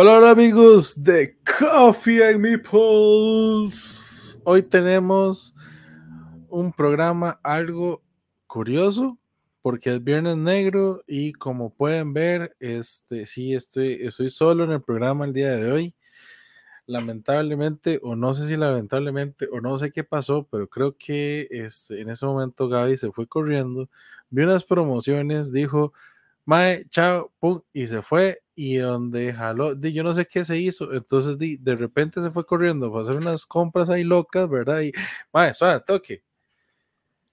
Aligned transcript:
Hola, 0.00 0.30
amigos 0.30 1.02
de 1.02 1.36
Coffee 1.58 2.22
and 2.22 2.38
Meeples. 2.38 4.40
Hoy 4.44 4.62
tenemos 4.62 5.56
un 6.48 6.72
programa 6.72 7.40
algo 7.42 8.04
curioso 8.46 9.18
porque 9.60 9.92
es 9.92 10.04
Viernes 10.04 10.36
Negro 10.36 11.02
y 11.08 11.32
como 11.32 11.74
pueden 11.74 12.12
ver, 12.12 12.54
este 12.60 13.26
sí 13.26 13.54
estoy, 13.54 13.94
estoy 13.94 14.30
solo 14.30 14.62
en 14.62 14.70
el 14.70 14.82
programa 14.82 15.24
el 15.24 15.32
día 15.32 15.56
de 15.56 15.72
hoy. 15.72 15.96
Lamentablemente, 16.86 17.98
o 18.00 18.14
no 18.14 18.34
sé 18.34 18.46
si 18.46 18.56
lamentablemente, 18.56 19.48
o 19.50 19.60
no 19.60 19.78
sé 19.78 19.90
qué 19.90 20.04
pasó, 20.04 20.46
pero 20.48 20.68
creo 20.68 20.96
que 20.96 21.48
este, 21.50 22.00
en 22.00 22.10
ese 22.10 22.24
momento 22.24 22.68
Gaby 22.68 22.96
se 22.96 23.10
fue 23.10 23.26
corriendo, 23.26 23.90
vi 24.30 24.44
unas 24.44 24.62
promociones, 24.62 25.50
dijo, 25.50 25.92
Mae, 26.44 26.86
chao, 26.88 27.32
pum, 27.40 27.62
y 27.72 27.88
se 27.88 28.00
fue. 28.00 28.42
Y 28.60 28.78
donde 28.78 29.32
jaló, 29.32 29.76
di, 29.76 29.92
yo 29.92 30.02
no 30.02 30.12
sé 30.12 30.26
qué 30.26 30.44
se 30.44 30.58
hizo. 30.58 30.92
Entonces, 30.92 31.38
di, 31.38 31.58
de 31.58 31.76
repente 31.76 32.20
se 32.20 32.32
fue 32.32 32.44
corriendo 32.44 32.90
para 32.90 33.04
hacer 33.04 33.14
unas 33.14 33.46
compras 33.46 33.88
ahí 33.88 34.02
locas, 34.02 34.50
¿verdad? 34.50 34.80
Y, 34.80 34.90
Mae, 35.32 35.54
suave, 35.54 35.80
toque. 35.86 36.24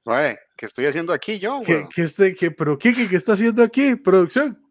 Mae, 0.03 0.37
¿qué 0.55 0.67
estoy 0.67 0.85
haciendo 0.85 1.11
aquí 1.11 1.39
yo? 1.39 1.61
¿Qué, 1.65 1.87
qué, 1.91 2.03
este, 2.03 2.35
qué, 2.35 2.51
pero 2.51 2.77
qué, 2.77 2.93
qué, 2.93 3.07
qué, 3.07 3.15
está 3.15 3.33
haciendo 3.33 3.63
aquí? 3.63 3.95
¿Producción? 3.95 4.63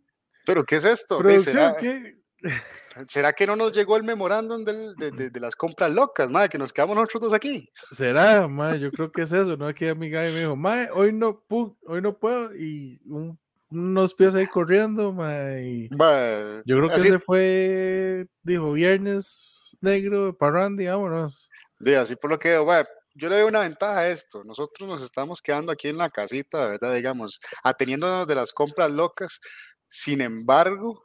¿Pero 0.46 0.62
qué 0.62 0.76
es 0.76 0.84
esto? 0.84 1.18
¿Producción? 1.18 1.56
¿Será, 1.56 1.76
¿Qué? 1.76 2.22
¿Será 3.09 3.32
que 3.32 3.48
no 3.48 3.56
nos 3.56 3.73
llegó 3.73 3.96
el 3.96 4.04
memorándum 4.04 4.64
del, 4.64 4.95
de, 4.95 5.10
de, 5.10 5.30
de, 5.30 5.40
las 5.40 5.56
compras 5.56 5.90
locas, 5.90 6.30
madre, 6.30 6.50
que 6.50 6.59
nos 6.59 6.73
quedamos 6.73 6.95
nosotros 6.95 7.23
dos 7.23 7.32
aquí? 7.32 7.68
¿Será, 7.90 8.46
madre? 8.46 8.78
Yo 8.78 8.92
creo 8.92 9.10
que 9.10 9.23
es 9.23 9.32
eso, 9.32 9.56
¿no? 9.56 9.66
Aquí 9.66 9.88
amiga 9.88 10.23
me 10.23 10.38
dijo, 10.38 10.54
madre, 10.54 10.90
hoy 10.92 11.12
no, 11.12 11.45
hoy 11.48 12.00
no 12.00 12.16
puedo, 12.16 12.54
y 12.54 13.00
un 13.06 13.40
unos 13.70 14.15
pies 14.15 14.34
ahí 14.34 14.46
corriendo, 14.46 15.15
y 15.60 15.88
bah, 15.88 16.62
yo 16.65 16.76
creo 16.76 16.88
que 16.88 16.95
así, 16.95 17.09
se 17.09 17.18
fue, 17.18 18.26
dijo, 18.43 18.73
viernes 18.73 19.76
negro, 19.80 20.37
parrandy, 20.37 20.87
vámonos. 20.87 21.51
De 21.79 21.96
así 21.96 22.16
por 22.16 22.30
lo 22.30 22.38
que, 22.38 22.57
bah, 22.59 22.85
yo 23.15 23.29
le 23.29 23.37
doy 23.37 23.48
una 23.48 23.60
ventaja 23.60 24.01
a 24.01 24.09
esto, 24.09 24.42
nosotros 24.45 24.88
nos 24.88 25.02
estamos 25.02 25.40
quedando 25.40 25.73
aquí 25.73 25.88
en 25.88 25.98
la 25.98 26.10
casita, 26.10 26.68
¿verdad? 26.68 26.95
Digamos, 26.95 27.38
ateniéndonos 27.62 28.26
de 28.26 28.35
las 28.35 28.52
compras 28.52 28.90
locas, 28.90 29.40
sin 29.88 30.20
embargo, 30.20 31.04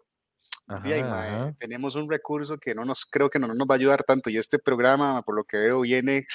Ajá, 0.67 0.83
mae, 0.83 1.53
tenemos 1.57 1.95
un 1.95 2.07
recurso 2.07 2.57
que 2.59 2.75
no 2.75 2.85
nos, 2.85 3.05
creo 3.05 3.30
que 3.30 3.39
no 3.39 3.47
nos 3.47 3.57
va 3.67 3.73
a 3.73 3.77
ayudar 3.77 4.03
tanto, 4.03 4.30
y 4.30 4.37
este 4.37 4.59
programa, 4.59 5.23
por 5.23 5.35
lo 5.35 5.43
que 5.43 5.57
veo, 5.57 5.81
viene 5.81 6.27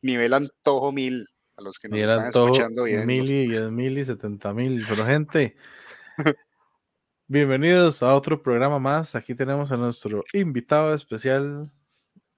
nivel 0.00 0.32
antojo 0.32 0.90
mil, 0.90 1.26
a 1.56 1.62
los 1.62 1.78
que 1.78 1.88
nos 1.88 1.98
Y 1.98 2.02
están 2.02 2.26
escuchando 2.26 2.84
viendo. 2.84 3.06
mil 3.06 3.30
y 3.30 3.48
diez 3.48 3.70
mil 3.70 3.98
y 3.98 4.04
setenta 4.04 4.52
mil. 4.52 4.84
Pero 4.88 5.06
gente, 5.06 5.56
bienvenidos 7.28 8.02
a 8.02 8.14
otro 8.14 8.42
programa 8.42 8.78
más. 8.78 9.14
Aquí 9.14 9.34
tenemos 9.34 9.70
a 9.70 9.76
nuestro 9.76 10.24
invitado 10.32 10.94
especial, 10.94 11.72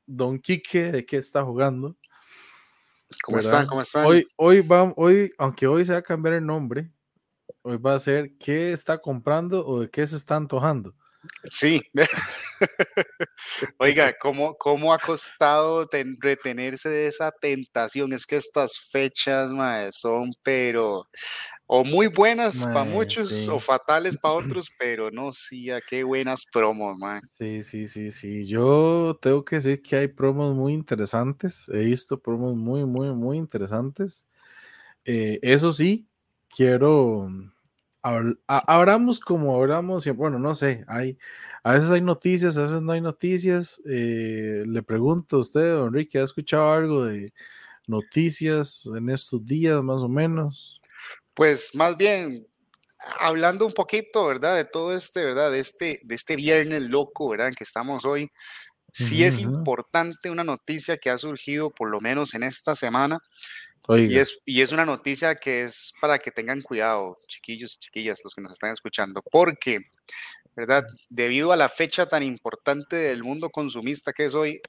Don 0.06 0.38
Quique, 0.38 0.92
de 0.92 1.06
qué 1.06 1.16
está 1.16 1.44
jugando. 1.44 1.96
¿Cómo 3.22 3.36
¿verdad? 3.36 3.52
están? 3.52 3.66
¿Cómo 3.66 3.82
están? 3.82 4.06
Hoy, 4.06 4.26
hoy 4.36 4.60
va, 4.60 4.92
hoy, 4.96 5.32
aunque 5.38 5.66
hoy 5.66 5.84
se 5.84 5.92
va 5.92 5.98
a 5.98 6.02
cambiar 6.02 6.34
el 6.34 6.44
nombre, 6.44 6.90
hoy 7.62 7.76
va 7.78 7.94
a 7.94 7.98
ser 7.98 8.36
qué 8.38 8.72
está 8.72 8.98
comprando 8.98 9.66
o 9.66 9.80
de 9.80 9.90
qué 9.90 10.06
se 10.06 10.16
está 10.16 10.36
antojando. 10.36 10.94
Sí. 11.44 11.80
Oiga, 13.78 14.14
¿cómo, 14.20 14.56
¿cómo 14.56 14.92
ha 14.92 14.98
costado 14.98 15.86
ten, 15.86 16.16
retenerse 16.20 16.88
de 16.88 17.06
esa 17.06 17.30
tentación? 17.30 18.12
Es 18.12 18.26
que 18.26 18.36
estas 18.36 18.78
fechas, 18.90 19.52
mae, 19.52 19.90
son, 19.92 20.32
pero, 20.42 21.08
o 21.66 21.84
muy 21.84 22.06
buenas 22.06 22.60
para 22.60 22.84
muchos 22.84 23.30
sí. 23.30 23.48
o 23.50 23.60
fatales 23.60 24.16
para 24.16 24.34
otros, 24.56 24.68
pero 24.78 25.10
no, 25.10 25.32
sí, 25.32 25.70
a 25.70 25.80
qué 25.80 26.04
buenas 26.04 26.44
promos, 26.52 26.96
mae. 26.98 27.20
Sí, 27.24 27.62
sí, 27.62 27.86
sí, 27.86 28.10
sí. 28.10 28.46
Yo 28.46 29.18
tengo 29.20 29.44
que 29.44 29.56
decir 29.56 29.82
que 29.82 29.96
hay 29.96 30.08
promos 30.08 30.54
muy 30.54 30.72
interesantes. 30.72 31.68
He 31.68 31.84
visto 31.84 32.20
promos 32.20 32.56
muy, 32.56 32.84
muy, 32.84 33.12
muy 33.14 33.38
interesantes. 33.38 34.26
Eh, 35.04 35.38
eso 35.42 35.72
sí, 35.72 36.08
quiero. 36.48 37.28
Habl- 38.12 38.38
a- 38.48 38.74
Hablamos 38.76 39.20
como 39.20 39.56
hablamos, 39.56 40.02
siempre. 40.04 40.20
bueno, 40.20 40.38
no 40.38 40.54
sé, 40.54 40.84
hay, 40.88 41.18
a 41.62 41.72
veces 41.74 41.90
hay 41.90 42.00
noticias, 42.02 42.56
a 42.56 42.62
veces 42.62 42.82
no 42.82 42.92
hay 42.92 43.00
noticias. 43.00 43.80
Eh, 43.86 44.64
le 44.66 44.82
pregunto 44.82 45.36
a 45.36 45.40
usted, 45.40 45.72
don 45.74 45.88
Enrique, 45.88 46.18
¿ha 46.18 46.24
escuchado 46.24 46.72
algo 46.72 47.04
de 47.04 47.32
noticias 47.86 48.86
en 48.96 49.10
estos 49.10 49.44
días, 49.46 49.82
más 49.82 50.02
o 50.02 50.08
menos? 50.08 50.82
Pues 51.34 51.74
más 51.74 51.96
bien, 51.96 52.46
hablando 53.20 53.66
un 53.66 53.72
poquito, 53.72 54.26
¿verdad? 54.26 54.56
De 54.56 54.64
todo 54.64 54.94
este, 54.94 55.24
¿verdad? 55.24 55.50
De 55.52 55.60
este, 55.60 56.00
de 56.04 56.14
este 56.14 56.36
viernes 56.36 56.82
loco, 56.82 57.28
¿verdad? 57.30 57.48
En 57.48 57.54
que 57.54 57.64
estamos 57.64 58.04
hoy. 58.04 58.30
Sí 58.92 59.24
es 59.24 59.38
Ujú, 59.38 59.48
ujú. 59.48 59.70
importante 59.70 60.30
una 60.30 60.44
noticia 60.44 60.98
que 60.98 61.10
ha 61.10 61.18
surgido 61.18 61.70
por 61.70 61.90
lo 61.90 62.00
menos 62.00 62.34
en 62.34 62.44
esta 62.44 62.74
semana 62.76 63.20
y 63.88 64.18
es, 64.18 64.38
y 64.44 64.62
es 64.62 64.72
una 64.72 64.84
noticia 64.84 65.34
que 65.34 65.64
es 65.64 65.92
para 66.00 66.18
que 66.18 66.30
tengan 66.30 66.62
cuidado, 66.62 67.18
chiquillos 67.28 67.74
y 67.74 67.78
chiquillas, 67.78 68.20
los 68.24 68.34
que 68.34 68.42
nos 68.42 68.52
están 68.52 68.72
escuchando, 68.72 69.22
porque, 69.30 69.78
¿verdad? 70.54 70.84
Debido 71.08 71.52
a 71.52 71.56
la 71.56 71.68
fecha 71.68 72.06
tan 72.06 72.22
importante 72.22 72.96
del 72.96 73.22
mundo 73.22 73.50
consumista 73.50 74.12
que 74.12 74.24
es 74.26 74.34
hoy, 74.34 74.60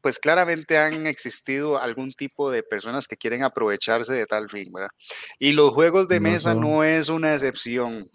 pues 0.00 0.18
claramente 0.18 0.78
han 0.78 1.06
existido 1.06 1.80
algún 1.80 2.12
tipo 2.12 2.50
de 2.50 2.62
personas 2.62 3.06
que 3.06 3.16
quieren 3.16 3.42
aprovecharse 3.42 4.12
de 4.12 4.26
tal 4.26 4.48
fin, 4.48 4.72
¿verdad? 4.72 4.90
Y 5.38 5.52
los 5.52 5.72
juegos 5.72 6.08
de 6.08 6.20
mesa 6.20 6.54
no 6.54 6.84
es 6.84 7.08
una 7.08 7.34
excepción 7.34 8.08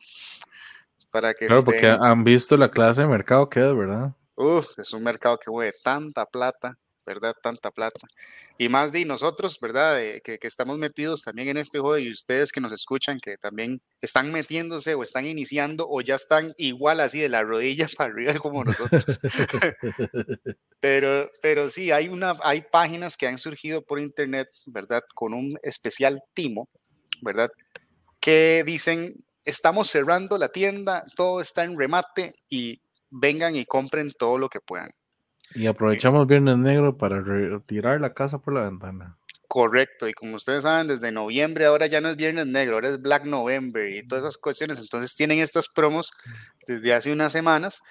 para 1.12 1.34
que 1.34 1.48
Claro, 1.48 1.66
porque 1.66 1.88
han 1.88 2.24
visto 2.24 2.58
la 2.58 2.72
clase 2.72 3.02
de 3.02 3.08
mercado 3.08 3.50
que 3.50 3.60
es, 3.60 3.76
¿verdad? 3.76 4.14
Uf, 4.36 4.66
es 4.78 4.94
un 4.94 5.04
mercado 5.04 5.38
que 5.38 5.52
mueve 5.52 5.74
tanta 5.84 6.26
plata, 6.26 6.78
¿verdad? 7.06 7.36
Tanta 7.42 7.72
plata. 7.72 8.08
Y 8.58 8.70
más 8.70 8.92
de 8.92 9.06
nosotros, 9.06 9.60
¿verdad? 9.60 9.98
Que, 10.24 10.40
que, 10.40 10.48
estamos 10.48 10.78
metidos 10.78 11.24
también 11.24 11.50
en 11.50 11.58
este 11.58 11.80
juego 11.80 11.98
y 11.98 12.12
ustedes 12.12 12.52
que 12.52 12.62
nos 12.62 12.72
escuchan, 12.72 13.20
que 13.20 13.38
también 13.38 13.82
están 14.02 14.32
metiéndose 14.32 14.96
o 14.96 15.04
están 15.04 15.26
iniciando 15.26 15.88
o 15.90 16.02
ya 16.02 16.16
están 16.16 16.54
igual 16.58 17.00
así 17.00 17.20
de 17.20 17.30
la 17.30 17.44
rodilla 17.44 17.88
para 17.98 18.14
arriba 18.14 18.36
como 18.36 18.64
nosotros. 18.64 19.04
pero, 20.80 21.30
pero 21.42 21.70
sí, 21.70 21.92
hay, 21.92 22.10
una, 22.10 22.36
hay 22.44 22.62
páginas 22.62 23.18
que 23.18 23.28
han 23.28 23.40
surgido 23.40 23.82
por 23.82 24.00
internet, 24.00 24.50
¿verdad? 24.66 25.04
Con 25.14 25.34
un 25.34 25.58
especial 25.64 26.22
timo, 26.34 26.70
¿verdad? 27.22 27.50
Que 28.20 28.64
dicen, 28.66 29.16
estamos 29.46 29.90
cerrando 29.90 30.38
la 30.38 30.50
tienda, 30.50 31.06
todo 31.16 31.42
está 31.42 31.64
en 31.64 31.78
remate 31.78 32.34
y 32.50 32.82
vengan 33.10 33.56
y 33.56 33.66
compren 33.66 34.12
todo 34.18 34.38
lo 34.38 34.50
que 34.50 34.60
puedan. 34.60 34.90
Y 35.56 35.68
aprovechamos 35.68 36.28
Viernes 36.28 36.58
Negro 36.58 36.98
para 36.98 37.22
retirar 37.22 38.02
la 38.02 38.14
casa 38.14 38.40
por 38.40 38.54
la 38.54 38.62
ventana. 38.62 39.18
Correcto, 39.48 40.08
y 40.08 40.14
como 40.14 40.38
ustedes 40.38 40.64
saben, 40.64 40.88
desde 40.88 41.12
noviembre 41.12 41.66
ahora 41.66 41.86
ya 41.86 42.02
no 42.02 42.10
es 42.10 42.16
Viernes 42.16 42.48
Negro, 42.48 42.76
ahora 42.76 42.90
es 42.90 43.00
Black 43.00 43.26
November 43.26 43.88
y 43.88 44.08
todas 44.08 44.24
esas 44.24 44.38
cuestiones. 44.38 44.80
Entonces 44.80 45.16
tienen 45.16 45.40
estas 45.40 45.68
promos 45.68 46.12
desde 46.66 46.92
hace 46.92 47.12
unas 47.12 47.32
semanas 47.32 47.84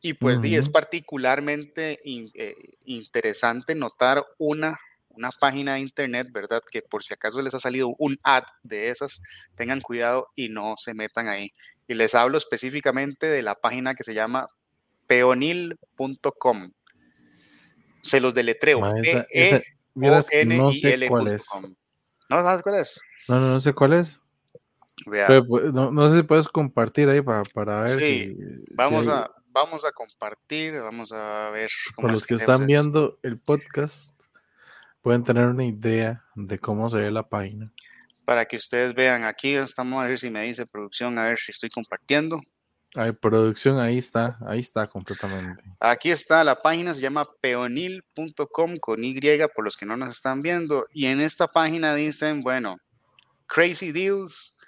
y 0.00 0.14
pues 0.14 0.38
uh 0.38 0.42
-huh. 0.42 0.58
es 0.58 0.70
particularmente 0.70 1.98
in, 2.04 2.30
eh, 2.32 2.54
interesante 2.86 3.74
notar 3.74 4.24
una, 4.38 4.78
una 5.10 5.30
página 5.30 5.74
de 5.74 5.80
internet, 5.80 6.28
¿verdad? 6.32 6.62
Que 6.72 6.80
por 6.80 7.02
si 7.04 7.12
acaso 7.12 7.42
les 7.42 7.54
ha 7.54 7.58
salido 7.58 7.94
un 7.98 8.16
ad 8.22 8.44
de 8.62 8.88
esas, 8.88 9.20
tengan 9.56 9.82
cuidado 9.82 10.28
y 10.34 10.48
no 10.48 10.76
se 10.78 10.94
metan 10.94 11.28
ahí. 11.28 11.50
Y 11.86 11.94
les 11.94 12.14
hablo 12.14 12.38
específicamente 12.38 13.26
de 13.26 13.42
la 13.42 13.56
página 13.56 13.94
que 13.94 14.04
se 14.04 14.14
llama 14.14 14.48
peonil.com. 15.06 16.70
Se 18.02 18.20
los 18.20 18.34
deletreo. 18.34 18.80
Ma, 18.80 18.94
esa, 19.00 19.26
esa, 19.30 19.60
miras, 19.94 20.28
no 20.46 20.72
sé 20.72 21.08
cuál 21.08 21.28
es. 21.28 21.46
¿No 22.28 22.40
sabes 22.42 22.62
cuál 22.62 22.76
es? 22.76 23.00
No, 23.28 23.40
no, 23.40 23.48
no 23.52 23.60
sé 23.60 23.72
cuál 23.72 23.94
es. 23.94 24.22
Pero, 25.10 25.46
pues, 25.46 25.72
no, 25.72 25.90
no, 25.90 26.08
sé 26.08 26.18
si 26.18 26.22
puedes 26.22 26.48
compartir 26.48 27.08
ahí 27.08 27.22
para, 27.22 27.42
para 27.54 27.80
ver 27.80 27.88
sí, 27.88 28.36
si, 28.36 28.64
vamos, 28.74 29.04
si 29.04 29.10
hay... 29.10 29.16
a, 29.16 29.30
vamos 29.48 29.84
a 29.84 29.92
compartir, 29.92 30.78
vamos 30.80 31.12
a 31.12 31.50
ver. 31.50 31.70
Cómo 31.94 32.06
Para 32.06 32.12
los 32.12 32.26
que 32.26 32.34
están 32.34 32.66
viendo 32.66 33.18
el 33.22 33.38
podcast, 33.38 34.14
pueden 35.00 35.24
tener 35.24 35.46
una 35.46 35.64
idea 35.64 36.24
de 36.34 36.58
cómo 36.58 36.88
se 36.88 36.98
ve 36.98 37.10
la 37.10 37.28
página. 37.28 37.72
Para 38.24 38.44
que 38.46 38.56
ustedes 38.56 38.94
vean, 38.94 39.24
aquí 39.24 39.54
estamos 39.54 40.02
a 40.02 40.06
ver 40.06 40.18
si 40.18 40.30
me 40.30 40.44
dice 40.44 40.66
producción, 40.66 41.18
a 41.18 41.24
ver 41.24 41.38
si 41.38 41.52
estoy 41.52 41.70
compartiendo. 41.70 42.40
Hay 42.94 43.12
producción, 43.12 43.78
ahí 43.78 43.98
está, 43.98 44.36
ahí 44.44 44.58
está 44.58 44.88
completamente. 44.88 45.62
Aquí 45.78 46.10
está, 46.10 46.42
la 46.42 46.60
página 46.60 46.92
se 46.92 47.00
llama 47.00 47.28
peonil.com 47.40 48.78
con 48.78 49.04
Y 49.04 49.18
por 49.54 49.64
los 49.64 49.76
que 49.76 49.86
no 49.86 49.96
nos 49.96 50.10
están 50.10 50.42
viendo. 50.42 50.86
Y 50.92 51.06
en 51.06 51.20
esta 51.20 51.46
página 51.46 51.94
dicen, 51.94 52.42
bueno, 52.42 52.78
Crazy 53.46 53.92
Deals, 53.92 54.58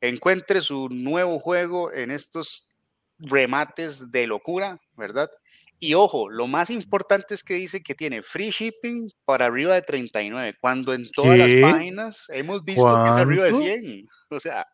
encuentre 0.00 0.60
su 0.60 0.88
nuevo 0.90 1.40
juego 1.40 1.92
en 1.92 2.10
estos 2.10 2.76
remates 3.18 4.10
de 4.10 4.26
locura, 4.26 4.78
¿verdad? 4.96 5.30
Y 5.78 5.94
ojo, 5.94 6.28
lo 6.28 6.46
más 6.46 6.68
importante 6.68 7.34
es 7.34 7.42
que 7.42 7.54
dice 7.54 7.82
que 7.82 7.94
tiene 7.94 8.22
free 8.22 8.50
shipping 8.50 9.10
para 9.24 9.46
arriba 9.46 9.74
de 9.74 9.82
39, 9.82 10.56
cuando 10.60 10.92
en 10.92 11.10
todas 11.10 11.38
¿Qué? 11.38 11.60
las 11.60 11.72
páginas 11.72 12.26
hemos 12.28 12.62
visto 12.62 12.82
¿Cuánto? 12.82 13.04
que 13.04 13.10
es 13.10 13.16
arriba 13.16 13.44
de 13.44 13.54
100. 13.54 14.08
O 14.28 14.40
sea, 14.40 14.66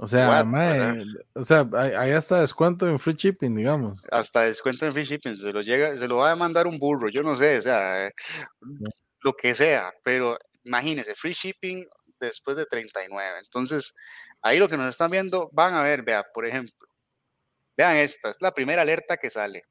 O 0.00 0.06
sea, 0.06 0.44
mae, 0.44 1.04
o 1.34 1.42
sea, 1.42 1.68
hay 1.74 2.12
hasta 2.12 2.40
descuento 2.40 2.88
en 2.88 3.00
free 3.00 3.14
shipping, 3.14 3.56
digamos. 3.56 4.00
Hasta 4.12 4.42
descuento 4.42 4.86
en 4.86 4.92
free 4.92 5.02
shipping, 5.02 5.36
se 5.36 5.52
lo 5.52 5.60
llega, 5.60 5.98
se 5.98 6.06
lo 6.06 6.18
va 6.18 6.30
a 6.30 6.36
mandar 6.36 6.68
un 6.68 6.78
burro, 6.78 7.08
yo 7.08 7.24
no 7.24 7.34
sé, 7.34 7.58
o 7.58 7.62
sea, 7.62 8.06
eh, 8.06 8.12
lo 9.22 9.32
que 9.34 9.56
sea, 9.56 9.92
pero 10.04 10.38
imagínense, 10.62 11.16
free 11.16 11.32
shipping 11.32 11.84
después 12.20 12.56
de 12.56 12.66
39. 12.66 13.40
Entonces, 13.40 13.92
ahí 14.40 14.60
lo 14.60 14.68
que 14.68 14.76
nos 14.76 14.86
están 14.86 15.10
viendo, 15.10 15.50
van 15.52 15.74
a 15.74 15.82
ver, 15.82 16.04
vea, 16.04 16.24
por 16.32 16.46
ejemplo, 16.46 16.86
vean 17.76 17.96
esta, 17.96 18.30
es 18.30 18.36
la 18.40 18.52
primera 18.52 18.82
alerta 18.82 19.16
que 19.16 19.30
sale. 19.30 19.64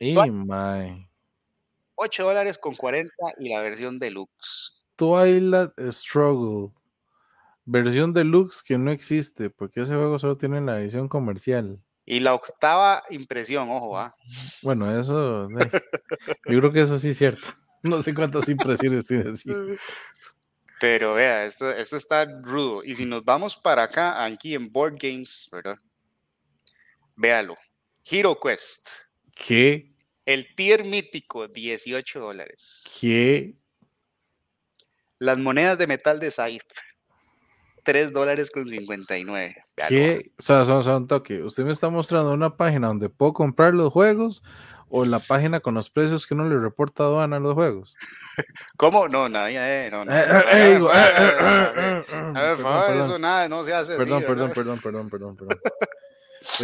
Y 0.00 0.16
my. 0.28 1.08
8 1.94 2.24
dólares 2.24 2.58
con 2.58 2.74
40 2.74 3.14
y 3.38 3.48
la 3.48 3.62
versión 3.62 4.00
deluxe. 4.00 4.84
Twilight 4.96 5.72
Struggle. 5.92 6.72
Versión 7.66 8.12
deluxe 8.12 8.62
que 8.62 8.78
no 8.78 8.92
existe, 8.92 9.50
porque 9.50 9.82
ese 9.82 9.94
juego 9.94 10.18
solo 10.18 10.38
tiene 10.38 10.60
la 10.60 10.80
edición 10.80 11.08
comercial. 11.08 11.80
Y 12.04 12.20
la 12.20 12.34
octava 12.34 13.02
impresión, 13.10 13.68
ojo, 13.68 13.98
¿ah? 13.98 14.14
Bueno, 14.62 14.98
eso. 14.98 15.48
yo 15.50 16.58
creo 16.60 16.72
que 16.72 16.82
eso 16.82 16.98
sí 16.98 17.10
es 17.10 17.18
cierto. 17.18 17.46
No 17.82 18.02
sé 18.02 18.14
cuántas 18.14 18.48
impresiones 18.48 19.06
tiene 19.06 19.30
así. 19.30 19.48
Pero 20.80 21.14
vea, 21.14 21.44
esto, 21.44 21.70
esto 21.70 21.96
está 21.96 22.26
rudo. 22.42 22.82
Y 22.82 22.96
si 22.96 23.04
nos 23.04 23.24
vamos 23.24 23.56
para 23.56 23.84
acá, 23.84 24.24
aquí 24.24 24.54
en 24.54 24.70
Board 24.70 24.96
Games, 25.00 25.48
¿verdad? 25.52 25.76
Véalo. 27.14 27.56
Hero 28.04 28.38
Quest. 28.40 28.90
¿Qué? 29.34 29.92
El 30.24 30.54
tier 30.54 30.84
mítico, 30.84 31.46
18 31.46 32.20
dólares. 32.20 32.82
¿Qué? 33.00 33.54
Las 35.18 35.38
monedas 35.38 35.78
de 35.78 35.86
metal 35.86 36.18
de 36.18 36.30
Scythe, 36.30 36.74
3 37.86 38.12
dólares 38.12 38.50
con 38.50 38.68
59. 38.68 39.64
¿Qué? 39.88 40.32
O 40.36 40.42
sea, 40.42 40.64
son, 40.66 40.82
son 40.82 41.06
toque. 41.06 41.42
Usted 41.42 41.64
me 41.64 41.72
está 41.72 41.88
mostrando 41.88 42.32
una 42.32 42.56
página 42.56 42.88
donde 42.88 43.08
puedo 43.08 43.32
comprar 43.32 43.74
los 43.74 43.92
juegos 43.92 44.42
o 44.88 45.04
la 45.04 45.20
página 45.20 45.60
con 45.60 45.74
los 45.74 45.88
precios 45.88 46.26
que 46.26 46.34
uno 46.34 46.48
le 46.48 46.58
reporta 46.58 47.04
a 47.04 47.06
aduana 47.06 47.36
a 47.36 47.40
los 47.40 47.54
juegos. 47.54 47.94
¿Cómo? 48.76 49.08
No, 49.08 49.28
nadie, 49.28 49.88
no, 49.92 50.04
no. 50.04 50.12
A 50.12 50.16
ver, 50.16 50.80
por 52.56 52.62
favor, 52.62 52.96
eso 52.96 53.18
nada, 53.20 53.48
no 53.48 53.62
se 53.62 53.72
hace 53.72 53.96
perdón, 53.96 54.24
Perdón, 54.26 54.50
perdón, 54.52 54.80
perdón, 54.82 55.08
perdón, 55.08 55.36
perdón. 55.36 55.58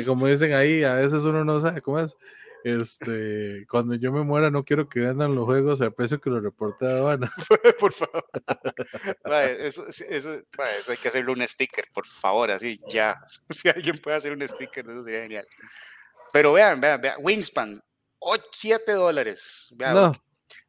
como 0.04 0.26
dicen 0.26 0.52
ahí, 0.54 0.82
a 0.82 0.94
veces 0.94 1.22
uno 1.22 1.44
no 1.44 1.60
sabe 1.60 1.80
cómo 1.82 2.00
es. 2.00 2.16
Este, 2.64 3.66
cuando 3.68 3.94
yo 3.96 4.12
me 4.12 4.22
muera, 4.22 4.50
no 4.50 4.64
quiero 4.64 4.88
que 4.88 5.00
vendan 5.00 5.34
los 5.34 5.44
juegos 5.44 5.80
al 5.80 5.92
precio 5.92 6.20
que 6.20 6.30
lo 6.30 6.40
reporte 6.40 6.86
a 6.86 6.90
aduana. 6.90 7.32
por 7.80 7.92
favor. 7.92 8.24
eso, 9.58 9.86
eso, 9.88 10.08
eso, 10.08 10.42
hay 10.88 10.96
que 10.96 11.08
hacerle 11.08 11.32
un 11.32 11.46
sticker, 11.46 11.86
por 11.92 12.06
favor, 12.06 12.50
así 12.50 12.78
ya. 12.88 13.20
Si 13.50 13.68
alguien 13.68 14.00
puede 14.00 14.16
hacer 14.16 14.32
un 14.32 14.46
sticker, 14.46 14.88
eso 14.88 15.02
sería 15.02 15.22
genial. 15.22 15.46
Pero 16.32 16.52
vean, 16.52 16.80
vean, 16.80 17.00
vean, 17.00 17.16
Wingspan, 17.20 17.82
7 18.52 18.92
dólares. 18.92 19.74
No. 19.78 20.12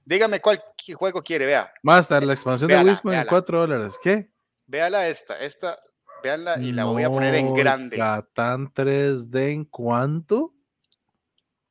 Dígame 0.03 0.41
cuál 0.41 0.61
juego 0.95 1.21
quiere, 1.21 1.45
vea. 1.45 1.71
Master, 1.83 2.23
la 2.23 2.33
expansión 2.33 2.69
de 2.69 2.83
Wingspan 2.83 3.13
en 3.13 3.27
4 3.27 3.59
dólares. 3.59 3.95
¿Qué? 4.01 4.29
Véala 4.65 5.07
esta, 5.07 5.39
esta, 5.39 5.77
véanla 6.23 6.57
y 6.57 6.71
la 6.71 6.85
voy 6.85 7.03
a 7.03 7.09
poner 7.09 7.35
en 7.35 7.53
grande. 7.53 7.97
Catán 7.97 8.73
3D 8.73 9.51
en 9.51 9.65
cuánto? 9.65 10.52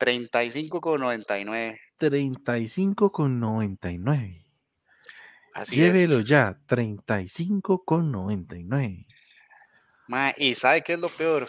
35,99. 0.03 1.79
35,99. 1.99 4.45
Así 5.55 5.77
Llévelo 5.77 6.21
ya, 6.23 6.59
35,99. 6.67 9.07
Y 10.39 10.55
¿sabe 10.57 10.83
qué 10.83 10.95
es 10.95 10.99
lo 10.99 11.09
peor? 11.09 11.49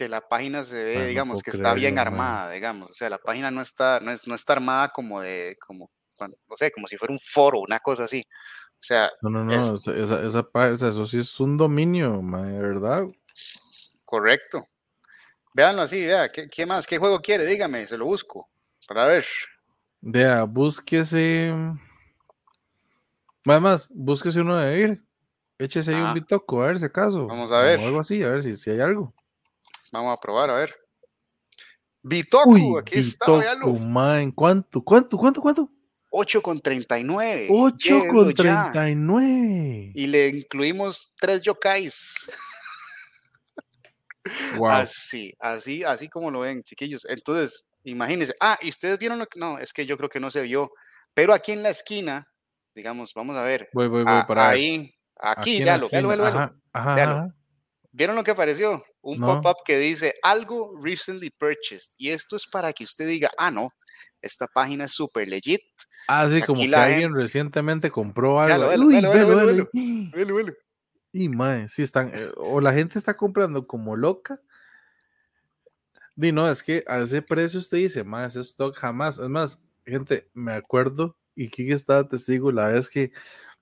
que 0.00 0.08
la 0.08 0.26
página 0.26 0.64
se 0.64 0.82
ve, 0.82 1.06
digamos, 1.08 1.42
que 1.42 1.50
está 1.50 1.74
bien 1.74 1.98
armada, 1.98 2.50
digamos. 2.50 2.90
O 2.90 2.94
sea, 2.94 3.10
la 3.10 3.18
página 3.18 3.50
no 3.50 3.60
está, 3.60 4.00
no, 4.00 4.12
es, 4.12 4.26
no 4.26 4.34
está 4.34 4.54
armada 4.54 4.88
como 4.88 5.20
de, 5.20 5.58
como, 5.60 5.90
no 6.18 6.56
sé, 6.56 6.70
como 6.70 6.86
si 6.86 6.96
fuera 6.96 7.12
un 7.12 7.20
foro, 7.20 7.60
una 7.60 7.80
cosa 7.80 8.04
así. 8.04 8.24
O 8.26 8.82
sea, 8.82 9.10
no, 9.20 9.28
no, 9.28 9.44
no, 9.44 9.52
esa, 9.52 9.92
esa, 9.92 10.88
eso 10.88 11.04
sí 11.04 11.18
es 11.18 11.38
un 11.38 11.58
dominio, 11.58 12.18
de 12.22 12.62
verdad. 12.62 13.02
Correcto. 14.06 14.64
Véanlo 15.52 15.82
así, 15.82 16.06
vea, 16.06 16.30
¿qué, 16.30 16.48
¿qué, 16.48 16.66
más? 16.66 16.86
¿Qué 16.86 16.98
juego 16.98 17.20
quiere? 17.20 17.44
Dígame, 17.44 17.86
se 17.86 17.98
lo 17.98 18.06
busco. 18.06 18.48
Para 18.86 19.06
ver. 19.06 19.24
Vea, 20.00 20.44
búsquese. 20.44 21.52
Además, 23.44 23.88
búsquese 23.90 24.40
uno 24.40 24.58
de 24.58 24.78
ir. 24.78 25.04
Échese 25.58 25.94
ahí 25.94 26.00
un 26.00 26.14
bitoco, 26.14 26.62
a 26.62 26.68
ver 26.68 26.78
si 26.78 26.86
acaso. 26.86 27.26
Vamos 27.26 27.52
a 27.52 27.60
ver. 27.60 27.78
O 27.80 27.86
algo 27.86 28.00
así, 28.00 28.22
a 28.22 28.28
ver 28.30 28.42
si, 28.42 28.54
si 28.54 28.70
hay 28.70 28.80
algo. 28.80 29.14
Vamos 29.92 30.16
a 30.16 30.20
probar, 30.20 30.50
a 30.50 30.54
ver. 30.54 30.74
Bitoku, 32.02 32.78
aquí 32.78 32.96
Bitoku, 32.96 33.40
está, 33.40 33.66
man. 33.66 34.32
¿Cuánto? 34.32 34.82
¿Cuánto? 34.82 35.18
¿Cuánto? 35.18 35.40
¿Cuánto? 35.42 35.70
8 36.10 36.42
con 36.42 36.60
39. 36.60 37.48
8 37.50 38.02
con 38.10 38.34
39. 38.34 39.92
Y 39.94 40.06
le 40.06 40.28
incluimos 40.28 41.12
tres 41.18 41.42
yokais. 41.42 42.30
Wow. 44.56 44.70
Así, 44.70 45.34
así, 45.38 45.82
así 45.84 46.08
como 46.08 46.30
lo 46.30 46.40
ven, 46.40 46.62
chiquillos. 46.62 47.06
Entonces, 47.08 47.70
imagínense. 47.84 48.34
Ah, 48.40 48.58
y 48.60 48.68
ustedes 48.68 48.98
vieron 48.98 49.18
lo 49.18 49.26
que. 49.26 49.38
No, 49.38 49.58
es 49.58 49.72
que 49.72 49.86
yo 49.86 49.96
creo 49.96 50.08
que 50.08 50.20
no 50.20 50.30
se 50.30 50.42
vio. 50.42 50.70
Pero 51.14 51.32
aquí 51.32 51.52
en 51.52 51.62
la 51.62 51.70
esquina, 51.70 52.26
digamos, 52.74 53.12
vamos 53.14 53.36
a 53.36 53.42
ver. 53.42 53.68
Voy, 53.72 53.88
voy, 53.88 54.04
voy, 54.04 54.22
para 54.26 54.50
Ahí, 54.50 54.94
aquí, 55.16 55.56
aquí 55.56 55.64
véalo, 55.64 55.88
véalo, 55.88 56.08
véalo, 56.08 56.54
ajá. 56.72 57.34
¿Vieron 57.92 58.14
lo 58.14 58.22
que 58.22 58.30
apareció? 58.30 58.84
Un 59.02 59.18
pop-up 59.18 59.56
que 59.64 59.78
dice 59.78 60.14
algo 60.22 60.78
recently 60.80 61.30
purchased. 61.30 61.92
Y 61.96 62.10
esto 62.10 62.36
es 62.36 62.46
para 62.46 62.72
que 62.72 62.84
usted 62.84 63.08
diga, 63.08 63.30
ah, 63.36 63.50
no, 63.50 63.70
esta 64.22 64.46
página 64.46 64.84
es 64.84 64.92
súper 64.92 65.26
legit. 65.28 65.62
Ah, 66.06 66.28
sí, 66.28 66.40
como 66.42 66.60
que 66.60 66.74
alguien 66.74 67.14
recientemente 67.14 67.90
compró 67.90 68.40
algo. 68.40 68.70
Y 71.12 71.28
mae, 71.28 71.68
sí 71.68 71.82
están, 71.82 72.12
eh, 72.14 72.28
o 72.36 72.60
la 72.60 72.72
gente 72.72 72.98
está 72.98 73.16
comprando 73.16 73.66
como 73.66 73.96
loca. 73.96 74.40
Di, 76.14 76.32
no, 76.32 76.48
es 76.48 76.62
que 76.62 76.84
a 76.86 76.98
ese 77.00 77.22
precio 77.22 77.60
usted 77.60 77.78
dice, 77.78 78.04
más 78.04 78.36
ese 78.36 78.48
stock 78.48 78.76
jamás. 78.76 79.18
Es 79.18 79.28
más, 79.28 79.60
gente, 79.84 80.28
me 80.34 80.52
acuerdo, 80.52 81.16
y 81.34 81.48
Kiki 81.48 81.72
estaba 81.72 82.06
testigo 82.06 82.52
la 82.52 82.68
vez 82.68 82.88
que 82.88 83.12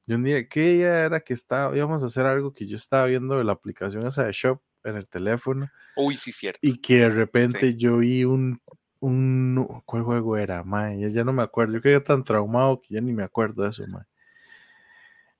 yo 0.07 0.17
un 0.17 0.25
día, 0.25 0.49
¿qué 0.49 0.73
día 0.73 1.05
era 1.05 1.21
que 1.21 1.35
estaba, 1.35 1.77
íbamos 1.77 2.03
a 2.03 2.07
hacer 2.07 2.25
algo 2.25 2.53
que 2.53 2.67
yo 2.67 2.77
estaba 2.77 3.07
viendo 3.07 3.37
de 3.37 3.45
la 3.45 3.53
aplicación 3.53 4.07
esa 4.07 4.25
de 4.25 4.33
Shop 4.33 4.61
en 4.85 4.97
el 4.97 5.07
teléfono? 5.07 5.71
Uy, 5.97 6.17
sí, 6.17 6.33
cierto. 6.33 6.61
Y 6.63 6.79
que 6.79 7.01
de 7.01 7.11
repente 7.11 7.77
yo 7.77 7.99
vi 7.99 8.25
un, 8.25 8.61
un, 9.01 9.83
¿cuál 9.85 10.03
juego 10.03 10.39
era, 10.39 10.65
mae? 10.65 11.11
Ya 11.13 11.25
no 11.25 11.35
me 11.35 11.43
acuerdo, 11.43 11.75
yo 11.75 11.83
quedé 11.83 12.01
tan 12.01 12.25
traumado 12.25 12.81
que 12.81 12.95
ya 12.95 13.03
ni 13.03 13.13
me 13.13 13.23
acuerdo 13.23 13.65
de 13.65 13.71
eso, 13.71 13.87
mae. 13.87 14.05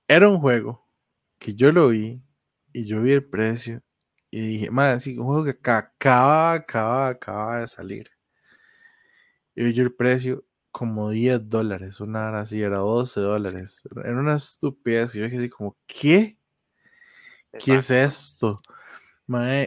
Era 0.07 0.29
un 0.29 0.39
juego 0.39 0.87
que 1.39 1.55
yo 1.55 1.71
lo 1.71 1.89
vi 1.89 2.21
y 2.73 2.85
yo 2.85 3.01
vi 3.01 3.13
el 3.13 3.25
precio 3.25 3.81
y 4.31 4.41
dije, 4.41 4.71
mae, 4.71 4.99
sí, 4.99 5.17
un 5.17 5.25
juego 5.25 5.45
que 5.45 5.51
acaba, 5.71 6.53
acaba, 6.53 7.09
acaba 7.09 7.61
de 7.61 7.67
salir. 7.67 8.11
Y 9.55 9.63
vi 9.63 9.79
el 9.79 9.93
precio 9.93 10.45
como 10.71 11.09
10 11.09 11.49
dólares, 11.49 11.99
una 11.99 12.27
hora 12.27 12.41
así, 12.41 12.61
era 12.61 12.77
12 12.77 13.19
dólares. 13.19 13.83
Era 14.03 14.19
una 14.19 14.35
estupidez. 14.35 15.15
Y 15.15 15.19
yo 15.19 15.25
dije 15.25 15.37
así 15.37 15.49
como, 15.49 15.77
¿qué? 15.87 16.37
¿Qué 17.63 17.75
es 17.75 17.89
esto? 17.91 18.61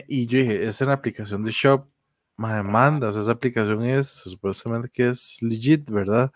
y 0.08 0.26
yo 0.26 0.38
dije, 0.38 0.64
es 0.64 0.80
una 0.80 0.94
aplicación 0.94 1.42
de 1.44 1.52
Shop. 1.52 1.91
Madre, 2.42 2.64
manda, 2.64 3.08
esa 3.10 3.30
aplicación 3.30 3.84
es 3.84 4.08
supuestamente 4.08 4.88
que 4.88 5.10
es 5.10 5.40
legit, 5.40 5.88
¿verdad? 5.88 6.32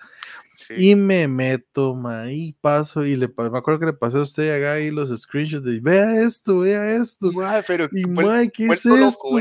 Y 0.76 0.94
me 0.94 1.26
meto, 1.26 1.96
ma, 1.96 2.30
y 2.30 2.52
paso, 2.52 3.04
y 3.04 3.16
le 3.16 3.26
me 3.26 3.58
acuerdo 3.58 3.80
que 3.80 3.86
le 3.86 3.92
pasé 3.92 4.18
a 4.18 4.20
usted 4.20 4.56
acá 4.56 4.74
ahí 4.74 4.92
los 4.92 5.10
screenshots 5.20 5.64
de 5.64 5.80
vea 5.80 6.22
esto, 6.22 6.60
vea 6.60 6.92
esto. 6.92 7.32
pero 7.66 7.88
y 7.90 8.06
ma, 8.06 8.46
¿qué 8.46 8.66
es 8.66 8.86
esto? 8.86 9.40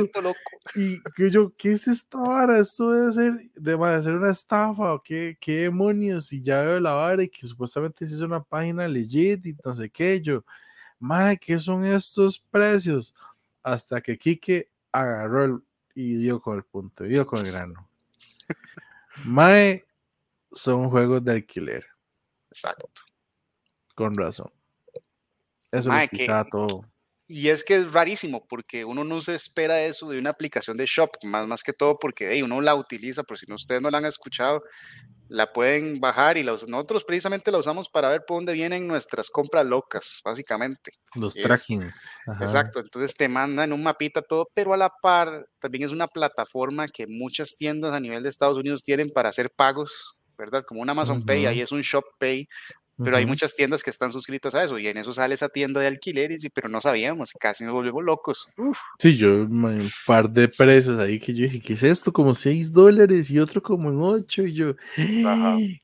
Y 0.73 0.99
que 1.15 1.29
yo, 1.29 1.53
¿qué 1.55 1.73
es 1.73 1.87
esta 1.87 2.17
vara? 2.17 2.57
Esto 2.57 2.91
debe 2.91 3.13
ser, 3.13 3.51
debe 3.55 4.01
ser 4.01 4.15
una 4.15 4.31
estafa, 4.31 4.95
o 4.95 5.03
qué, 5.03 5.37
qué 5.39 5.57
demonios, 5.69 6.33
y 6.33 6.41
ya 6.41 6.63
veo 6.63 6.79
la 6.79 6.93
vara 6.93 7.21
y 7.21 7.29
que 7.29 7.45
supuestamente 7.45 8.05
es 8.05 8.21
una 8.21 8.41
página 8.41 8.87
legit 8.87 9.45
y 9.45 9.55
no 9.63 9.75
sé 9.75 9.87
qué, 9.91 10.19
yo, 10.19 10.43
ma, 10.97 11.35
¿qué 11.35 11.59
son 11.59 11.85
estos 11.85 12.39
precios? 12.39 13.13
Hasta 13.61 14.01
que 14.01 14.17
Kike 14.17 14.71
agarró 14.91 15.45
el, 15.45 15.59
y 15.95 16.17
dio 16.17 16.41
con 16.41 16.57
el 16.57 16.63
punto, 16.63 17.05
dio 17.05 17.25
con 17.25 17.43
el 17.43 17.51
grano. 17.51 17.89
Mae, 19.23 19.85
son 20.51 20.89
juegos 20.89 21.23
de 21.23 21.31
alquiler. 21.31 21.85
Exacto. 22.51 22.89
Con 23.95 24.15
razón. 24.15 24.51
Eso 25.71 25.91
es 25.91 26.09
todo. 26.51 26.85
Y 27.27 27.49
es 27.49 27.63
que 27.63 27.75
es 27.75 27.91
rarísimo 27.91 28.45
porque 28.47 28.85
uno 28.85 29.03
no 29.03 29.19
se 29.19 29.33
espera 29.33 29.81
eso 29.81 30.09
de 30.09 30.19
una 30.19 30.29
aplicación 30.29 30.77
de 30.77 30.85
shop, 30.85 31.09
más, 31.23 31.47
más 31.47 31.63
que 31.63 31.73
todo 31.73 31.97
porque 31.97 32.41
uno 32.43 32.61
la 32.61 32.75
utiliza, 32.75 33.23
por 33.23 33.39
si 33.39 33.47
no, 33.47 33.55
ustedes 33.55 33.81
no 33.81 33.89
la 33.89 33.97
han 33.97 34.05
escuchado, 34.05 34.63
la 35.27 35.51
pueden 35.51 35.99
bajar 35.99 36.37
y 36.37 36.43
nosotros 36.43 37.03
precisamente 37.03 37.51
la 37.51 37.57
usamos 37.57 37.89
para 37.89 38.09
ver 38.09 38.25
por 38.27 38.37
dónde 38.37 38.53
vienen 38.53 38.87
nuestras 38.87 39.31
compras 39.31 39.65
locas, 39.65 40.21
básicamente. 40.23 40.91
Los 41.15 41.33
trackings. 41.33 42.07
Exacto, 42.39 42.79
entonces 42.79 43.15
te 43.15 43.27
mandan 43.27 43.73
un 43.73 43.81
mapita 43.81 44.21
todo, 44.21 44.47
pero 44.53 44.73
a 44.73 44.77
la 44.77 44.91
par 45.01 45.47
también 45.57 45.83
es 45.83 45.91
una 45.91 46.07
plataforma 46.07 46.87
que 46.87 47.07
muchas 47.07 47.55
tiendas 47.57 47.93
a 47.93 47.99
nivel 47.99 48.21
de 48.21 48.29
Estados 48.29 48.57
Unidos 48.57 48.83
tienen 48.83 49.09
para 49.09 49.29
hacer 49.29 49.49
pagos, 49.49 50.15
¿verdad? 50.37 50.63
Como 50.63 50.81
un 50.81 50.89
Amazon 50.89 51.25
Pay, 51.25 51.47
ahí 51.47 51.61
es 51.61 51.71
un 51.71 51.81
Shop 51.81 52.03
Pay, 52.19 52.47
pero 53.03 53.17
hay 53.17 53.25
muchas 53.25 53.55
tiendas 53.55 53.83
que 53.83 53.89
están 53.89 54.11
suscritas 54.11 54.55
a 54.55 54.63
eso 54.63 54.79
y 54.79 54.87
en 54.87 54.97
eso 54.97 55.11
sale 55.11 55.35
esa 55.35 55.49
tienda 55.49 55.81
de 55.81 55.87
alquileres, 55.87 56.43
y, 56.45 56.49
pero 56.49 56.69
no 56.69 56.79
sabíamos, 56.79 57.33
casi 57.33 57.65
nos 57.65 57.73
volvimos 57.73 58.03
locos. 58.03 58.47
Sí, 58.99 59.17
yo 59.17 59.31
un 59.31 59.89
par 60.05 60.29
de 60.29 60.47
precios 60.47 60.97
ahí 60.99 61.19
que 61.19 61.33
yo 61.33 61.43
dije, 61.43 61.59
¿qué 61.59 61.73
es 61.73 61.83
esto? 61.83 62.13
Como 62.13 62.33
6 62.33 62.71
dólares 62.71 63.29
y 63.29 63.39
otro 63.39 63.61
como 63.61 63.89
en 63.89 63.99
8 63.99 64.43
y 64.43 64.53
yo, 64.53 64.75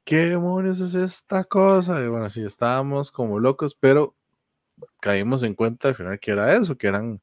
¿qué 0.04 0.18
demonios 0.18 0.80
es 0.80 0.96
esta 0.96 1.44
cosa? 1.44 2.02
Y 2.04 2.08
bueno, 2.08 2.30
sí, 2.30 2.44
estábamos 2.44 3.12
como 3.12 3.40
locos, 3.40 3.76
pero 3.76 4.16
caímos 5.00 5.44
en 5.44 5.54
cuenta 5.54 5.90
al 5.90 5.96
final 5.96 6.20
que 6.20 6.32
era 6.32 6.56
eso, 6.56 6.78
que 6.78 6.88
eran 6.88 7.22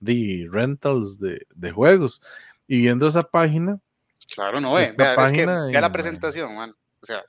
de 0.00 0.48
rentals 0.50 1.18
de, 1.18 1.46
de 1.54 1.70
juegos. 1.70 2.20
Y 2.66 2.78
viendo 2.78 3.06
esa 3.06 3.22
página. 3.22 3.78
Claro, 4.34 4.60
no, 4.60 4.78
eh, 4.78 4.92
vea, 4.96 5.14
es 5.14 5.32
que, 5.32 5.46
vea 5.46 5.80
la 5.80 5.92
presentación, 5.92 6.54
man. 6.54 6.74
O 7.00 7.06
sea, 7.06 7.18
eh, 7.18 7.24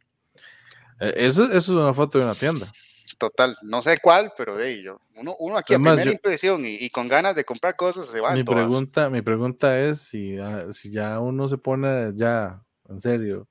eso, 1.16 1.44
eso 1.46 1.58
es 1.58 1.70
una 1.70 1.94
foto 1.94 2.18
de 2.18 2.26
una 2.26 2.36
tienda. 2.36 2.68
Total, 3.18 3.56
no 3.62 3.82
sé 3.82 3.98
cuál, 4.02 4.34
pero 4.36 4.56
de 4.56 4.74
ello. 4.74 5.00
Uno, 5.16 5.36
uno 5.40 5.58
aquí 5.58 5.74
a 5.74 5.78
primera 5.78 6.12
impresión 6.12 6.64
y, 6.66 6.90
con 6.90 7.08
ganas 7.08 7.36
de 7.36 7.46
comprar 7.46 7.76
cosas 7.76 8.08
se 8.08 8.20
va. 8.20 8.34
Mi 8.34 8.44
pregunta, 8.44 9.10
mi 9.10 9.22
pregunta 9.22 9.80
es 9.80 10.00
si, 10.02 10.38
ah, 10.38 10.66
si 10.72 10.92
ya 10.92 11.20
uno 11.20 11.48
se 11.48 11.58
pone 11.58 12.12
ya, 12.16 12.62
en 12.90 13.00
serio, 13.00 13.48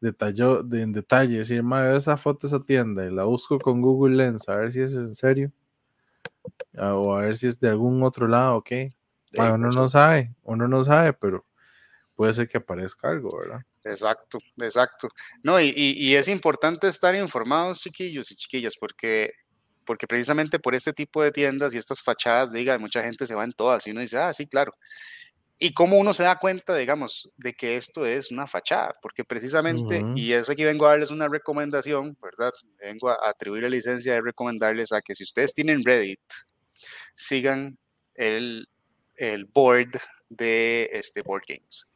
detalló, 0.00 0.62
de, 0.62 0.82
en 0.82 0.92
detalle, 0.92 1.38
decir, 1.38 1.62
madre, 1.62 1.96
esa 1.96 2.16
foto, 2.16 2.46
esa 2.46 2.64
tienda, 2.64 3.06
y 3.06 3.10
la 3.10 3.24
busco 3.24 3.58
con 3.58 3.80
Google 3.80 4.16
Lens, 4.16 4.48
a 4.48 4.56
ver 4.56 4.72
si 4.72 4.80
es 4.80 4.94
en 4.94 5.14
serio, 5.14 5.52
ah, 6.76 6.94
o 6.94 7.14
a 7.14 7.22
ver 7.22 7.36
si 7.36 7.46
es 7.46 7.60
de 7.60 7.68
algún 7.68 8.02
otro 8.02 8.26
lado, 8.28 8.56
ok. 8.56 8.70
uno 9.38 9.70
no 9.70 9.88
sabe, 9.88 10.34
uno 10.42 10.68
no 10.68 10.84
sabe, 10.84 11.12
pero 11.12 11.44
puede 12.14 12.32
ser 12.32 12.48
que 12.48 12.58
aparezca 12.58 13.10
algo, 13.10 13.38
¿verdad? 13.38 13.60
Exacto, 13.86 14.38
exacto. 14.58 15.08
No, 15.42 15.60
y, 15.60 15.72
y, 15.76 16.16
es 16.16 16.26
importante 16.28 16.88
estar 16.88 17.14
informados, 17.14 17.80
chiquillos 17.80 18.32
y 18.32 18.36
chiquillas, 18.36 18.74
porque, 18.76 19.30
porque 19.84 20.08
precisamente 20.08 20.58
por 20.58 20.74
este 20.74 20.92
tipo 20.92 21.22
de 21.22 21.30
tiendas 21.30 21.72
y 21.72 21.78
estas 21.78 22.02
fachadas, 22.02 22.52
diga, 22.52 22.78
mucha 22.78 23.02
gente 23.02 23.26
se 23.26 23.34
va 23.36 23.44
en 23.44 23.52
todas 23.52 23.86
y 23.86 23.92
uno 23.92 24.00
dice, 24.00 24.18
ah, 24.18 24.32
sí, 24.32 24.46
claro. 24.48 24.72
Y 25.58 25.72
cómo 25.72 25.98
uno 25.98 26.12
se 26.12 26.24
da 26.24 26.36
cuenta, 26.36 26.74
digamos, 26.76 27.30
de 27.36 27.54
que 27.54 27.76
esto 27.76 28.04
es 28.04 28.32
una 28.32 28.46
fachada, 28.46 28.92
porque 29.00 29.24
precisamente, 29.24 30.02
y 30.16 30.32
eso 30.32 30.52
aquí 30.52 30.64
vengo 30.64 30.84
a 30.86 30.90
darles 30.90 31.10
una 31.10 31.28
recomendación, 31.28 32.18
¿verdad? 32.20 32.52
Vengo 32.78 33.08
a 33.08 33.18
atribuir 33.22 33.62
la 33.62 33.68
licencia 33.70 34.14
de 34.14 34.20
recomendarles 34.20 34.92
a 34.92 35.00
que 35.00 35.14
si 35.14 35.22
ustedes 35.22 35.54
tienen 35.54 35.84
Reddit, 35.84 36.20
sigan 37.14 37.78
el, 38.14 38.68
el 39.14 39.44
board 39.46 39.92
de 40.28 40.90
este 40.92 41.22
Board 41.22 41.44
Games. 41.48 41.86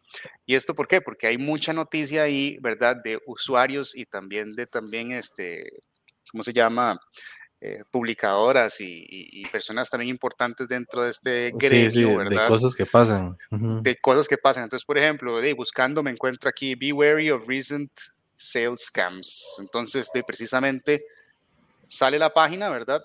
¿Y 0.46 0.54
esto 0.54 0.74
por 0.74 0.88
qué? 0.88 1.00
Porque 1.00 1.26
hay 1.26 1.38
mucha 1.38 1.72
noticia 1.72 2.22
ahí, 2.22 2.58
¿verdad? 2.60 2.96
De 3.02 3.20
usuarios 3.26 3.96
y 3.96 4.06
también 4.06 4.54
de 4.54 4.66
también, 4.66 5.12
este, 5.12 5.70
¿cómo 6.30 6.42
se 6.42 6.52
llama? 6.52 6.98
Eh, 7.62 7.84
publicadoras 7.90 8.76
y, 8.80 9.42
personas 9.52 9.90
también 9.90 10.08
importantes 10.08 10.66
dentro 10.66 11.02
de 11.02 11.10
este 11.10 11.52
gremio, 11.54 12.16
¿verdad? 12.16 12.44
De 12.44 12.48
cosas 12.48 12.74
que 12.74 12.86
pasan. 12.86 13.36
De 13.50 13.96
cosas 13.96 14.26
que 14.26 14.38
pasan. 14.38 14.62
Entonces, 14.62 14.86
por 14.86 14.96
ejemplo, 14.96 15.38
de, 15.42 15.52
buscando 15.52 16.02
me 16.02 16.10
encuentro 16.10 16.48
aquí, 16.48 16.74
be 16.74 16.90
wary 16.90 17.30
of 17.30 17.46
recent 17.46 17.92
sales 18.38 18.86
scams. 18.86 19.58
Entonces, 19.60 20.10
de, 20.14 20.24
precisamente 20.24 21.04
sale 21.86 22.18
la 22.18 22.32
página, 22.32 22.70
¿verdad? 22.70 23.02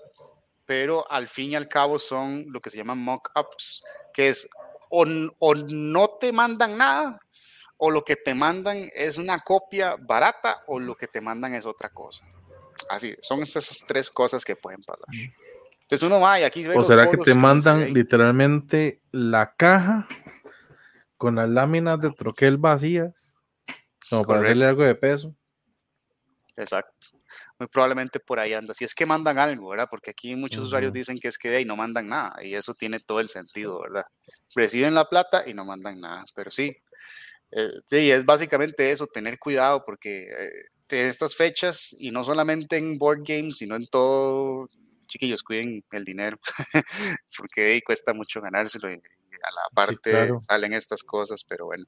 Pero 0.64 1.04
al 1.10 1.28
fin 1.28 1.52
y 1.52 1.56
al 1.56 1.68
cabo 1.68 1.98
son 1.98 2.46
lo 2.48 2.58
que 2.60 2.70
se 2.70 2.78
llaman 2.78 2.98
mock-ups, 2.98 3.84
que 4.14 4.30
es 4.30 4.48
o, 4.90 5.04
no 5.54 6.08
te 6.20 6.32
mandan 6.32 6.76
nada, 6.76 7.18
o 7.76 7.90
lo 7.90 8.04
que 8.04 8.16
te 8.16 8.34
mandan 8.34 8.88
es 8.94 9.18
una 9.18 9.40
copia 9.40 9.96
barata, 9.96 10.62
o 10.66 10.78
lo 10.78 10.94
que 10.94 11.06
te 11.06 11.20
mandan 11.20 11.54
es 11.54 11.66
otra 11.66 11.90
cosa. 11.90 12.24
Así, 12.90 13.14
son 13.20 13.42
esas 13.42 13.84
tres 13.86 14.10
cosas 14.10 14.44
que 14.44 14.56
pueden 14.56 14.82
pasar. 14.82 15.06
Entonces 15.80 16.02
uno 16.02 16.20
va 16.20 16.40
y 16.40 16.44
aquí 16.44 16.66
O 16.68 16.82
será 16.82 17.08
que 17.10 17.16
te 17.16 17.34
mandan 17.34 17.92
literalmente 17.92 19.00
la 19.12 19.54
caja 19.56 20.08
con 21.16 21.36
las 21.36 21.48
láminas 21.48 22.00
de 22.00 22.12
troquel 22.12 22.56
vacías, 22.58 23.36
como 24.10 24.24
para 24.24 24.40
hacerle 24.40 24.66
algo 24.66 24.84
de 24.84 24.94
peso. 24.94 25.34
Exacto 26.56 27.16
muy 27.58 27.68
probablemente 27.68 28.20
por 28.20 28.38
ahí 28.38 28.52
anda. 28.52 28.74
Si 28.74 28.84
es 28.84 28.94
que 28.94 29.06
mandan 29.06 29.38
algo, 29.38 29.70
¿verdad? 29.70 29.88
Porque 29.90 30.10
aquí 30.10 30.36
muchos 30.36 30.64
usuarios 30.64 30.92
dicen 30.92 31.18
que 31.18 31.28
es 31.28 31.38
que 31.38 31.50
de 31.50 31.58
ahí 31.58 31.64
no 31.64 31.76
mandan 31.76 32.08
nada 32.08 32.36
y 32.42 32.54
eso 32.54 32.74
tiene 32.74 33.00
todo 33.00 33.20
el 33.20 33.28
sentido, 33.28 33.80
¿verdad? 33.80 34.04
Reciben 34.56 34.94
la 34.94 35.08
plata 35.08 35.44
y 35.46 35.54
no 35.54 35.64
mandan 35.64 36.00
nada, 36.00 36.24
pero 36.34 36.50
sí. 36.50 36.76
Eh, 37.52 37.70
sí, 37.88 38.10
es 38.10 38.24
básicamente 38.24 38.90
eso, 38.90 39.06
tener 39.06 39.38
cuidado 39.38 39.84
porque 39.84 40.24
eh, 40.24 40.50
estas 40.88 41.36
fechas 41.36 41.94
y 41.98 42.10
no 42.10 42.24
solamente 42.24 42.76
en 42.76 42.98
board 42.98 43.20
games, 43.22 43.58
sino 43.58 43.76
en 43.76 43.86
todo, 43.86 44.66
chiquillos, 45.06 45.42
cuiden 45.42 45.84
el 45.92 46.04
dinero 46.04 46.38
porque 47.38 47.66
ahí 47.66 47.82
cuesta 47.82 48.14
mucho 48.14 48.40
ganárselo 48.40 48.90
y 48.90 48.94
a 48.94 49.54
la 49.54 49.74
parte 49.74 50.30
salen 50.48 50.72
estas 50.72 51.02
cosas, 51.02 51.44
pero 51.44 51.66
bueno. 51.66 51.84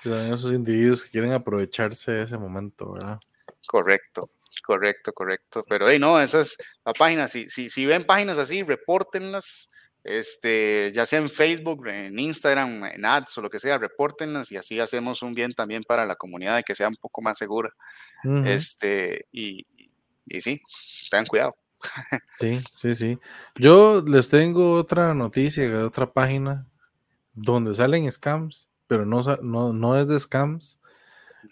Son 0.00 0.32
esos 0.32 0.52
individuos 0.52 1.04
que 1.04 1.10
quieren 1.10 1.32
aprovecharse 1.32 2.10
de 2.10 2.22
ese 2.24 2.38
momento, 2.38 2.92
¿verdad? 2.92 3.20
Correcto. 3.66 4.30
Correcto, 4.64 5.12
correcto. 5.12 5.64
Pero 5.68 5.88
hey, 5.88 5.98
no, 5.98 6.18
esa 6.20 6.40
es 6.40 6.56
la 6.84 6.92
página. 6.92 7.28
Si, 7.28 7.50
si, 7.50 7.68
si 7.68 7.84
ven 7.84 8.04
páginas 8.04 8.38
así, 8.38 8.62
repórtenlas. 8.62 9.70
Este, 10.04 10.92
ya 10.94 11.06
sea 11.06 11.18
en 11.18 11.30
Facebook, 11.30 11.88
en 11.88 12.18
Instagram, 12.18 12.84
en 12.84 13.06
ads 13.06 13.38
o 13.38 13.40
lo 13.40 13.48
que 13.48 13.58
sea, 13.58 13.78
repórtenlas 13.78 14.52
y 14.52 14.58
así 14.58 14.78
hacemos 14.78 15.22
un 15.22 15.34
bien 15.34 15.54
también 15.54 15.82
para 15.82 16.04
la 16.04 16.14
comunidad 16.14 16.56
de 16.56 16.62
que 16.62 16.74
sea 16.74 16.88
un 16.88 16.96
poco 16.96 17.22
más 17.22 17.38
segura. 17.38 17.70
Este, 18.44 19.26
y, 19.32 19.66
y 20.26 20.40
sí, 20.40 20.60
tengan 21.10 21.26
cuidado. 21.26 21.56
Sí, 22.38 22.58
sí, 22.76 22.94
sí. 22.94 23.18
Yo 23.56 24.02
les 24.06 24.30
tengo 24.30 24.74
otra 24.74 25.12
noticia 25.14 25.68
de 25.68 25.82
otra 25.82 26.12
página 26.12 26.66
donde 27.34 27.74
salen 27.74 28.10
scams, 28.10 28.68
pero 28.86 29.04
no, 29.04 29.20
no, 29.42 29.72
no 29.72 30.00
es 30.00 30.08
de 30.08 30.18
scams, 30.18 30.80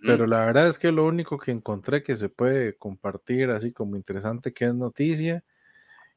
pero 0.04 0.26
la 0.26 0.46
verdad 0.46 0.68
es 0.68 0.78
que 0.78 0.90
lo 0.90 1.04
único 1.04 1.38
que 1.38 1.50
encontré 1.50 2.02
que 2.02 2.16
se 2.16 2.30
puede 2.30 2.76
compartir 2.76 3.50
así 3.50 3.72
como 3.72 3.96
interesante 3.96 4.54
que 4.54 4.64
es 4.64 4.74
noticia, 4.74 5.44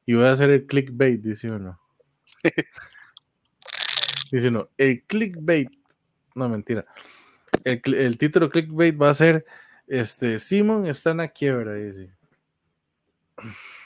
y 0.06 0.14
voy 0.14 0.24
a 0.24 0.32
hacer 0.32 0.50
el 0.50 0.66
clickbait, 0.66 1.20
dice 1.20 1.50
uno. 1.50 1.78
dice 4.30 4.48
uno, 4.48 4.68
el 4.76 5.02
clickbait, 5.04 5.70
no 6.34 6.48
mentira, 6.48 6.86
el, 7.64 8.18
título 8.18 8.50
clickbait 8.50 9.00
va 9.00 9.10
a 9.10 9.14
ser, 9.14 9.44
este, 9.86 10.38
Simon 10.38 10.86
está 10.86 11.10
en 11.10 11.18
la 11.18 11.28
quiebra, 11.28 11.74
dice. 11.74 12.10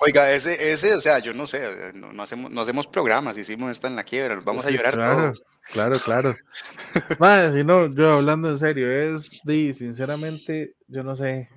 Oiga, 0.00 0.32
ese, 0.32 0.72
ese, 0.72 0.94
o 0.94 1.00
sea, 1.00 1.18
yo 1.18 1.32
no 1.32 1.46
sé, 1.46 1.92
no, 1.94 2.22
hacemos, 2.22 2.50
no 2.50 2.60
hacemos 2.60 2.86
programas 2.86 3.36
está 3.36 3.88
en 3.88 3.96
la 3.96 4.04
quiebra, 4.04 4.40
vamos 4.44 4.66
a 4.66 4.70
llorar 4.70 4.94
todos. 4.94 5.42
Claro, 5.72 5.98
claro. 5.98 6.32
Si 7.54 7.64
no, 7.64 7.90
yo 7.90 8.14
hablando 8.14 8.48
en 8.48 8.58
serio, 8.58 8.90
es 8.90 9.40
de, 9.44 9.72
sinceramente, 9.74 10.74
yo 10.86 11.02
no 11.02 11.14
sé, 11.14 11.48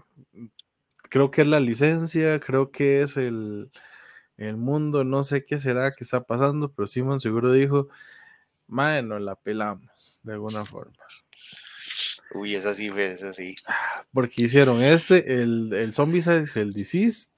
creo 1.10 1.32
que 1.32 1.42
es 1.42 1.48
la 1.48 1.60
licencia, 1.60 2.40
creo 2.40 2.72
que 2.72 3.04
es 3.04 3.18
el, 3.18 3.72
el 4.44 4.58
mundo, 4.58 5.04
no 5.04 5.24
sé 5.24 5.46
qué 5.46 5.60
será 5.60 5.94
que 5.94 6.04
está 6.04 6.24
pasando, 6.24 6.72
pero 6.72 6.88
Simon 6.88 7.20
seguro 7.20 7.52
dijo, 7.52 7.90
madre, 8.68 9.04
nos 9.04 9.22
la 9.22 9.36
pelamos, 9.36 10.22
de 10.24 10.34
alguna 10.34 10.66
forma. 10.66 10.94
Uy, 12.34 12.56
es 12.56 12.66
así, 12.66 12.88
es 12.88 13.24
así. 13.24 13.56
Porque 14.14 14.44
hicieron 14.44 14.82
este, 14.82 15.42
el, 15.42 15.74
el 15.74 15.90
es 15.90 16.56
el 16.56 16.74
Deceased, 16.74 17.32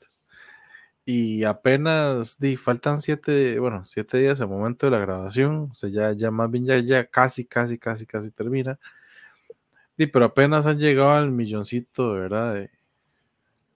y 1.06 1.44
apenas 1.44 2.40
di, 2.40 2.56
faltan 2.56 3.02
siete, 3.02 3.60
bueno, 3.60 3.84
siete 3.86 4.18
días 4.20 4.40
al 4.40 4.48
momento 4.48 4.86
de 4.86 4.92
la 4.92 5.00
grabación, 5.00 5.70
o 5.72 5.76
sea, 5.76 5.90
ya, 5.90 6.14
ya 6.14 6.32
más 6.32 6.50
bien 6.50 6.66
ya, 6.66 6.80
ya 6.80 7.06
casi, 7.06 7.46
casi, 7.46 7.78
casi, 7.78 8.06
casi 8.06 8.32
termina. 8.32 8.80
Y 9.98 10.08
pero 10.08 10.26
apenas 10.26 10.66
han 10.66 10.80
llegado 10.80 11.12
al 11.12 11.32
milloncito, 11.32 12.14
¿verdad? 12.14 12.54
De, 12.54 12.72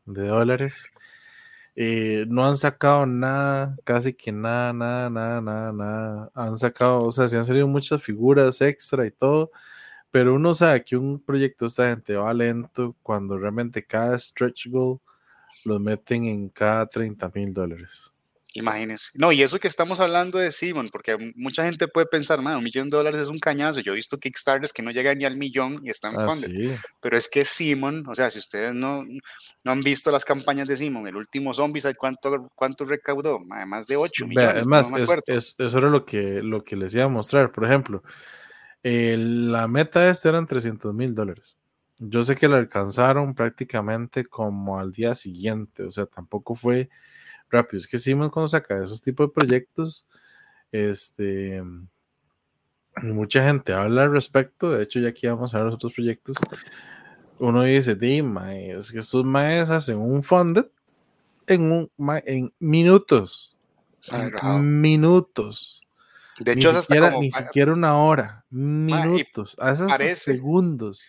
de 0.05 0.27
dólares. 0.27 0.89
Eh, 1.79 2.25
no 2.27 2.43
han 2.47 2.57
sacado 2.57 3.05
nada, 3.05 3.77
casi 3.83 4.11
que 4.13 4.31
nada, 4.31 4.73
nada, 4.73 5.09
nada, 5.11 5.41
nada, 5.41 5.71
nada. 5.73 6.31
Han 6.33 6.57
sacado, 6.57 7.03
o 7.03 7.11
sea, 7.11 7.27
se 7.27 7.37
han 7.37 7.45
salido 7.45 7.67
muchas 7.67 8.01
figuras 8.01 8.61
extra 8.61 9.05
y 9.05 9.11
todo, 9.11 9.51
pero 10.11 10.35
uno 10.35 10.55
sabe 10.55 10.83
que 10.83 10.97
un 10.97 11.21
proyecto 11.23 11.67
esta 11.67 11.89
gente 11.89 12.15
va 12.17 12.33
lento 12.33 12.95
cuando 13.03 13.37
realmente 13.37 13.85
cada 13.85 14.17
stretch 14.19 14.69
goal 14.69 14.99
los 15.65 15.79
meten 15.81 16.25
en 16.25 16.49
cada 16.49 16.87
30 16.87 17.31
mil 17.35 17.53
dólares. 17.53 18.13
Imagínense. 18.59 19.09
No, 19.15 19.31
y 19.31 19.41
eso 19.41 19.59
que 19.59 19.67
estamos 19.67 19.99
hablando 19.99 20.37
de 20.39 20.51
Simon, 20.51 20.89
porque 20.91 21.15
mucha 21.35 21.63
gente 21.63 21.87
puede 21.87 22.07
pensar, 22.07 22.41
man, 22.41 22.57
un 22.57 22.63
millón 22.63 22.89
de 22.89 22.97
dólares 22.97 23.21
es 23.21 23.29
un 23.29 23.39
cañazo. 23.39 23.79
Yo 23.81 23.93
he 23.93 23.95
visto 23.95 24.17
Kickstarters 24.17 24.73
que 24.73 24.81
no 24.81 24.91
llegan 24.91 25.17
ni 25.17 25.25
al 25.25 25.37
millón 25.37 25.79
y 25.83 25.89
están 25.89 26.15
Ah, 26.17 26.35
sí. 26.35 26.71
Pero 26.99 27.17
es 27.17 27.29
que 27.29 27.45
Simon, 27.45 28.03
o 28.07 28.15
sea, 28.15 28.29
si 28.29 28.39
ustedes 28.39 28.73
no, 28.73 29.03
no 29.63 29.71
han 29.71 29.81
visto 29.81 30.11
las 30.11 30.25
campañas 30.25 30.67
de 30.67 30.77
Simon, 30.77 31.07
el 31.07 31.15
último 31.15 31.53
Zombicide, 31.53 31.95
¿cuánto, 31.95 32.49
cuánto 32.55 32.85
recaudó? 32.85 33.39
Más 33.39 33.85
de 33.87 33.95
8 33.97 34.25
Vea, 34.27 34.29
millones, 34.47 34.61
es 34.61 34.67
más, 34.67 34.89
no 34.89 34.97
me 34.97 35.03
es- 35.03 35.09
acuerdo. 35.09 35.23
es- 35.27 35.55
eso 35.57 35.77
era 35.77 35.89
lo 35.89 36.03
que, 36.05 36.41
lo 36.41 36.63
que 36.63 36.75
les 36.75 36.93
iba 36.95 37.03
a 37.05 37.09
mostrar. 37.09 37.51
Por 37.51 37.65
ejemplo, 37.65 38.03
la 38.83 39.67
meta 39.67 40.09
esta 40.09 40.29
eran 40.29 40.47
300 40.47 40.93
mil 40.93 41.13
dólares. 41.13 41.57
Yo 41.99 42.23
sé 42.23 42.35
que 42.35 42.47
la 42.47 42.57
alcanzaron 42.57 43.33
prácticamente 43.33 44.25
como 44.25 44.79
al 44.79 44.91
día 44.91 45.15
siguiente, 45.15 45.83
o 45.83 45.91
sea, 45.91 46.05
tampoco 46.05 46.53
fue 46.55 46.89
rápido. 47.49 47.77
Es 47.77 47.87
que 47.87 47.99
Simon 47.99 48.29
cuando 48.29 48.47
saca 48.47 48.83
esos 48.83 49.01
tipos 49.01 49.27
de 49.27 49.33
proyectos, 49.33 50.07
este, 50.71 51.63
mucha 53.03 53.43
gente 53.43 53.73
habla 53.73 54.03
al 54.03 54.11
respecto. 54.11 54.71
De 54.71 54.83
hecho, 54.83 54.99
ya 54.99 55.09
aquí 55.09 55.27
vamos 55.27 55.53
a 55.53 55.57
ver 55.57 55.65
los 55.67 55.75
otros 55.75 55.93
proyectos. 55.93 56.37
Uno 57.39 57.63
dice, 57.63 57.95
Dima, 57.95 58.55
es 58.55 58.91
que 58.91 58.99
estos 58.99 59.23
maes 59.23 59.69
hacen 59.69 59.97
un 59.97 60.23
funded 60.23 60.65
en, 61.45 61.71
un, 61.71 61.91
en 62.25 62.53
minutos. 62.59 63.57
En 64.09 64.81
minutos. 64.81 65.83
De 66.39 66.53
Ni 66.55 66.61
hecho, 66.61 66.69
hasta 66.69 66.81
siquiera, 66.83 67.09
como, 67.09 67.21
ni 67.21 67.31
siquiera 67.31 67.73
una 67.73 67.97
hora, 67.97 68.45
minutos, 68.49 69.55
hasta 69.59 69.87
parece- 69.87 70.33
segundos. 70.33 71.03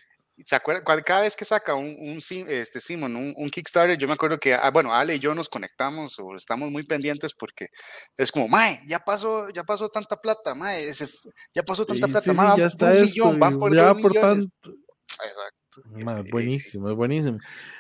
¿Se 0.45 0.55
acuerdan? 0.57 0.85
Cada 1.05 1.23
vez 1.23 1.35
que 1.35 1.45
saca 1.45 1.75
un, 1.75 1.97
un 1.99 2.19
este 2.49 2.81
Simon, 2.81 3.17
un, 3.17 3.35
un 3.37 3.51
Kickstarter, 3.51 3.99
yo 3.99 4.07
me 4.07 4.15
acuerdo 4.15 4.39
que, 4.39 4.55
ah, 4.55 4.71
bueno, 4.71 4.95
Ale 4.95 5.17
y 5.17 5.19
yo 5.19 5.35
nos 5.35 5.49
conectamos 5.49 6.19
o 6.19 6.37
estamos 6.37 6.71
muy 6.71 6.85
pendientes 6.85 7.35
porque 7.35 7.69
es 8.17 8.31
como, 8.31 8.49
mae, 8.49 8.81
ya 8.87 9.01
pasó, 9.01 9.51
ya 9.51 9.65
pasó 9.65 9.89
tanta 9.89 10.17
plata, 10.21 10.55
mae, 10.55 10.89
ese 10.89 11.09
ya 11.55 11.63
pasó 11.63 11.85
tanta 11.85 12.07
plata, 12.07 12.21
sí, 12.21 12.31
sí, 12.31 12.37
mae, 12.37 12.49
van 12.49 12.59
ya 12.59 12.67
está 12.67 12.87
un 12.87 12.93
esto, 12.93 13.05
millón, 13.05 13.41
van 13.41 13.59
por 13.59 13.75
ya 13.75 13.95
por 13.95 14.13
tanto. 14.13 14.71
Exacto. 15.11 15.83
Sí, 15.97 16.05
sí. 16.25 16.31
buenísimo, 16.31 16.91
es 16.91 16.97
buenísimo. 16.97 17.39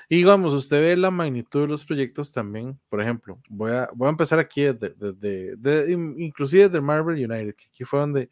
Y 0.08 0.16
digamos, 0.16 0.52
usted 0.54 0.80
ve 0.80 0.96
la 0.96 1.10
magnitud 1.10 1.62
de 1.62 1.68
los 1.68 1.84
proyectos 1.84 2.32
también. 2.32 2.78
Por 2.88 3.00
ejemplo, 3.00 3.40
voy 3.48 3.72
a, 3.72 3.88
voy 3.94 4.06
a 4.06 4.10
empezar 4.10 4.38
aquí 4.38 4.62
desde, 4.64 4.94
desde- 4.96 5.56
de- 5.56 5.92
in- 5.92 6.14
inclusive 6.20 6.64
desde 6.64 6.80
Marvel 6.80 7.16
United, 7.16 7.54
que 7.54 7.66
aquí 7.68 7.84
fue 7.84 8.00
donde 8.00 8.30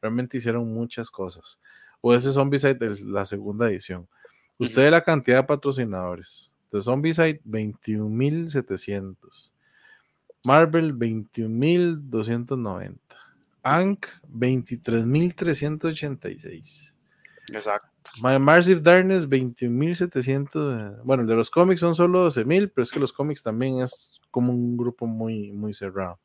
realmente 0.00 0.36
hicieron 0.36 0.72
muchas 0.72 1.10
cosas. 1.10 1.60
O 2.00 2.14
ese 2.14 2.32
Zombicide 2.32 2.90
es 2.90 3.02
la 3.02 3.26
segunda 3.26 3.68
edición. 3.68 4.08
Usted 4.58 4.84
ve 4.84 4.90
la 4.90 5.02
cantidad 5.02 5.38
de 5.38 5.44
patrocinadores. 5.44 6.52
De 6.70 6.80
Zombicide, 6.80 7.40
21.700. 7.44 9.52
Marvel, 10.44 10.94
21.290. 10.94 12.96
Ank, 13.62 14.06
23.386. 14.32 16.92
Exacto. 17.52 17.88
My 18.22 18.38
Massive 18.38 18.80
Darkness 18.80 19.28
21.700. 19.28 20.48
eh, 20.54 20.96
Bueno, 21.04 21.22
el 21.22 21.28
de 21.28 21.34
los 21.34 21.50
cómics 21.50 21.80
son 21.80 21.94
solo 21.94 22.30
12.000, 22.30 22.72
pero 22.74 22.82
es 22.82 22.90
que 22.90 23.00
los 23.00 23.12
cómics 23.12 23.42
también 23.42 23.80
es 23.80 24.20
como 24.30 24.52
un 24.52 24.76
grupo 24.76 25.06
muy, 25.06 25.52
muy 25.52 25.74
cerrado. 25.74 26.18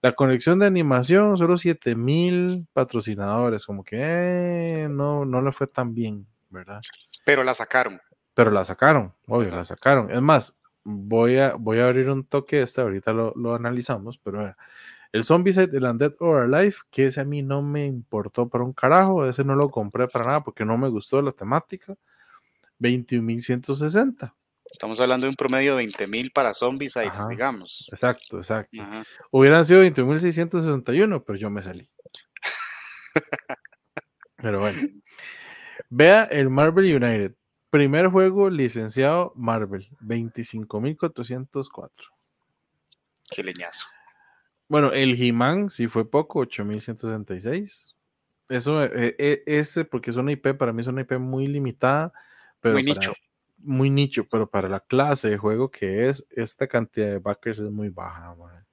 La 0.00 0.12
conexión 0.12 0.58
de 0.58 0.66
animación, 0.66 1.36
solo 1.36 1.56
7.000 1.56 2.66
patrocinadores, 2.72 3.66
como 3.66 3.82
que 3.82 3.96
eh, 4.00 4.88
no, 4.88 5.24
no 5.24 5.42
le 5.42 5.50
fue 5.50 5.66
tan 5.66 5.94
bien, 5.94 6.26
¿verdad? 6.50 6.80
Pero 7.24 7.42
la 7.42 7.54
sacaron. 7.54 8.00
Pero 8.34 8.52
la 8.52 8.64
sacaron, 8.64 9.12
obvio, 9.26 9.50
la 9.54 9.64
sacaron. 9.64 10.10
Es 10.10 10.22
más, 10.22 10.56
voy 10.84 11.38
a, 11.38 11.54
voy 11.54 11.80
a 11.80 11.86
abrir 11.86 12.08
un 12.10 12.24
toque 12.24 12.62
este, 12.62 12.80
ahorita 12.80 13.12
lo, 13.12 13.32
lo 13.34 13.54
analizamos, 13.56 14.18
pero 14.18 14.38
vea, 14.38 14.56
el 15.10 15.24
Zombicide, 15.24 15.76
el 15.76 15.84
Undead 15.84 16.14
or 16.20 16.42
Alive, 16.42 16.76
que 16.90 17.06
ese 17.06 17.20
a 17.20 17.24
mí 17.24 17.42
no 17.42 17.62
me 17.62 17.86
importó 17.86 18.48
para 18.48 18.62
un 18.62 18.74
carajo, 18.74 19.26
ese 19.26 19.42
no 19.42 19.54
lo 19.54 19.70
compré 19.70 20.06
para 20.06 20.26
nada 20.26 20.44
porque 20.44 20.64
no 20.64 20.76
me 20.76 20.88
gustó 20.88 21.22
la 21.22 21.32
temática. 21.32 21.94
21.160. 22.78 24.34
Estamos 24.70 25.00
hablando 25.00 25.26
de 25.26 25.30
un 25.30 25.36
promedio 25.36 25.72
de 25.72 25.78
20 25.84 26.06
mil 26.06 26.30
para 26.30 26.54
Zombicides, 26.54 27.08
Ajá. 27.08 27.28
digamos. 27.28 27.88
Exacto, 27.92 28.38
exacto. 28.38 28.80
Ajá. 28.80 29.04
Hubieran 29.30 29.64
sido 29.64 29.82
21.661, 29.84 31.24
pero 31.26 31.38
yo 31.38 31.50
me 31.50 31.62
salí. 31.62 31.88
pero 34.36 34.60
bueno. 34.60 34.78
Vea 35.90 36.24
el 36.24 36.50
Marvel 36.50 36.84
United. 37.02 37.34
Primer 37.70 38.08
juego 38.08 38.48
licenciado 38.50 39.32
Marvel, 39.36 39.88
25.404. 40.00 41.90
Qué 43.30 43.42
leñazo. 43.42 43.86
Bueno, 44.68 44.92
el 44.92 45.20
He-Man 45.20 45.70
sí 45.70 45.86
fue 45.86 46.08
poco, 46.10 46.40
8166. 46.40 47.94
Eso, 48.48 48.82
eh, 48.84 49.14
eh, 49.18 49.42
ese, 49.46 49.84
porque 49.84 50.10
es 50.10 50.16
una 50.16 50.32
IP, 50.32 50.54
para 50.56 50.72
mí 50.72 50.80
es 50.80 50.86
una 50.86 51.02
IP 51.02 51.12
muy 51.18 51.46
limitada, 51.46 52.12
pero 52.60 52.74
Muy 52.74 52.84
para- 52.86 53.00
nicho. 53.00 53.12
Muy 53.58 53.90
nicho, 53.90 54.26
pero 54.30 54.48
para 54.48 54.68
la 54.68 54.80
clase 54.80 55.28
de 55.30 55.38
juego 55.38 55.70
que 55.70 56.08
es, 56.08 56.24
esta 56.30 56.66
cantidad 56.66 57.08
de 57.08 57.18
backers 57.18 57.58
es 57.58 57.70
muy 57.70 57.88
baja, 57.88 58.34
man. 58.34 58.64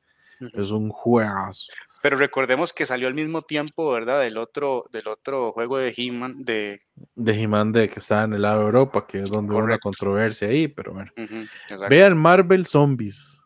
Es 0.53 0.69
un 0.71 0.89
juegazo. 0.89 1.67
Pero 2.01 2.17
recordemos 2.17 2.73
que 2.73 2.85
salió 2.85 3.07
al 3.07 3.13
mismo 3.13 3.41
tiempo, 3.41 3.89
¿verdad? 3.91 4.19
Del 4.21 4.37
otro, 4.37 4.83
del 4.91 5.07
otro 5.07 5.53
juego 5.53 5.77
de 5.77 5.93
He-Man, 5.95 6.43
de... 6.43 6.81
De 7.15 7.33
He-Man 7.41 7.71
de 7.71 7.87
que 7.89 7.99
está 7.99 8.23
en 8.23 8.33
el 8.33 8.41
lado 8.43 8.59
de 8.59 8.65
Europa, 8.65 9.07
que 9.07 9.23
es 9.23 9.29
donde 9.29 9.55
hubo 9.55 9.63
una 9.63 9.79
controversia 9.79 10.49
ahí, 10.49 10.67
pero 10.67 10.93
bueno. 10.93 11.11
Ujú, 11.17 11.35
exacto. 11.63 11.87
Vean 11.89 12.17
Marvel 12.17 12.65
Zombies, 12.67 13.39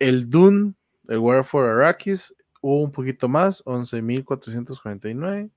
El 0.00 0.28
Dune, 0.28 0.74
el 1.08 1.18
War 1.18 1.44
for 1.44 1.64
Arrakis, 1.66 2.34
hubo 2.60 2.82
un 2.82 2.90
poquito 2.90 3.28
más, 3.28 3.64
11.449. 3.64 5.48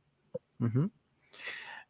Ujú. 0.60 0.91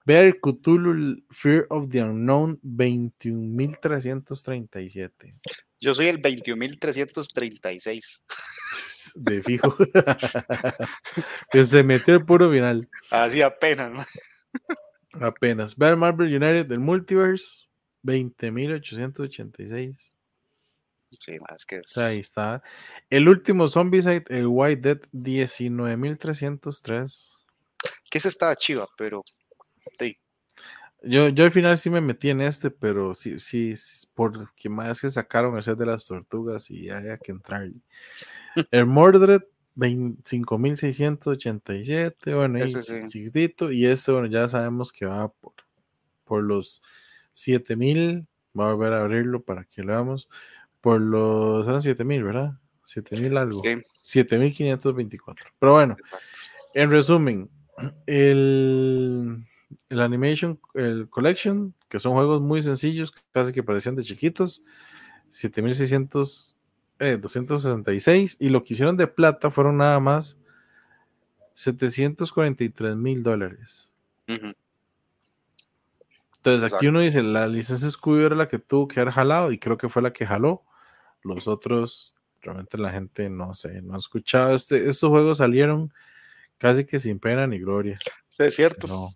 Ve 0.06 0.22
el 0.22 0.40
Cthulhu 0.40 1.18
Fear 1.32 1.66
of 1.70 1.90
the 1.90 2.02
Unknown, 2.02 2.62
21.337. 2.62 5.36
Yo 5.80 5.94
soy 5.94 6.08
el 6.08 6.22
21.336. 6.22 8.24
De 9.20 9.42
fijo. 9.42 9.76
que 11.52 11.64
se 11.64 11.84
metió 11.84 12.14
el 12.16 12.24
puro 12.26 12.52
final. 12.52 12.88
Así 13.12 13.42
apenas, 13.42 13.92
¿no? 13.92 14.04
Apenas. 15.26 15.76
Ver 15.76 15.96
Marvel 15.96 16.28
United 16.28 16.68
del 16.68 16.80
Multiverse. 16.80 17.68
20.886. 18.04 19.96
Sí, 21.20 21.38
más 21.50 21.66
que 21.66 21.78
es... 21.78 21.98
ahí 21.98 22.20
está. 22.20 22.62
El 23.10 23.28
último 23.28 23.68
Zombicide, 23.68 24.26
el 24.30 24.46
White 24.48 24.82
Dead, 24.82 25.00
19.303. 25.14 27.34
Que 28.10 28.18
ese 28.18 28.30
estaba 28.30 28.56
chiva, 28.56 28.88
pero... 28.98 29.24
Sí, 29.98 30.18
Yo, 31.04 31.30
yo 31.30 31.46
al 31.46 31.52
final 31.52 31.78
sí 31.78 31.90
me 31.90 32.02
metí 32.02 32.30
en 32.30 32.42
este, 32.42 32.70
pero 32.72 33.14
sí, 33.14 33.40
sí, 33.40 33.74
porque 34.16 34.68
más 34.68 35.00
que 35.02 35.12
sacaron 35.12 35.56
el 35.56 35.64
set 35.64 35.78
de 35.78 35.86
las 35.86 36.08
tortugas 36.08 36.72
y 36.72 36.90
había 36.90 37.18
que 37.18 37.32
entrar. 37.32 37.70
El 38.72 38.86
Mordred, 38.88 39.44
25.687, 39.76 42.36
bueno, 42.36 42.58
Ese 42.58 42.82
sí. 42.82 42.96
chiquitito, 43.08 43.72
y 43.72 43.86
este, 43.86 44.12
bueno, 44.12 44.28
ya 44.28 44.48
sabemos 44.48 44.92
que 44.92 45.06
va 45.06 45.30
por, 45.30 45.54
por 46.26 46.42
los 46.44 46.82
7.000, 47.36 48.26
voy 48.54 48.66
a 48.66 48.74
volver 48.74 48.94
a 48.94 49.02
abrirlo 49.02 49.44
para 49.44 49.66
que 49.66 49.84
lo 49.84 49.94
veamos, 49.94 50.28
por 50.82 51.00
los, 51.00 51.68
eran 51.68 51.82
7.000, 51.82 52.24
¿verdad? 52.24 52.54
7.000 52.86 53.38
algo, 53.38 53.62
sí, 53.62 53.76
7.524, 54.24 55.52
pero 55.60 55.74
bueno, 55.74 55.96
exacto. 56.00 56.26
en 56.74 56.90
resumen, 56.90 57.52
el, 58.08 59.46
el 59.90 60.02
Animation, 60.02 60.60
el 60.74 61.10
Collection, 61.10 61.74
que 61.90 62.00
son 62.00 62.14
juegos 62.14 62.42
muy 62.42 62.62
sencillos, 62.62 63.14
casi 63.32 63.52
que 63.52 63.64
parecían 63.64 63.96
de 63.96 64.04
chiquitos, 64.04 64.64
7600, 65.30 66.56
eh, 67.00 67.18
266, 67.18 68.38
y 68.40 68.50
lo 68.50 68.64
que 68.64 68.74
hicieron 68.74 68.98
de 68.98 69.08
plata 69.08 69.52
fueron 69.52 69.78
nada 69.78 70.00
más 70.00 70.38
743 71.54 72.96
mil 72.96 73.24
dólares. 73.24 73.94
Entonces 76.38 76.74
aquí 76.74 76.88
uno 76.88 77.00
dice, 77.00 77.24
la 77.24 77.48
licencia 77.48 77.90
Scooby 77.90 78.24
era 78.24 78.36
la 78.36 78.48
que 78.48 78.60
tuvo 78.60 78.88
que 78.88 79.00
haber 79.00 79.14
jalado, 79.14 79.52
y 79.52 79.58
creo 79.58 79.78
que 79.78 79.90
fue 79.90 80.02
la 80.02 80.14
que 80.14 80.26
jaló. 80.26 80.64
Los 81.24 81.48
otros, 81.48 82.16
realmente 82.42 82.78
la 82.78 82.92
gente 82.92 83.30
no 83.30 83.54
sé, 83.54 83.82
no 83.82 83.96
ha 83.96 83.98
escuchado. 83.98 84.56
Este, 84.56 84.88
estos 84.88 85.10
juegos 85.10 85.40
salieron 85.40 85.92
casi 86.58 86.86
que 86.86 87.00
sin 87.00 87.20
pena 87.20 87.48
ni 87.48 87.60
gloria. 87.60 88.00
Es 88.38 88.56
cierto. 88.56 88.88
No, 88.88 89.10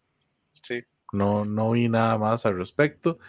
Sí. 0.62 0.82
no, 1.14 1.46
no 1.46 1.72
vi 1.72 1.90
nada 1.90 2.18
más 2.18 2.46
al 2.46 2.58
respecto. 2.58 3.20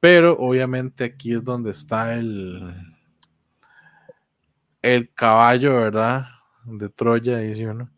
Pero 0.00 0.36
obviamente 0.38 1.04
aquí 1.04 1.34
es 1.34 1.42
donde 1.42 1.72
está 1.72 2.14
el, 2.14 2.72
el 4.82 5.12
caballo, 5.12 5.74
¿verdad? 5.74 6.26
De 6.64 6.88
Troya, 6.88 7.38
dice 7.38 7.66
uno. 7.66 7.90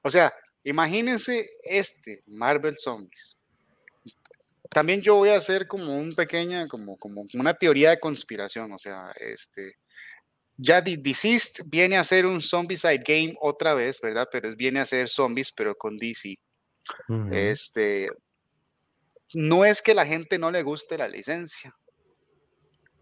o 0.03 0.11
sea, 0.11 0.33
imagínense 0.64 1.48
este 1.62 2.22
Marvel 2.27 2.77
Zombies. 2.77 3.37
También 4.70 5.03
yo 5.03 5.16
voy 5.16 5.29
a 5.29 5.37
hacer 5.37 5.66
como 5.66 5.96
un 5.98 6.14
pequeña, 6.14 6.66
como, 6.66 6.96
como 6.96 7.25
una 7.35 7.55
teoría 7.55 7.90
de 7.90 8.01
conspiración. 8.01 8.72
O 8.72 8.79
sea, 8.79 9.12
este, 9.20 9.77
ya 10.57 10.81
Deceased 10.81 11.64
viene 11.66 11.98
a 11.98 12.05
ser 12.05 12.25
un 12.25 12.40
Zombicide 12.40 13.03
game 13.05 13.35
otra 13.40 13.75
vez, 13.75 14.01
¿verdad? 14.01 14.29
Pero 14.31 14.48
es, 14.48 14.57
viene 14.57 14.81
a 14.81 14.87
ser 14.87 15.09
zombies, 15.09 15.53
pero 15.53 15.75
con 15.75 15.98
DC. 15.98 16.37
Este, 17.31 18.09
no 19.35 19.64
es 19.64 19.83
que 19.83 19.94
la 19.94 20.07
gente 20.07 20.38
no 20.38 20.51
le 20.51 20.62
guste 20.62 20.96
la 20.96 21.09
licencia. 21.09 21.75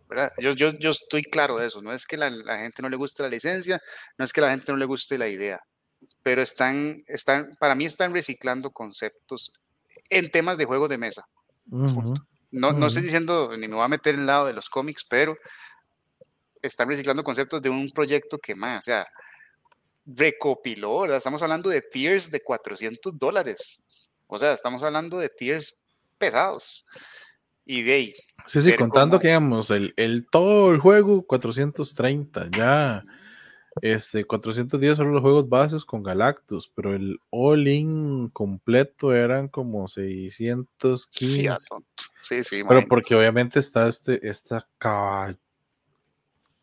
¿verdad? 0.09 0.33
Yo, 0.39 0.53
yo, 0.53 0.71
yo 0.71 0.91
estoy 0.91 1.23
claro 1.23 1.57
de 1.57 1.69
eso. 1.69 1.81
No 1.81 1.93
es 1.93 2.05
que 2.05 2.17
la, 2.17 2.31
la, 2.31 2.59
gente 2.59 2.83
no 2.83 2.89
le 2.89 2.97
guste 2.97 3.23
la 3.23 3.29
licencia, 3.29 3.81
no 4.19 4.25
es 4.25 4.33
que 4.33 4.41
la 4.41 4.51
gente 4.51 4.73
no 4.73 4.79
le 4.79 4.85
guste 4.85 5.17
la 5.17 5.29
idea. 5.29 5.61
Pero 6.23 6.43
están, 6.43 7.03
están, 7.07 7.57
para 7.59 7.75
mí 7.75 7.87
están 7.87 8.13
reciclando 8.13 8.71
conceptos 8.71 9.53
en 10.09 10.31
temas 10.31 10.59
de 10.59 10.65
juegos 10.67 10.89
de 10.89 10.99
mesa. 10.99 11.27
no, 11.67 12.73
no 12.73 12.87
estoy 12.87 13.03
diciendo, 13.03 13.57
ni 13.57 13.69
me 13.69 13.77
voy 13.77 13.85
a 13.85 13.89
meter 13.89 14.15
en 14.15 14.21
el 14.21 14.27
lado 14.27 14.47
de 14.47 14.53
los 14.53 14.69
cómics, 14.69 15.05
pero 15.09 15.37
están 16.63 16.89
reciclando 16.89 17.25
conceptos 17.25 17.63
de 17.63 17.71
un 17.71 17.91
proyecto 17.91 18.39
que 18.39 18.55
más, 18.55 18.81
o 18.81 18.83
sea, 18.83 19.07
recopiló, 20.07 21.01
¿verdad? 21.01 21.19
Estamos 21.19 21.43
hablando 21.43 21.71
de 21.71 21.83
tiers 21.83 22.31
de 22.31 22.41
400 22.41 23.19
dólares. 23.19 23.85
O 24.27 24.39
sea, 24.39 24.53
estamos 24.53 24.83
hablando 24.83 25.19
de 25.19 25.29
tiers 25.29 25.79
pesados. 26.19 26.87
Y 27.65 27.83
de 27.83 27.93
ahí. 27.93 28.15
Sí, 28.47 28.63
sí, 28.63 28.75
contando 28.75 29.21
que 29.21 29.29
digamos, 29.29 29.71
el, 29.71 29.93
el, 29.97 30.27
todo 30.29 30.73
el 30.73 30.81
juego 30.81 31.25
430, 31.27 32.49
ya 32.57 33.03
este 33.83 34.25
410 34.25 34.97
son 34.97 35.13
los 35.13 35.23
juegos 35.23 35.49
bases 35.49 35.85
con 35.85 36.03
Galactus, 36.03 36.71
pero 36.75 36.95
el 36.95 37.19
all-in 37.31 38.29
completo 38.31 39.15
eran 39.15 39.49
como 39.49 39.89
615. 39.89 41.57
Sí, 42.25 42.45
sí, 42.45 42.63
pero 42.69 42.87
porque 42.87 43.15
obviamente 43.15 43.59
está 43.59 43.89
este, 43.89 44.27
esta 44.29 44.67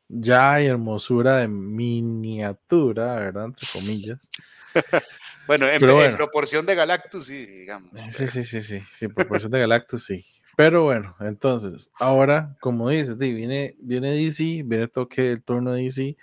ya 0.09 0.53
hay 0.53 0.67
hermosura 0.67 1.37
de 1.37 1.47
miniatura, 1.47 3.15
¿verdad? 3.15 3.45
Entre 3.45 3.67
comillas. 3.73 4.29
bueno, 5.47 5.67
en, 5.67 6.15
proporción 6.15 6.65
de 6.65 6.75
Galactus, 6.75 7.25
sí, 7.25 7.45
digamos. 7.45 7.91
Sí, 8.09 8.27
sí, 8.27 8.43
sí, 8.43 8.61
sí, 8.61 8.81
sí, 8.81 9.05
en 9.05 9.13
proporción 9.13 9.51
de 9.51 9.59
Galactus, 9.59 10.05
sí. 10.05 10.25
Pero 10.55 10.83
bueno, 10.85 11.15
entonces, 11.19 11.91
ahora, 11.99 12.55
como 12.61 12.89
dices, 12.89 13.17
viene, 13.17 13.75
viene 13.79 14.13
DC, 14.13 14.63
viene 14.65 14.87
toque 14.87 15.31
el 15.31 15.43
turno 15.43 15.73
de 15.73 15.83
DC, 15.83 16.17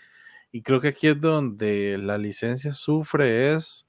y 0.54 0.62
creo 0.62 0.80
que 0.80 0.86
aquí 0.86 1.08
es 1.08 1.20
donde 1.20 1.98
la 1.98 2.16
licencia 2.16 2.72
sufre, 2.72 3.54
es 3.54 3.88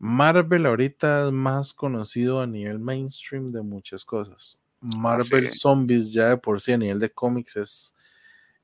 Marvel 0.00 0.66
ahorita 0.66 1.28
es 1.28 1.32
más 1.32 1.72
conocido 1.72 2.40
a 2.40 2.46
nivel 2.48 2.80
mainstream 2.80 3.52
de 3.52 3.62
muchas 3.62 4.04
cosas. 4.04 4.60
Marvel 4.80 5.48
Zombies 5.48 6.12
ya 6.12 6.30
de 6.30 6.38
por 6.38 6.60
sí 6.60 6.72
a 6.72 6.76
nivel 6.76 6.98
de 6.98 7.12
cómics 7.12 7.54
es 7.54 7.94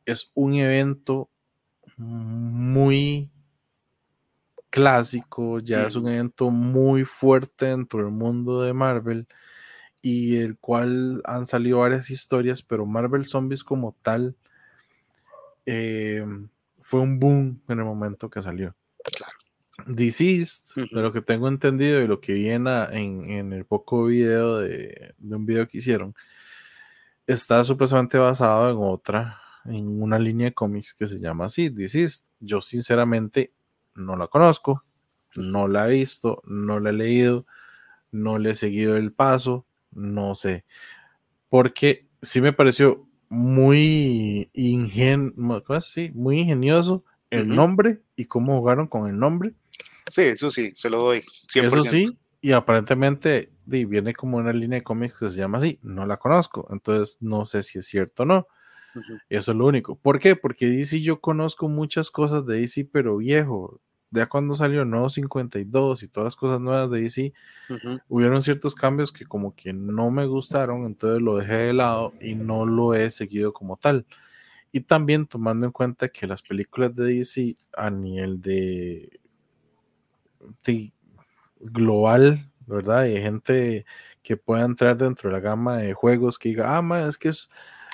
es 0.05 0.33
un 0.35 0.55
evento 0.55 1.31
muy 1.97 3.31
clásico, 4.69 5.61
ya 5.61 5.87
es 5.87 5.95
un 5.95 6.09
evento 6.09 6.51
muy 6.51 7.05
fuerte 7.05 7.67
dentro 7.67 8.01
del 8.03 8.11
mundo 8.11 8.63
de 8.63 8.73
Marvel 8.73 9.29
y 10.03 10.39
el 10.39 10.59
cual 10.59 11.23
han 11.25 11.47
salido 11.47 11.79
varias 11.79 12.11
historias, 12.11 12.63
pero 12.63 12.85
Marvel 12.85 13.27
Zombies 13.27 13.63
como 13.63 13.95
tal 14.03 14.35
eh, 15.67 16.27
fue 16.87 17.01
un 17.01 17.19
boom 17.19 17.61
en 17.69 17.81
el 17.81 17.85
momento 17.85 18.31
que 18.31 18.41
salió. 18.41 18.77
Claro. 19.03 19.33
Deceased, 19.87 20.89
de 20.93 21.03
lo 21.03 21.13
que 21.13 21.21
tengo 21.21 21.49
entendido 21.49 22.01
y 22.01 22.07
lo 22.07 22.21
que 22.21 22.33
vi 22.33 22.49
en, 22.49 22.69
en, 22.69 23.53
el 23.53 23.65
poco 23.65 24.05
video 24.05 24.59
de, 24.59 25.13
de, 25.19 25.37
un 25.37 25.45
video 25.45 25.67
que 25.67 25.79
hicieron, 25.79 26.15
está 27.27 27.65
supuestamente 27.65 28.19
basado 28.19 28.71
en 28.71 28.77
otra 28.79 29.41
en 29.65 30.01
una 30.01 30.17
línea 30.17 30.47
de 30.47 30.55
cómics 30.55 30.95
que 30.95 31.09
se 31.09 31.19
llama 31.19 31.47
así, 31.47 31.71
Deceased. 31.71 32.27
Yo 32.39 32.63
sinceramente 32.63 33.53
no 33.97 34.15
la 34.15 34.29
conozco, 34.29 34.85
no 35.35 35.67
la 35.67 35.89
he 35.89 35.95
visto, 35.95 36.41
no 36.47 36.79
la 36.79 36.91
he 36.91 36.93
leído, 36.93 37.47
no 38.13 38.39
le 38.39 38.51
he 38.51 38.55
seguido 38.55 38.97
el 38.97 39.13
paso, 39.13 39.67
no 39.91 40.37
sé. 40.37 40.65
Porque 41.49 42.07
sí 42.23 42.41
me 42.41 42.53
pareció 42.53 43.06
muy, 43.29 44.51
ingen 44.53 45.35
sí, 45.81 46.11
muy 46.15 46.41
ingenioso 46.41 47.05
el 47.31 47.49
nombre 47.49 48.01
y 48.15 48.27
cómo 48.27 48.55
jugaron 48.55 48.87
con 48.87 49.09
el 49.09 49.19
nombre. 49.19 49.53
Sí, 50.11 50.23
eso 50.23 50.51
sí, 50.51 50.71
se 50.75 50.89
lo 50.89 50.99
doy. 50.99 51.25
Eso 51.55 51.81
sí, 51.81 52.17
y 52.41 52.53
aparentemente 52.53 53.51
viene 53.65 54.15
como 54.15 54.37
una 54.37 54.53
línea 54.53 54.79
de 54.79 54.85
cómics 54.85 55.17
que 55.17 55.29
se 55.29 55.39
llama 55.39 55.59
así, 55.59 55.79
no 55.83 56.07
la 56.07 56.19
conozco, 56.19 56.69
entonces 56.71 57.19
no 57.21 57.45
sé 57.47 57.63
si 57.63 57.79
es 57.81 57.87
cierto 57.87 58.23
o 58.23 58.27
no. 58.27 58.47
Eso 59.29 59.53
es 59.53 59.59
lo 59.59 59.67
único. 59.67 59.97
¿Por 59.97 60.19
qué? 60.19 60.37
Porque 60.37 60.67
DC 60.67 61.03
yo 61.03 61.21
conozco 61.21 61.69
muchas 61.69 62.11
cosas 62.11 62.47
de 62.47 62.61
DC, 62.61 62.89
pero 62.91 63.19
viejo. 63.19 63.81
Ya 64.11 64.27
cuando 64.27 64.55
salió 64.55 64.85
No 64.85 65.09
52 65.09 66.03
y 66.03 66.09
todas 66.09 66.27
las 66.27 66.37
cosas 66.37 66.61
nuevas 66.61 66.91
de 66.91 67.01
DC, 67.03 67.33
hubieron 68.09 68.41
ciertos 68.43 68.75
cambios 68.75 69.13
que 69.13 69.27
como 69.27 69.55
que 69.55 69.73
no 69.73 70.11
me 70.11 70.27
gustaron, 70.27 70.85
entonces 70.85 71.21
lo 71.21 71.37
dejé 71.37 71.55
de 71.55 71.73
lado 71.73 72.13
y 72.21 72.35
no 72.35 72.67
lo 72.67 72.95
he 72.95 73.11
seguido 73.11 73.53
como 73.53 73.77
tal. 73.77 74.07
Y 74.73 74.81
también 74.81 75.27
tomando 75.27 75.67
en 75.67 75.73
cuenta 75.73 76.09
que 76.09 76.27
las 76.27 76.43
películas 76.43 76.95
de 76.95 77.17
DC 77.17 77.57
a 77.77 77.91
nivel 77.91 78.41
de, 78.41 79.21
de 80.65 80.93
global, 81.61 82.51
¿verdad? 82.67 83.07
Y 83.07 83.21
gente 83.21 83.87
que 84.23 84.37
pueda 84.37 84.65
entrar 84.65 84.97
dentro 84.97 85.31
de 85.31 85.35
la 85.35 85.41
gama 85.41 85.79
de 85.79 85.95
juegos 85.95 86.39
que 86.39 86.51
diga, 86.51 86.77
ah, 86.79 87.07
es 87.09 87.19
que 87.19 87.29
es 87.29 87.49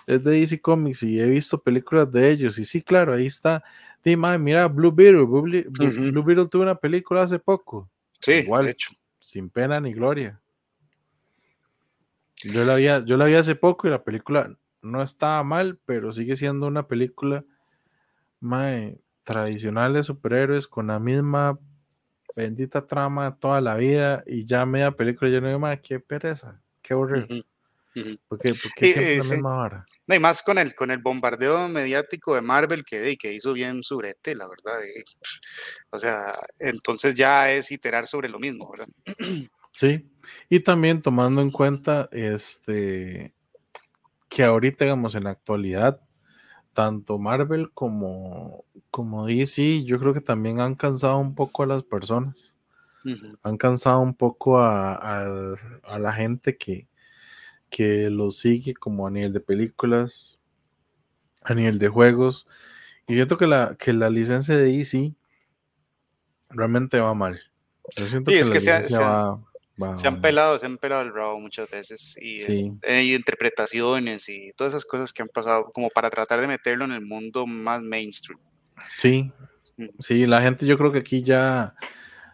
es 0.06 0.24
de 0.24 0.32
DC 0.32 0.60
Comics 0.60 1.02
y 1.02 1.20
he 1.20 1.26
visto 1.26 1.62
películas 1.62 2.10
de 2.10 2.30
ellos. 2.30 2.58
Y 2.58 2.64
sí, 2.64 2.82
claro, 2.82 3.14
ahí 3.14 3.26
está. 3.26 3.62
Dime, 4.02 4.38
mira, 4.38 4.68
Blue 4.68 4.90
Beetle. 4.90 5.24
Blue, 5.24 6.22
Beetle 6.22 6.48
tuvo 6.48 6.62
una 6.62 6.74
película 6.74 7.22
hace 7.22 7.38
poco. 7.38 7.90
Sí, 8.20 8.32
Igual, 8.32 8.66
de 8.66 8.70
hecho. 8.72 8.92
Sin 9.20 9.48
pena 9.50 9.80
ni 9.80 9.92
gloria. 9.92 10.40
Yo 12.42 12.64
la, 12.64 12.74
vi, 12.74 12.86
yo 13.06 13.16
la 13.16 13.26
vi 13.26 13.34
hace 13.34 13.54
poco 13.54 13.86
y 13.86 13.90
la 13.90 14.02
película 14.02 14.56
no 14.80 15.00
estaba 15.00 15.44
mal, 15.44 15.78
pero 15.84 16.12
sigue 16.12 16.34
siendo 16.34 16.66
una 16.66 16.88
película 16.88 17.44
tradicional 19.22 19.94
de 19.94 20.02
superhéroes 20.02 20.66
con 20.66 20.88
la 20.88 20.98
misma 20.98 21.58
bendita 22.34 22.86
trama 22.86 23.36
toda 23.38 23.60
la 23.60 23.76
vida 23.76 24.24
y 24.26 24.44
ya 24.44 24.66
media 24.66 24.90
película 24.90 25.30
yo 25.30 25.40
no 25.40 25.48
digo, 25.48 25.60
qué 25.82 26.00
pereza, 26.00 26.60
qué 26.82 26.94
horrible. 26.94 27.44
Porque, 28.28 28.54
siempre 28.54 29.16
la 29.18 29.24
misma 29.24 29.56
vara. 29.56 29.86
No, 30.06 30.14
y 30.14 30.18
más 30.18 30.42
con 30.42 30.58
el, 30.58 30.74
con 30.74 30.90
el 30.90 30.98
bombardeo 30.98 31.68
mediático 31.68 32.34
de 32.34 32.40
Marvel 32.40 32.84
que, 32.84 33.16
que 33.16 33.32
hizo 33.32 33.52
bien 33.52 33.82
su 33.82 33.98
brete, 33.98 34.34
la 34.34 34.48
verdad. 34.48 34.80
o 35.90 35.98
sea, 35.98 36.38
entonces 36.58 37.14
ya 37.14 37.50
es 37.50 37.70
iterar 37.70 38.06
sobre 38.06 38.28
lo 38.28 38.38
mismo, 38.38 38.70
¿verdad? 38.70 38.92
Sí, 39.74 40.06
y 40.48 40.60
también 40.60 41.00
tomando 41.00 41.40
en 41.40 41.50
cuenta 41.50 42.08
este 42.12 43.34
que 44.28 44.44
ahorita, 44.44 44.84
digamos, 44.84 45.14
en 45.14 45.24
la 45.24 45.30
actualidad, 45.30 46.00
tanto 46.72 47.18
Marvel 47.18 47.70
como, 47.72 48.64
como 48.90 49.26
DC, 49.26 49.84
yo 49.84 49.98
creo 49.98 50.14
que 50.14 50.20
también 50.20 50.60
han 50.60 50.74
cansado 50.74 51.18
un 51.18 51.34
poco 51.34 51.62
a 51.62 51.66
las 51.66 51.82
personas. 51.82 52.54
Han 53.42 53.56
cansado 53.56 54.00
un 54.00 54.14
poco 54.14 54.58
a, 54.58 54.94
a 54.94 55.98
la 55.98 56.12
gente 56.12 56.56
que, 56.56 56.86
que 57.72 58.10
lo 58.10 58.30
sigue 58.30 58.74
como 58.74 59.06
a 59.06 59.10
nivel 59.10 59.32
de 59.32 59.40
películas, 59.40 60.38
a 61.40 61.54
nivel 61.54 61.78
de 61.78 61.88
juegos. 61.88 62.46
Y 63.08 63.14
siento 63.14 63.38
que 63.38 63.46
la, 63.46 63.74
que 63.78 63.94
la 63.94 64.10
licencia 64.10 64.54
de 64.54 64.76
DC 64.76 65.14
realmente 66.50 67.00
va 67.00 67.14
mal. 67.14 67.40
Yo 67.96 68.06
siento 68.06 68.30
sí, 68.30 68.36
que 68.36 68.42
es 68.42 68.50
que 68.50 68.60
se, 68.60 68.70
han 68.70 70.20
pelado, 70.20 70.58
se 70.58 70.66
han 70.66 70.76
pelado 70.76 71.00
el 71.00 71.14
rabo 71.14 71.40
muchas 71.40 71.68
veces. 71.70 72.14
Y 72.20 72.78
hay 72.86 73.14
interpretaciones 73.14 74.28
y 74.28 74.52
todas 74.54 74.74
esas 74.74 74.84
cosas 74.84 75.10
que 75.10 75.22
han 75.22 75.28
pasado 75.28 75.72
como 75.72 75.88
para 75.88 76.10
tratar 76.10 76.42
de 76.42 76.48
meterlo 76.48 76.84
en 76.84 76.92
el 76.92 77.00
mundo 77.00 77.46
más 77.46 77.80
mainstream. 77.80 78.38
Sí, 78.98 79.32
sí, 79.98 80.26
la 80.26 80.42
gente 80.42 80.66
yo 80.66 80.76
creo 80.76 80.92
que 80.92 80.98
aquí 80.98 81.22
ya, 81.22 81.74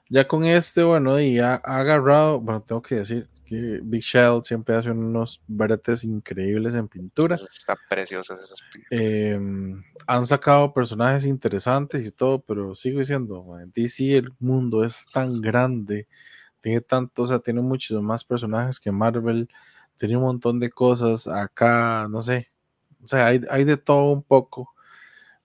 ya 0.09 0.27
con 0.27 0.45
este, 0.45 0.83
bueno, 0.83 1.21
y 1.21 1.39
ha, 1.39 1.63
ha 1.65 1.79
agarrado, 1.79 2.41
bueno, 2.41 2.61
tengo 2.61 2.83
que 2.83 2.97
decir, 2.97 3.29
que 3.49 3.81
Big 3.83 4.03
Shell 4.03 4.43
siempre 4.45 4.77
hace 4.77 4.91
unos 4.91 5.41
bretes 5.47 6.05
increíbles 6.05 6.75
en 6.75 6.87
pintura. 6.87 7.37
Está 7.37 7.77
preciosas 7.89 8.39
esas 8.45 8.61
pinturas. 8.71 9.03
Em, 9.03 9.83
han 10.07 10.27
sacado 10.27 10.75
personajes 10.75 11.25
interesantes 11.25 12.07
y 12.07 12.11
todo, 12.11 12.41
pero 12.41 12.75
sigo 12.75 12.99
diciendo, 12.99 13.47
DC 13.75 14.19
el 14.19 14.33
mundo 14.39 14.85
es 14.85 15.07
tan 15.07 15.41
grande, 15.41 16.07
tiene 16.61 16.83
tanto, 16.83 17.23
o 17.23 17.27
sea, 17.27 17.39
tiene 17.39 17.63
muchos 17.63 18.03
más 18.03 18.23
personajes 18.23 18.79
que 18.79 18.93
Marvel, 18.93 19.49
tiene 19.97 20.17
un 20.19 20.25
montón 20.25 20.61
de 20.61 20.69
cosas 20.69 21.27
acá, 21.27 22.07
no 22.11 22.21
sé, 22.23 22.49
o 23.03 23.09
sea, 23.09 23.29
hay, 23.29 23.41
hay 23.51 23.65
de 23.65 23.79
todo 23.79 24.13
un 24.13 24.23
poco, 24.23 24.75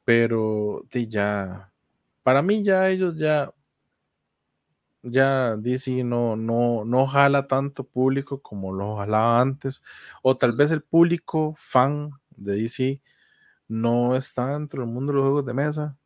pero 0.03 0.83
ya, 0.91 1.71
para 2.21 2.41
mí 2.41 2.63
ya 2.63 2.89
ellos 2.89 3.15
ya 3.15 3.53
ya 5.03 5.55
DC 5.57 6.03
no, 6.03 6.35
no, 6.35 6.85
no 6.85 7.07
jala 7.07 7.47
tanto 7.47 7.83
público 7.83 8.41
como 8.41 8.73
lo 8.73 8.97
jalaba 8.97 9.41
antes, 9.41 9.83
o 10.21 10.37
tal 10.37 10.53
vez 10.53 10.71
el 10.71 10.81
público 10.81 11.53
fan 11.57 12.11
de 12.31 12.55
DC 12.55 13.01
no 13.67 14.15
está 14.15 14.53
dentro 14.53 14.81
del 14.83 14.91
mundo 14.91 15.11
de 15.11 15.17
los 15.17 15.23
juegos 15.25 15.45
de 15.45 15.53
mesa. 15.53 15.97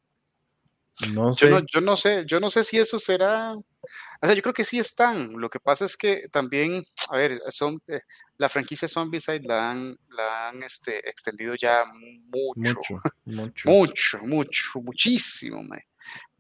No 1.14 1.34
sé. 1.34 1.46
Yo 1.46 1.52
no, 1.52 1.66
yo 1.72 1.82
no 1.82 1.96
sé, 1.96 2.24
yo 2.26 2.40
no 2.40 2.50
sé 2.50 2.64
si 2.64 2.80
eso 2.80 2.98
será. 2.98 3.54
O 3.54 4.26
sea, 4.26 4.34
yo 4.34 4.42
creo 4.42 4.54
que 4.54 4.64
sí 4.64 4.80
están. 4.80 5.34
Lo 5.34 5.50
que 5.50 5.60
pasa 5.60 5.86
es 5.86 5.96
que 5.96 6.28
también, 6.30 6.84
a 7.10 7.18
ver, 7.18 7.40
son 7.52 7.80
eh, 7.88 8.02
la 8.38 8.50
franquicia 8.50 8.88
Zombicide 8.88 9.42
la 9.42 9.72
han, 9.72 9.98
la 10.10 10.50
han 10.50 10.64
este, 10.64 11.08
extendido 11.08 11.54
ya 11.56 11.84
mucho, 11.86 12.82
mucho, 13.26 13.66
mucho, 13.66 14.20
mucho, 14.24 14.82
muchísimo. 14.82 15.62
Man. 15.64 15.82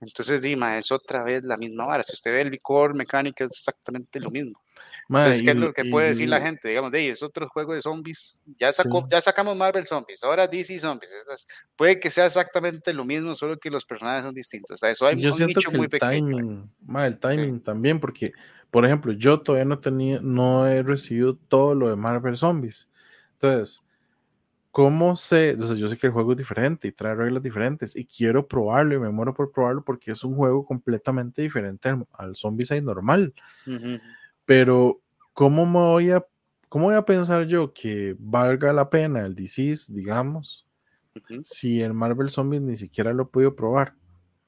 Entonces, 0.01 0.41
Dima, 0.41 0.77
es 0.77 0.91
otra 0.91 1.23
vez 1.23 1.43
la 1.43 1.57
misma 1.57 1.85
vara. 1.85 2.03
Si 2.03 2.13
usted 2.13 2.31
ve 2.31 2.41
el 2.41 2.51
licor 2.51 2.95
mecánica, 2.95 3.45
es 3.45 3.51
exactamente 3.51 4.19
lo 4.19 4.29
mismo. 4.29 4.61
Entonces, 5.09 5.43
¿qué 5.43 5.51
es 5.51 5.55
lo 5.55 5.73
que 5.73 5.85
puede 5.85 6.09
decir 6.09 6.27
la 6.27 6.41
gente? 6.41 6.67
Digamos, 6.67 6.91
de 6.91 7.09
es 7.09 7.23
otro 7.23 7.47
juego 7.49 7.73
de 7.73 7.81
zombies. 7.81 8.41
Ya, 8.59 8.73
sacó, 8.73 9.07
ya 9.09 9.21
sacamos 9.21 9.55
Marvel 9.55 9.85
Zombies, 9.85 10.23
ahora 10.23 10.47
DC 10.47 10.79
Zombies. 10.79 11.11
puede 11.75 11.99
que 11.99 12.09
sea 12.09 12.25
exactamente 12.25 12.93
lo 12.93 13.05
mismo, 13.05 13.33
solo 13.33 13.57
que 13.57 13.69
los 13.69 13.85
personajes 13.85 14.23
son 14.23 14.35
distintos. 14.35 14.83
eso 14.83 15.05
hay 15.05 15.19
yo 15.19 15.31
siento 15.33 15.61
que 15.61 15.77
el 15.77 15.89
Timing, 15.89 16.69
el 16.95 17.19
timing 17.19 17.59
también, 17.61 17.99
porque, 17.99 18.33
por 18.69 18.85
ejemplo, 18.85 19.13
yo 19.13 19.39
todavía 19.41 19.67
no 19.67 19.79
tenía, 19.79 20.19
no 20.21 20.67
he 20.67 20.83
recibido 20.83 21.35
todo 21.35 21.73
lo 21.73 21.89
de 21.89 21.95
Marvel 21.95 22.35
Zombies. 22.35 22.89
Entonces, 23.33 23.81
¿Cómo 24.77 25.15
sé? 25.15 25.57
O 25.59 25.73
yo 25.73 25.89
sé 25.89 25.97
que 25.97 26.05
el 26.05 26.13
juego 26.13 26.33
es 26.33 26.37
diferente 26.37 26.87
y 26.87 26.91
trae 26.91 27.15
reglas 27.15 27.41
diferentes 27.41 27.95
y 27.95 28.05
quiero 28.05 28.47
probarlo 28.47 28.93
y 28.93 28.99
me 28.99 29.09
muero 29.09 29.33
por 29.33 29.51
probarlo 29.51 29.83
porque 29.83 30.11
es 30.11 30.23
un 30.23 30.35
juego 30.35 30.63
completamente 30.63 31.41
diferente 31.41 31.89
al, 31.89 32.05
al 32.13 32.35
Zombicide 32.35 32.83
normal. 32.83 33.33
Pero, 34.45 35.01
¿cómo 35.33 35.65
me 35.65 35.79
voy 35.79 36.11
a, 36.11 36.23
cómo 36.69 36.85
voy 36.85 36.93
a 36.93 37.05
pensar 37.05 37.47
yo 37.47 37.73
que 37.73 38.15
valga 38.19 38.71
la 38.71 38.87
pena 38.91 39.25
el 39.25 39.33
Disease, 39.33 39.91
digamos, 39.91 40.67
si 41.41 41.81
el 41.81 41.95
Marvel 41.95 42.29
Zombies 42.29 42.61
ni 42.61 42.75
siquiera 42.75 43.13
lo 43.13 43.23
he 43.23 43.25
podido 43.25 43.55
probar? 43.55 43.95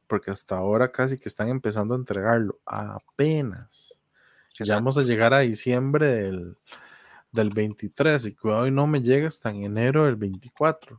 Porque 0.06 0.30
hasta 0.30 0.58
ahora 0.58 0.92
casi 0.92 1.18
que 1.18 1.28
están 1.28 1.50
empezando 1.50 1.96
a 1.96 1.98
entregarlo. 1.98 2.60
Apenas. 2.68 4.00
Ya 4.60 4.76
vamos 4.76 4.96
a 5.00 5.02
llegar 5.02 5.34
a 5.34 5.40
diciembre 5.40 6.06
del 6.06 6.56
del 7.32 7.50
23 7.50 8.26
y 8.26 8.36
cuidado 8.36 8.68
y 8.68 8.72
no 8.72 8.88
me 8.88 9.02
llega 9.02 9.28
hasta 9.28 9.50
en 9.50 9.64
enero 9.64 10.06
del 10.06 10.16
24. 10.16 10.98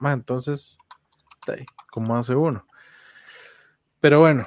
entonces, 0.00 0.78
¿cómo 1.90 2.16
hace 2.16 2.34
uno? 2.34 2.66
Pero 4.00 4.20
bueno, 4.20 4.46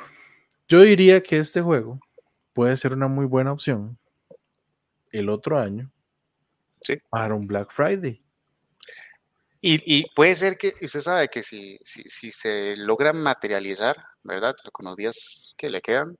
yo 0.67 0.81
diría 0.81 1.21
que 1.21 1.37
este 1.37 1.61
juego 1.61 1.99
puede 2.53 2.77
ser 2.77 2.93
una 2.93 3.07
muy 3.07 3.25
buena 3.25 3.51
opción 3.51 3.97
el 5.11 5.29
otro 5.29 5.59
año 5.59 5.91
para 7.09 7.35
un 7.35 7.47
Black 7.47 7.71
Friday. 7.71 8.21
Y, 9.61 10.09
puede 10.15 10.35
ser 10.35 10.57
que 10.57 10.73
usted 10.81 11.01
sabe 11.01 11.27
que 11.27 11.43
si, 11.43 11.77
si, 11.83 12.03
si 12.03 12.31
se 12.31 12.77
logra 12.77 13.11
materializar, 13.11 13.97
¿verdad? 14.23 14.55
Con 14.71 14.85
los 14.85 14.95
días 14.95 15.53
que 15.57 15.69
le 15.69 15.81
quedan, 15.81 16.15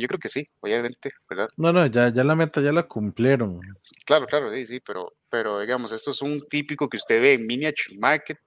yo 0.00 0.08
creo 0.08 0.18
que 0.18 0.28
sí, 0.28 0.46
obviamente, 0.60 1.12
¿verdad? 1.28 1.48
No, 1.56 1.72
no, 1.72 1.86
ya, 1.86 2.12
ya 2.12 2.24
la 2.24 2.34
meta 2.34 2.60
ya 2.60 2.72
la 2.72 2.84
cumplieron. 2.84 3.60
Claro, 4.04 4.26
claro, 4.26 4.50
sí, 4.52 4.66
sí, 4.66 4.80
pero, 4.80 5.14
pero 5.28 5.60
digamos, 5.60 5.92
esto 5.92 6.10
es 6.10 6.22
un 6.22 6.46
típico 6.48 6.88
que 6.88 6.96
usted 6.96 7.20
ve 7.20 7.34
en 7.34 7.46
Miniature 7.46 7.96
Market 7.98 8.38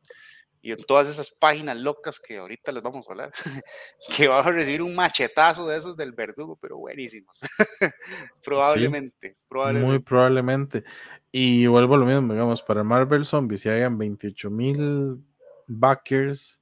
y 0.61 0.71
en 0.71 0.77
todas 0.79 1.07
esas 1.07 1.31
páginas 1.31 1.77
locas 1.77 2.19
que 2.19 2.37
ahorita 2.37 2.71
les 2.71 2.83
vamos 2.83 3.07
a 3.07 3.11
hablar, 3.11 3.31
que 4.17 4.27
va 4.27 4.39
a 4.39 4.51
recibir 4.51 4.81
un 4.81 4.93
machetazo 4.93 5.67
de 5.67 5.77
esos 5.77 5.95
del 5.95 6.11
verdugo, 6.11 6.57
pero 6.61 6.77
buenísimo. 6.77 7.31
probablemente, 8.43 9.37
probablemente. 9.47 9.87
Muy 9.87 9.99
probablemente. 9.99 10.83
Y 11.31 11.67
vuelvo 11.67 11.95
a 11.95 11.97
lo 11.99 12.05
mismo, 12.05 12.33
digamos, 12.33 12.61
para 12.61 12.83
Marvel 12.83 13.23
Zombies, 13.23 13.61
si 13.61 13.69
hayan 13.69 13.97
28 13.97 14.49
mil 14.49 15.23
backers, 15.67 16.61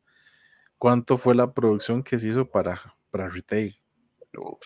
¿cuánto 0.78 1.18
fue 1.18 1.34
la 1.34 1.54
producción 1.54 2.04
que 2.04 2.20
se 2.20 2.30
hizo 2.30 2.50
para, 2.50 2.96
para 3.10 3.30
retail? 3.30 3.76
O 4.36 4.60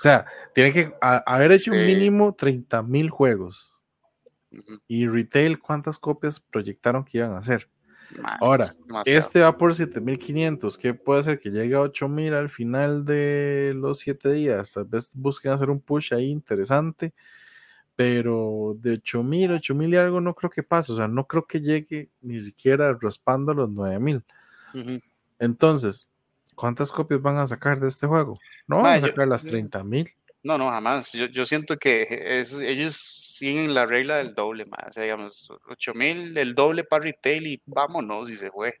sea, 0.00 0.26
tiene 0.54 0.72
que 0.72 0.94
haber 1.00 1.52
hecho 1.52 1.72
un 1.72 1.84
mínimo 1.84 2.34
30 2.34 2.82
mil 2.82 3.10
juegos. 3.10 3.72
Y 4.86 5.06
retail, 5.06 5.58
¿cuántas 5.58 5.98
copias 5.98 6.40
proyectaron 6.40 7.04
que 7.04 7.18
iban 7.18 7.32
a 7.32 7.38
hacer? 7.38 7.68
Ahora, 8.40 8.72
este 9.04 9.40
va 9.40 9.56
por 9.58 9.74
7500. 9.74 10.78
¿Qué 10.78 10.94
puede 10.94 11.22
ser 11.22 11.40
que 11.40 11.50
llegue 11.50 11.74
a 11.74 11.80
8000 11.80 12.34
al 12.34 12.48
final 12.48 13.04
de 13.04 13.72
los 13.74 13.98
7 13.98 14.32
días? 14.32 14.72
Tal 14.72 14.84
vez 14.84 15.10
busquen 15.14 15.52
hacer 15.52 15.70
un 15.70 15.80
push 15.80 16.14
ahí 16.14 16.30
interesante, 16.30 17.12
pero 17.96 18.76
de 18.78 18.92
8000, 18.92 19.52
8000 19.52 19.92
y 19.92 19.96
algo 19.96 20.20
no 20.20 20.34
creo 20.34 20.50
que 20.50 20.62
pase. 20.62 20.92
O 20.92 20.96
sea, 20.96 21.08
no 21.08 21.26
creo 21.26 21.46
que 21.46 21.60
llegue 21.60 22.10
ni 22.20 22.40
siquiera 22.40 22.96
raspando 23.00 23.52
los 23.52 23.70
9000. 23.70 24.24
Entonces, 25.38 26.10
¿Cuántas 26.56 26.90
copias 26.90 27.22
van 27.22 27.36
a 27.36 27.46
sacar 27.46 27.78
de 27.78 27.88
este 27.88 28.06
juego? 28.06 28.38
No 28.66 28.78
van 28.78 28.96
a 28.96 29.00
sacar 29.00 29.28
las 29.28 29.44
30 29.44 29.84
mil. 29.84 30.10
No, 30.42 30.56
no, 30.56 30.70
jamás. 30.70 31.12
Yo, 31.12 31.26
yo 31.26 31.44
siento 31.44 31.76
que 31.76 32.06
es, 32.08 32.54
ellos 32.54 32.96
siguen 32.96 33.74
la 33.74 33.84
regla 33.84 34.16
del 34.16 34.34
doble 34.34 34.64
más. 34.64 34.88
O 34.88 34.92
sea, 34.92 35.02
digamos, 35.02 35.52
8 35.68 35.94
mil, 35.94 36.36
el 36.38 36.54
doble 36.54 36.84
para 36.84 37.04
retail 37.04 37.46
y 37.46 37.62
vámonos 37.66 38.30
y 38.30 38.36
se 38.36 38.50
fue. 38.50 38.80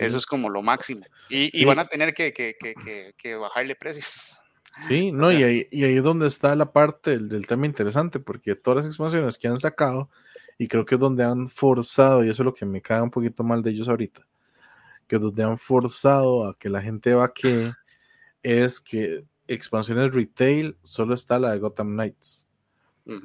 Eso 0.00 0.18
es 0.18 0.26
como 0.26 0.50
lo 0.50 0.62
máximo. 0.62 1.02
Y, 1.28 1.50
y 1.58 1.64
van 1.64 1.78
a 1.78 1.86
tener 1.86 2.12
que, 2.12 2.32
que, 2.32 2.56
que, 2.58 3.14
que 3.16 3.34
bajarle 3.36 3.76
precio. 3.76 4.02
Sí, 4.88 5.12
no, 5.12 5.30
y, 5.30 5.42
ahí, 5.42 5.68
y 5.70 5.84
ahí 5.84 5.96
es 5.96 6.02
donde 6.02 6.26
está 6.26 6.54
la 6.56 6.72
parte 6.72 7.12
del, 7.12 7.28
del, 7.28 7.46
tema 7.46 7.66
interesante, 7.66 8.18
porque 8.18 8.56
todas 8.56 8.78
las 8.78 8.86
expansiones 8.86 9.38
que 9.38 9.48
han 9.48 9.58
sacado, 9.58 10.10
y 10.58 10.68
creo 10.68 10.84
que 10.84 10.96
es 10.96 11.00
donde 11.00 11.24
han 11.24 11.48
forzado, 11.48 12.24
y 12.24 12.30
eso 12.30 12.42
es 12.42 12.46
lo 12.46 12.54
que 12.54 12.66
me 12.66 12.82
cae 12.82 13.00
un 13.00 13.10
poquito 13.10 13.44
mal 13.44 13.62
de 13.62 13.70
ellos 13.70 13.88
ahorita, 13.88 14.26
que 15.06 15.18
donde 15.18 15.42
han 15.42 15.58
forzado 15.58 16.48
a 16.48 16.58
que 16.58 16.68
la 16.68 16.82
gente 16.82 17.14
vaquee 17.14 17.72
es 18.42 18.80
que 18.80 19.24
expansiones 19.48 20.14
retail 20.14 20.76
solo 20.82 21.14
está 21.14 21.38
la 21.38 21.52
de 21.52 21.58
Gotham 21.58 21.92
Knights. 21.92 22.48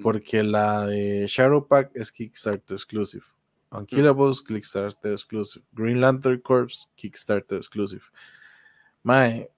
Porque 0.04 0.44
la 0.44 0.86
de 0.86 1.26
Shadowpack 1.28 1.90
es 1.96 2.12
Kickstarter 2.12 2.76
exclusive. 2.76 3.24
Unkillables, 3.72 4.44
Kickstarter 4.44 5.14
exclusive. 5.14 5.66
Green 5.72 6.00
Lantern 6.00 6.40
Corps, 6.42 6.92
Kickstarter 6.94 7.58
exclusive. 7.58 8.04
Mae, 9.02 9.50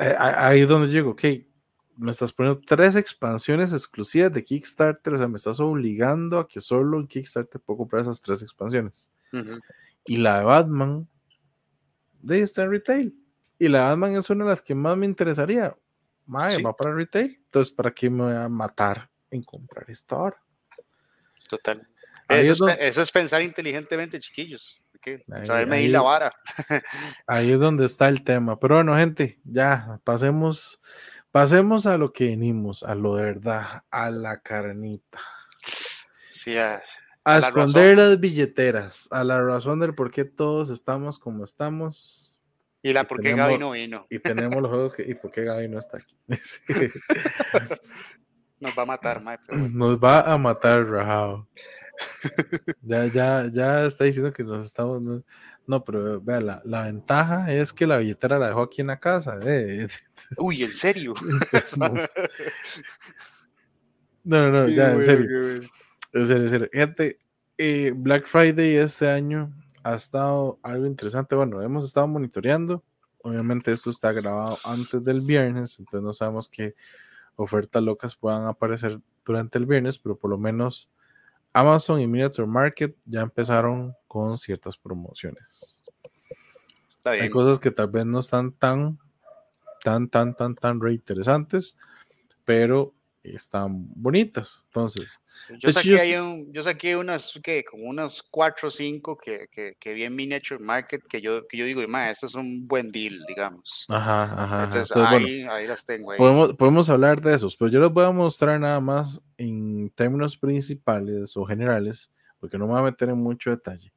eh, 0.00 0.14
ahí 0.18 0.62
es 0.62 0.68
donde 0.68 0.88
llego, 0.88 1.10
ok, 1.10 1.22
me 1.96 2.10
estás 2.10 2.32
poniendo 2.32 2.60
tres 2.60 2.96
expansiones 2.96 3.72
exclusivas 3.72 4.32
de 4.32 4.42
Kickstarter, 4.42 5.14
o 5.14 5.18
sea, 5.18 5.28
me 5.28 5.36
estás 5.36 5.60
obligando 5.60 6.38
a 6.38 6.48
que 6.48 6.60
solo 6.60 6.98
en 6.98 7.06
Kickstarter 7.06 7.60
puedo 7.60 7.78
comprar 7.78 8.02
esas 8.02 8.20
tres 8.20 8.42
expansiones. 8.42 9.10
Y 10.04 10.16
la 10.16 10.38
de 10.38 10.44
Batman 10.44 11.08
de 12.20 12.40
está 12.40 12.62
en 12.62 12.70
retail. 12.70 13.14
Y 13.58 13.68
la 13.68 13.88
Batman 13.88 14.16
es 14.16 14.28
una 14.30 14.44
de 14.44 14.50
las 14.50 14.62
que 14.62 14.74
más 14.74 14.96
me 14.96 15.06
interesaría. 15.06 15.76
Mae, 16.26 16.60
va 16.62 16.76
para 16.76 16.94
retail. 16.94 17.40
Entonces, 17.44 17.72
¿para 17.72 17.92
qué 17.92 18.10
me 18.10 18.24
voy 18.24 18.34
a 18.34 18.48
matar 18.48 19.08
en 19.30 19.42
comprar 19.42 19.88
esto 19.90 20.16
ahora? 20.16 20.42
Total. 21.48 21.86
Eso 22.28 22.68
es, 22.68 23.12
pensar 23.12 23.42
inteligentemente, 23.42 24.18
chiquillos. 24.18 24.80
saber 25.44 25.66
medir 25.68 25.90
la 25.90 26.02
vara. 26.02 26.34
ahí 27.26 27.52
es 27.52 27.60
donde 27.60 27.86
está 27.86 28.08
el 28.08 28.24
tema. 28.24 28.58
Pero 28.58 28.76
bueno, 28.76 28.96
gente, 28.96 29.38
ya 29.44 30.00
pasemos, 30.02 30.80
pasemos 31.30 31.86
a 31.86 31.96
lo 31.96 32.12
que 32.12 32.26
venimos, 32.26 32.82
a 32.82 32.94
lo 32.94 33.14
de 33.16 33.24
verdad, 33.24 33.84
a 33.90 34.10
la 34.10 34.40
carnita. 34.40 35.20
Sí, 36.32 36.58
a, 36.58 36.82
a, 37.26 37.38
esconder 37.38 37.98
las 37.98 38.20
billeteras, 38.20 39.08
a 39.10 39.24
la 39.24 39.42
razón 39.42 39.80
del 39.80 39.94
por 39.94 40.12
qué 40.12 40.24
todos 40.24 40.70
estamos 40.70 41.18
como 41.18 41.44
estamos. 41.44 42.38
Y 42.82 42.92
la 42.92 43.04
por 43.04 43.20
qué 43.20 43.34
Gaby 43.34 43.58
no 43.58 43.72
vino. 43.72 44.06
Y 44.08 44.20
tenemos 44.20 44.62
los 44.62 44.70
juegos 44.70 44.94
que, 44.94 45.02
y 45.02 45.14
por 45.14 45.32
qué 45.32 45.42
Gaby 45.42 45.68
no 45.68 45.78
está 45.78 45.98
aquí. 45.98 46.16
Nos 48.60 48.78
va 48.78 48.82
a 48.82 48.86
matar, 48.86 49.22
Mike. 49.22 49.42
Nos 49.74 49.98
va 49.98 50.20
a 50.20 50.38
matar, 50.38 50.86
Rajao. 50.86 51.48
ya, 52.82 53.06
ya, 53.06 53.50
ya 53.52 53.86
está 53.86 54.04
diciendo 54.04 54.32
que 54.32 54.44
nos 54.44 54.64
estamos. 54.64 55.02
No, 55.66 55.84
pero 55.84 56.22
vea, 56.22 56.40
la, 56.40 56.62
la, 56.64 56.84
ventaja 56.84 57.52
es 57.52 57.72
que 57.72 57.86
la 57.86 57.98
billetera 57.98 58.38
la 58.38 58.48
dejó 58.48 58.62
aquí 58.62 58.80
en 58.80 58.86
la 58.86 58.98
casa. 58.98 59.38
Eh. 59.42 59.86
Uy, 60.38 60.64
¿en 60.64 60.72
serio? 60.72 61.14
No, 64.28 64.50
no, 64.50 64.68
ya, 64.68 64.90
en 64.90 65.04
serio. 65.04 65.60
En 66.16 66.48
serio. 66.48 66.68
Gente, 66.72 67.18
eh, 67.58 67.92
Black 67.94 68.26
Friday 68.26 68.76
este 68.76 69.06
año 69.06 69.52
ha 69.82 69.94
estado 69.94 70.58
algo 70.62 70.86
interesante. 70.86 71.34
Bueno, 71.34 71.60
hemos 71.60 71.84
estado 71.84 72.08
monitoreando. 72.08 72.82
Obviamente 73.22 73.70
esto 73.70 73.90
está 73.90 74.12
grabado 74.12 74.56
antes 74.64 75.04
del 75.04 75.20
viernes, 75.20 75.78
entonces 75.78 76.02
no 76.02 76.12
sabemos 76.14 76.48
qué 76.48 76.74
ofertas 77.34 77.82
locas 77.82 78.14
puedan 78.14 78.46
aparecer 78.46 78.98
durante 79.26 79.58
el 79.58 79.66
viernes, 79.66 79.98
pero 79.98 80.16
por 80.16 80.30
lo 80.30 80.38
menos 80.38 80.88
Amazon 81.52 82.00
y 82.00 82.06
Miniature 82.06 82.46
Market 82.46 82.96
ya 83.04 83.20
empezaron 83.20 83.94
con 84.06 84.38
ciertas 84.38 84.78
promociones. 84.78 85.82
Hay 87.04 87.28
cosas 87.28 87.58
que 87.58 87.70
tal 87.70 87.88
vez 87.88 88.06
no 88.06 88.20
están 88.20 88.52
tan, 88.52 88.98
tan, 89.84 90.08
tan, 90.08 90.34
tan, 90.34 90.54
tan 90.54 90.80
reinteresantes, 90.80 91.76
pero 92.46 92.95
están 93.34 93.86
bonitas. 93.94 94.62
Entonces, 94.66 95.22
yo 95.58 95.72
saqué, 95.72 96.20
un, 96.20 96.52
yo 96.52 96.62
saqué 96.62 96.96
unas, 96.96 97.38
que 97.42 97.64
como 97.64 97.84
unas 97.84 98.22
4 98.22 98.68
o 98.68 98.70
5 98.70 99.16
que, 99.16 99.46
que, 99.50 99.74
que, 99.78 99.94
vi 99.94 100.04
en 100.04 100.14
Miniature 100.14 100.62
Market 100.62 101.02
que 101.08 101.20
yo, 101.20 101.46
que 101.46 101.56
yo 101.56 101.64
digo, 101.64 101.82
esto 101.82 102.26
es 102.26 102.34
un 102.34 102.66
buen 102.66 102.90
deal, 102.90 103.24
digamos. 103.28 103.86
Ajá, 103.88 104.24
ajá. 104.42 104.64
Entonces, 104.64 104.96
ahí, 104.96 105.42
ahí, 105.42 105.66
las 105.66 105.84
tengo. 105.84 106.12
Ahí. 106.12 106.18
Podemos, 106.18 106.54
podemos 106.54 106.90
hablar 106.90 107.20
de 107.20 107.34
esos, 107.34 107.56
pero 107.56 107.70
yo 107.70 107.80
les 107.80 107.90
voy 107.90 108.04
a 108.04 108.10
mostrar 108.10 108.58
nada 108.58 108.80
más 108.80 109.20
en 109.36 109.90
términos 109.90 110.36
principales 110.36 111.36
o 111.36 111.44
generales, 111.44 112.10
porque 112.38 112.58
no 112.58 112.66
me 112.66 112.72
voy 112.72 112.80
a 112.80 112.84
meter 112.84 113.08
en 113.08 113.18
mucho 113.18 113.50
detalle. 113.50 113.92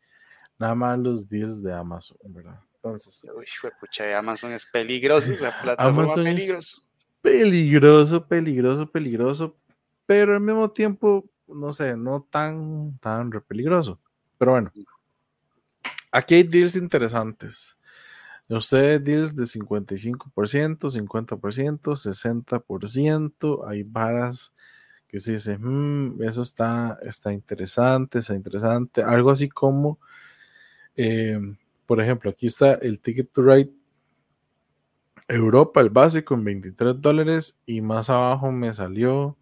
Nada 0.57 0.75
más 0.75 0.99
los 0.99 1.29
deals 1.29 1.63
de 1.63 1.73
Amazon, 1.73 2.17
¿verdad? 2.25 2.59
Entonces. 2.75 3.25
Uy, 3.35 3.45
pucha, 3.79 4.17
Amazon 4.17 4.51
es 4.51 4.65
peligroso, 4.65 5.31
esa 5.31 5.51
plataforma 5.61 6.03
Amazon 6.03 6.23
peligroso 6.25 6.88
peligroso, 7.21 8.27
peligroso, 8.27 8.91
peligroso, 8.91 9.57
pero 10.05 10.33
al 10.33 10.41
mismo 10.41 10.71
tiempo, 10.71 11.29
no 11.47 11.73
sé, 11.73 11.95
no 11.97 12.27
tan, 12.29 12.97
tan 12.99 13.29
peligroso. 13.47 13.99
Pero 14.37 14.51
bueno, 14.53 14.71
aquí 16.11 16.35
hay 16.35 16.43
deals 16.43 16.75
interesantes. 16.75 17.77
Ustedes 18.47 19.03
deals 19.03 19.35
de 19.35 19.43
55%, 19.43 20.89
50%, 20.89 21.95
60%. 21.95 23.67
Hay 23.67 23.83
varas 23.83 24.53
que 25.07 25.19
se 25.19 25.33
dice, 25.33 25.57
hmm, 25.57 26.21
eso 26.23 26.41
está, 26.41 26.97
está 27.03 27.31
interesante, 27.31 28.19
está 28.19 28.33
interesante. 28.33 29.03
Algo 29.03 29.29
así 29.29 29.49
como, 29.49 29.99
eh, 30.95 31.39
por 31.85 32.01
ejemplo, 32.01 32.31
aquí 32.31 32.47
está 32.47 32.73
el 32.75 32.99
Ticket 32.99 33.31
to 33.31 33.43
Ride 33.43 33.71
Europa, 35.29 35.79
el 35.79 35.91
básico 35.91 36.33
en 36.33 36.43
23 36.43 36.99
dólares 36.99 37.55
y 37.67 37.81
más 37.81 38.09
abajo 38.09 38.51
me 38.51 38.73
salió 38.73 39.37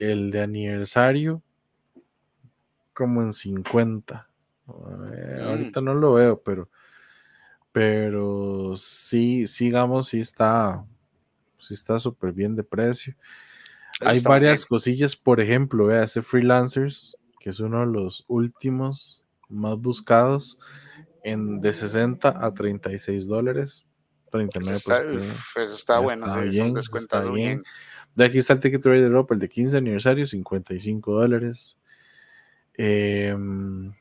el 0.00 0.32
de 0.32 0.42
aniversario 0.42 1.40
como 2.92 3.22
en 3.22 3.32
50. 3.32 4.28
Mm. 4.66 5.40
Ahorita 5.46 5.80
no 5.80 5.94
lo 5.94 6.14
veo, 6.14 6.42
pero 6.42 6.68
pero 7.70 8.72
sí, 8.74 9.46
sigamos, 9.46 10.08
sí 10.08 10.18
está 10.18 10.84
sí 11.60 11.74
está 11.74 12.00
súper 12.00 12.32
bien 12.32 12.56
de 12.56 12.64
precio. 12.64 13.14
Hay 14.00 14.20
varias 14.20 14.66
cosillas, 14.66 15.14
por 15.14 15.40
ejemplo, 15.40 15.86
vea 15.86 16.04
ese 16.04 16.22
Freelancers, 16.22 17.16
que 17.38 17.50
es 17.50 17.60
uno 17.60 17.80
de 17.80 17.86
los 17.86 18.24
últimos 18.26 19.24
más 19.48 19.76
buscados 19.78 20.58
en 21.22 21.60
de 21.60 21.72
60 21.72 22.44
a 22.44 22.54
36 22.54 23.28
dólares 23.28 23.87
39 24.30 24.76
está, 24.76 25.02
eso 25.02 25.74
está 25.74 25.98
bueno, 25.98 26.26
está 26.26 26.40
bien, 26.40 26.76
está 26.76 27.24
bien. 27.24 27.62
De 28.14 28.24
aquí 28.24 28.38
está 28.38 28.54
el 28.54 28.60
Ticket 28.60 28.80
to 28.82 28.90
Ride 28.90 29.04
Europa, 29.04 29.34
el 29.34 29.40
de 29.40 29.48
15 29.48 29.76
aniversario, 29.76 30.26
55 30.26 31.12
dólares. 31.12 31.78
Em, 32.74 33.92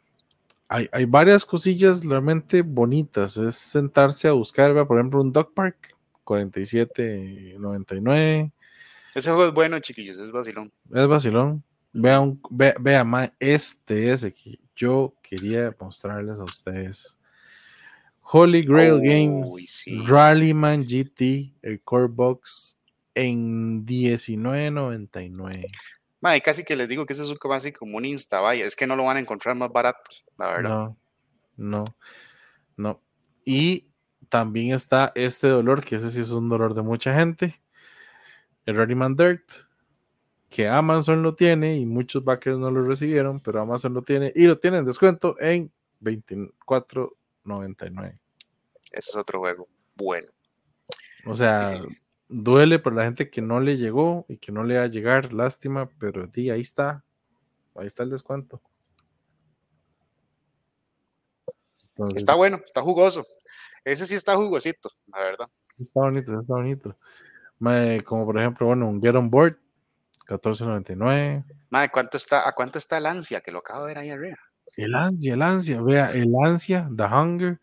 hay, 0.67 0.89
hay, 0.91 1.05
varias 1.05 1.45
cosillas 1.45 2.03
realmente 2.03 2.63
bonitas. 2.63 3.37
Es 3.37 3.55
sentarse 3.55 4.27
a 4.27 4.33
buscar, 4.33 4.73
por 4.87 4.97
ejemplo, 4.97 5.21
un 5.21 5.31
Dog 5.31 5.53
Park, 5.53 5.95
47.99. 6.25 8.51
Ese 9.15 9.31
juego 9.31 9.47
es 9.47 9.53
bueno, 9.53 9.79
chiquillos, 9.79 10.19
es 10.19 10.31
vacilón. 10.31 10.69
Es 10.93 11.07
vacilón. 11.07 11.63
Vea, 11.93 12.19
un, 12.19 12.41
vea, 12.51 13.33
este 13.39 14.11
es 14.11 14.21
que 14.21 14.59
yo 14.75 15.13
quería 15.23 15.73
mostrarles 15.79 16.37
a 16.37 16.43
ustedes. 16.43 17.16
Holy 18.29 18.61
Grail 18.61 18.99
Games, 19.01 19.85
Rallyman 20.05 20.83
GT, 20.83 21.53
el 21.61 21.81
Core 21.81 22.07
Box 22.09 22.77
en 23.15 23.85
19.99. 23.85 25.65
Madre, 26.19 26.41
casi 26.41 26.65
que 26.65 26.75
les 26.75 26.89
digo 26.89 27.05
que 27.05 27.13
ese 27.13 27.23
es 27.23 27.29
un 27.29 27.37
así 27.53 27.71
como 27.71 27.95
un 27.95 28.03
insta, 28.03 28.41
vaya, 28.41 28.65
es 28.65 28.75
que 28.75 28.85
no 28.85 28.97
lo 28.97 29.05
van 29.05 29.15
a 29.15 29.21
encontrar 29.21 29.55
más 29.55 29.71
barato, 29.71 30.11
la 30.37 30.49
verdad. 30.49 30.69
No, 30.69 30.97
no, 31.55 31.95
no. 32.75 33.01
Y 33.45 33.87
también 34.27 34.73
está 34.73 35.13
este 35.15 35.47
dolor, 35.47 35.83
que 35.83 35.95
ese 35.95 36.11
sí 36.11 36.19
es 36.19 36.31
un 36.31 36.49
dolor 36.49 36.73
de 36.73 36.81
mucha 36.81 37.15
gente, 37.15 37.61
el 38.65 38.75
Rallyman 38.75 39.15
Dirt, 39.15 39.49
que 40.49 40.67
Amazon 40.67 41.23
lo 41.23 41.33
tiene 41.35 41.77
y 41.77 41.85
muchos 41.85 42.25
backers 42.25 42.57
no 42.57 42.71
lo 42.71 42.83
recibieron, 42.83 43.39
pero 43.39 43.61
Amazon 43.61 43.93
lo 43.93 44.01
tiene 44.01 44.33
y 44.35 44.47
lo 44.47 44.59
tiene 44.59 44.79
en 44.79 44.85
descuento 44.85 45.39
en 45.39 45.71
24 46.01 47.16
99. 47.47 48.19
Ese 48.91 49.09
es 49.09 49.15
otro 49.15 49.39
juego 49.39 49.67
bueno. 49.97 50.27
O 51.25 51.35
sea, 51.35 51.81
duele 52.29 52.79
por 52.79 52.93
la 52.93 53.03
gente 53.03 53.29
que 53.29 53.41
no 53.41 53.59
le 53.59 53.77
llegó 53.77 54.25
y 54.29 54.37
que 54.37 54.51
no 54.51 54.63
le 54.63 54.77
va 54.77 54.83
a 54.83 54.87
llegar, 54.87 55.33
lástima, 55.33 55.89
pero 55.99 56.27
di, 56.27 56.49
ahí 56.49 56.61
está. 56.61 57.03
Ahí 57.75 57.87
está 57.87 58.03
el 58.03 58.09
descuento. 58.09 58.61
está 62.15 62.35
bueno, 62.35 62.61
está 62.65 62.81
jugoso. 62.81 63.25
Ese 63.83 64.05
sí 64.05 64.15
está 64.15 64.35
jugosito, 64.35 64.89
la 65.07 65.19
verdad. 65.19 65.49
Está 65.77 66.01
bonito, 66.01 66.39
está 66.39 66.53
bonito. 66.53 66.97
como 68.05 68.25
por 68.25 68.39
ejemplo, 68.39 68.67
bueno, 68.67 68.87
un 68.87 69.01
Get 69.01 69.15
On 69.15 69.29
Board, 69.29 69.57
14.99. 70.27 71.43
Madre, 71.69 71.89
¿cuánto 71.91 72.17
está, 72.17 72.47
¿a 72.47 72.53
cuánto 72.53 72.77
está 72.77 72.97
el 72.97 73.05
ansia? 73.05 73.41
Que 73.41 73.51
lo 73.51 73.59
acabo 73.59 73.81
de 73.81 73.87
ver 73.87 73.97
ahí 73.99 74.09
arriba. 74.09 74.37
El 74.75 74.95
ansia, 74.95 75.33
el 75.33 75.41
ansia, 75.41 75.81
vea, 75.81 76.11
el 76.11 76.33
ansia, 76.43 76.89
The 76.95 77.03
Hunger, 77.03 77.59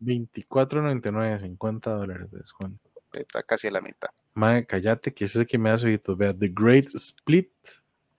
24.99, 0.00 1.40
50 1.40 1.90
dólares 1.90 2.30
de 2.30 2.38
descuento. 2.38 2.90
Está 3.12 3.42
casi 3.42 3.68
a 3.68 3.70
la 3.72 3.80
mitad. 3.80 4.10
Madre, 4.34 4.66
cállate, 4.66 5.12
que 5.12 5.24
ese 5.24 5.38
es 5.38 5.40
el 5.42 5.46
que 5.46 5.58
me 5.58 5.70
hace 5.70 5.86
oído. 5.86 6.16
Vea, 6.16 6.34
The 6.36 6.48
Great 6.48 6.94
Split. 6.94 7.52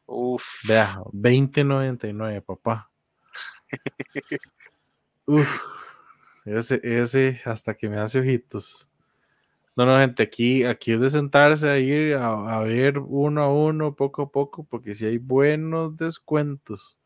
Uf. 0.05 0.43
Vea, 0.67 0.95
20.99, 1.11 2.41
papá. 2.41 2.89
Uf. 5.25 5.61
Ese, 6.45 6.79
ese 6.83 7.41
hasta 7.45 7.73
que 7.73 7.89
me 7.89 7.97
hace 7.97 8.19
ojitos. 8.19 8.89
No, 9.75 9.85
no, 9.85 9.97
gente, 9.97 10.21
aquí, 10.21 10.63
aquí 10.65 10.91
es 10.91 10.99
de 10.99 11.09
sentarse 11.09 11.67
a 11.67 11.79
ir 11.79 12.15
a, 12.15 12.57
a, 12.57 12.61
ver 12.61 12.99
uno 12.99 13.41
a 13.41 13.51
uno, 13.51 13.95
poco 13.95 14.23
a 14.23 14.31
poco, 14.31 14.63
porque 14.65 14.93
si 14.93 15.05
hay 15.05 15.17
buenos 15.17 15.97
descuentos. 15.97 16.99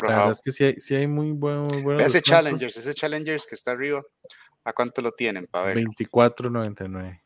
La 0.00 0.08
verdad 0.08 0.30
es 0.30 0.40
que 0.40 0.80
sí 0.80 0.94
hay, 0.94 1.06
muy 1.06 1.32
buenos. 1.32 1.72
ese 2.00 2.20
Challengers, 2.20 2.76
ese 2.76 2.94
Challengers 2.94 3.46
que 3.46 3.54
está 3.54 3.72
arriba, 3.72 4.02
¿a 4.64 4.72
cuánto 4.72 5.00
lo 5.02 5.12
tienen? 5.12 5.46
Para 5.46 5.66
ver. 5.66 5.78
24.99. 5.78 7.20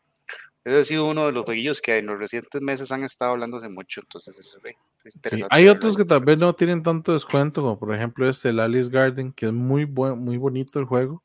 Ese 0.64 0.80
ha 0.80 0.84
sido 0.84 1.06
uno 1.06 1.26
de 1.26 1.32
los 1.32 1.44
jueguillos 1.44 1.80
que 1.80 1.96
en 1.96 2.06
los 2.06 2.18
recientes 2.18 2.60
meses 2.60 2.92
han 2.92 3.02
estado 3.02 3.32
hablándose 3.32 3.68
mucho, 3.70 4.02
entonces 4.02 4.38
eso 4.38 4.58
es 5.04 5.14
interesante. 5.14 5.54
hay 5.54 5.68
otros 5.68 5.96
que 5.96 6.04
tal 6.04 6.22
vez 6.22 6.36
no 6.36 6.52
tienen 6.54 6.82
tanto 6.82 7.14
descuento, 7.14 7.62
como 7.62 7.78
por 7.78 7.94
ejemplo 7.94 8.28
este, 8.28 8.50
el 8.50 8.60
Alice 8.60 8.90
Garden, 8.90 9.32
que 9.32 9.46
es 9.46 9.52
muy, 9.52 9.84
buen, 9.84 10.18
muy 10.18 10.36
bonito 10.36 10.78
el 10.78 10.84
juego, 10.84 11.22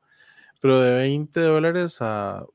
pero 0.62 0.80
de 0.80 0.98
20 0.98 1.42
dólares 1.42 1.98
a 2.00 2.46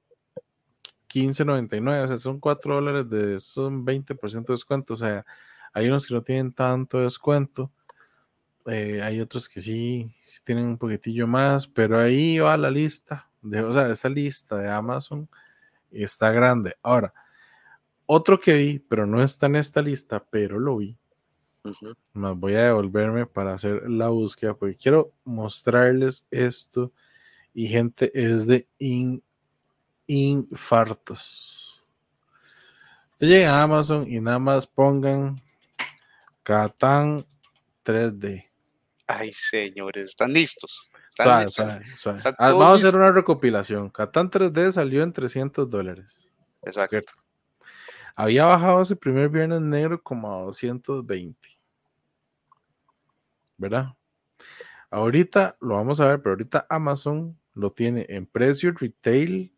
15.99, 1.12 2.05
o 2.05 2.09
sea, 2.09 2.18
son 2.18 2.40
4 2.40 2.77
dólares 2.77 3.09
de, 3.11 3.38
son 3.38 3.85
20% 3.85 4.46
de 4.46 4.55
descuento, 4.55 4.94
o 4.94 4.96
sea, 4.96 5.27
hay 5.74 5.88
unos 5.88 6.07
que 6.07 6.14
no 6.14 6.22
tienen 6.22 6.53
tanto 6.53 7.01
descuento 7.01 7.70
eh, 8.68 9.02
hay 9.02 9.20
otros 9.20 9.48
que 9.48 9.61
sí, 9.61 10.14
sí, 10.22 10.40
tienen 10.44 10.66
un 10.66 10.78
poquitillo 10.78 11.26
más, 11.26 11.66
pero 11.66 11.98
ahí 11.98 12.38
va 12.38 12.57
la 12.57 12.70
lista. 12.70 13.28
De, 13.42 13.62
o 13.62 13.72
sea, 13.72 13.90
esa 13.90 14.09
lista 14.09 14.57
de 14.57 14.68
Amazon 14.68 15.28
está 15.90 16.33
grande. 16.33 16.76
Ahora, 16.82 17.14
otro 18.07 18.38
que 18.40 18.55
vi, 18.55 18.78
pero 18.78 19.07
no 19.07 19.22
está 19.22 19.47
en 19.47 19.57
esta 19.57 19.82
lista, 19.82 20.24
pero 20.30 20.59
lo 20.59 20.78
vi. 20.78 20.97
Más 22.12 22.36
voy 22.36 22.55
a 22.55 22.64
devolverme 22.64 23.26
para 23.26 23.55
hacer 23.55 23.88
la 23.88 24.09
búsqueda 24.09 24.55
porque 24.55 24.76
quiero 24.76 25.12
mostrarles 25.24 26.26
esto. 26.30 26.92
Y 27.53 27.68
gente, 27.68 28.11
es 28.14 28.47
de 28.47 28.66
infartos. 30.07 31.84
Usted 33.11 33.26
llega 33.26 33.59
a 33.59 33.62
Amazon 33.62 34.11
y 34.11 34.20
nada 34.20 34.38
más 34.38 34.66
pongan 34.66 35.40
Catán 36.42 37.26
3D. 37.84 38.47
Ay, 39.11 39.32
señores, 39.32 40.11
¿están 40.11 40.34
listos? 40.34 40.90
Ah, 41.18 41.46
vamos 42.38 42.84
a 42.84 42.86
hacer 42.86 42.94
una 42.94 43.11
recopilación. 43.11 43.88
Catán 43.88 44.30
3D 44.30 44.70
salió 44.70 45.02
en 45.02 45.14
300 45.14 45.68
dólares. 45.68 46.30
Exacto. 46.62 47.14
Había 48.14 48.44
bajado 48.44 48.82
ese 48.82 48.96
primer 48.96 49.30
viernes 49.30 49.62
negro 49.62 50.02
como 50.02 50.30
a 50.30 50.42
220. 50.42 51.38
¿Verdad? 53.56 53.94
Ahorita 54.90 55.56
lo 55.61 55.76
vamos 55.76 56.00
a 56.00 56.09
ver, 56.09 56.18
pero 56.20 56.32
ahorita 56.34 56.66
Amazon 56.68 57.38
lo 57.54 57.72
tiene 57.72 58.04
en 58.11 58.26
precio 58.26 58.72
retail, 58.72 59.54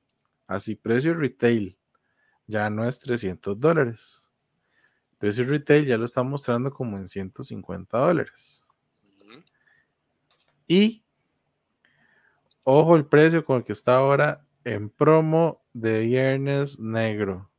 así 0.46 0.76
precio 0.76 1.14
retail, 1.14 1.76
ya 2.46 2.70
no 2.70 2.86
es 2.86 3.00
300 3.00 3.58
dólares. 3.58 4.30
Precio 5.18 5.44
retail 5.44 5.86
ya 5.86 5.98
lo 5.98 6.04
está 6.04 6.22
mostrando 6.22 6.70
como 6.70 6.96
en 6.96 7.08
150 7.08 7.98
dólares. 7.98 8.69
Y 10.70 11.02
ojo 12.62 12.94
el 12.94 13.04
precio 13.04 13.44
con 13.44 13.56
el 13.56 13.64
que 13.64 13.72
está 13.72 13.96
ahora 13.96 14.46
en 14.62 14.88
promo 14.88 15.64
de 15.72 16.02
Viernes 16.02 16.78
Negro. 16.78 17.50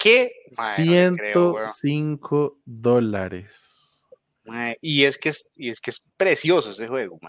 ¿Qué? 0.00 0.32
105 0.50 2.58
dólares. 2.64 4.04
y 4.80 5.04
es 5.04 5.16
que 5.16 5.28
es, 5.28 5.54
y 5.56 5.70
es 5.70 5.80
que 5.80 5.90
es 5.90 6.10
precioso 6.16 6.72
ese 6.72 6.88
juego, 6.88 7.20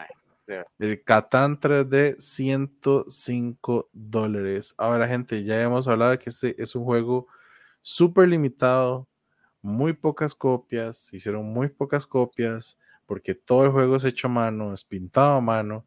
El 0.80 1.04
Catán 1.04 1.60
3D, 1.60 2.20
105 2.20 3.90
dólares. 3.94 4.74
Ahora, 4.76 5.08
gente, 5.08 5.44
ya 5.44 5.62
hemos 5.62 5.88
hablado 5.88 6.14
de 6.14 6.18
que 6.18 6.32
este 6.32 6.60
es 6.60 6.74
un 6.74 6.84
juego 6.84 7.28
súper 7.84 8.28
limitado, 8.28 9.08
muy 9.62 9.94
pocas 9.94 10.34
copias, 10.34 11.14
hicieron 11.14 11.46
muy 11.46 11.70
pocas 11.70 12.08
copias, 12.08 12.80
porque 13.06 13.36
todo 13.36 13.66
el 13.66 13.72
juego 13.72 13.96
es 13.98 14.04
hecho 14.04 14.28
a 14.28 14.32
mano, 14.32 14.74
es 14.74 14.84
pintado 14.84 15.34
a 15.36 15.42
mano, 15.42 15.86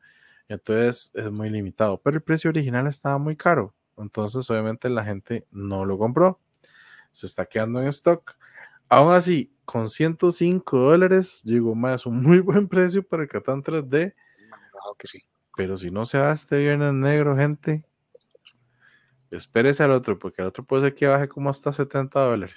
entonces 0.49 1.11
es 1.15 1.31
muy 1.31 1.51
limitado. 1.51 2.01
Pero 2.03 2.17
el 2.17 2.23
precio 2.23 2.51
original 2.51 2.87
estaba 2.87 3.19
muy 3.19 3.37
caro, 3.37 3.75
entonces 3.97 4.49
obviamente 4.51 4.89
la 4.89 5.05
gente 5.05 5.47
no 5.51 5.85
lo 5.85 5.99
compró 5.99 6.41
se 7.19 7.27
está 7.27 7.47
quedando 7.47 7.81
en 7.81 7.89
stock. 7.89 8.37
Aún 8.89 9.13
así, 9.13 9.53
con 9.65 9.89
105 9.89 10.79
dólares, 10.79 11.43
digo, 11.45 11.75
más 11.75 12.07
un 12.07 12.23
muy 12.23 12.41
buen 12.41 12.69
precio 12.69 13.03
para 13.03 13.25
el 13.25 13.29
Catán 13.29 13.63
3D. 13.63 14.15
Que 14.97 15.07
sí. 15.07 15.23
Pero 15.57 15.77
si 15.77 15.91
no 15.91 16.07
se 16.07 16.19
va 16.19 16.33
este 16.33 16.59
viernes 16.59 16.93
negro, 16.95 17.37
gente, 17.37 17.85
espérese 19.31 19.83
al 19.83 19.91
otro, 19.91 20.19
porque 20.19 20.41
el 20.43 20.49
otro 20.49 20.65
puede 20.65 20.83
ser 20.83 20.95
que 20.95 21.07
baje 21.07 21.29
como 21.29 21.51
hasta 21.51 21.73
70 21.73 22.21
dólares. 22.21 22.57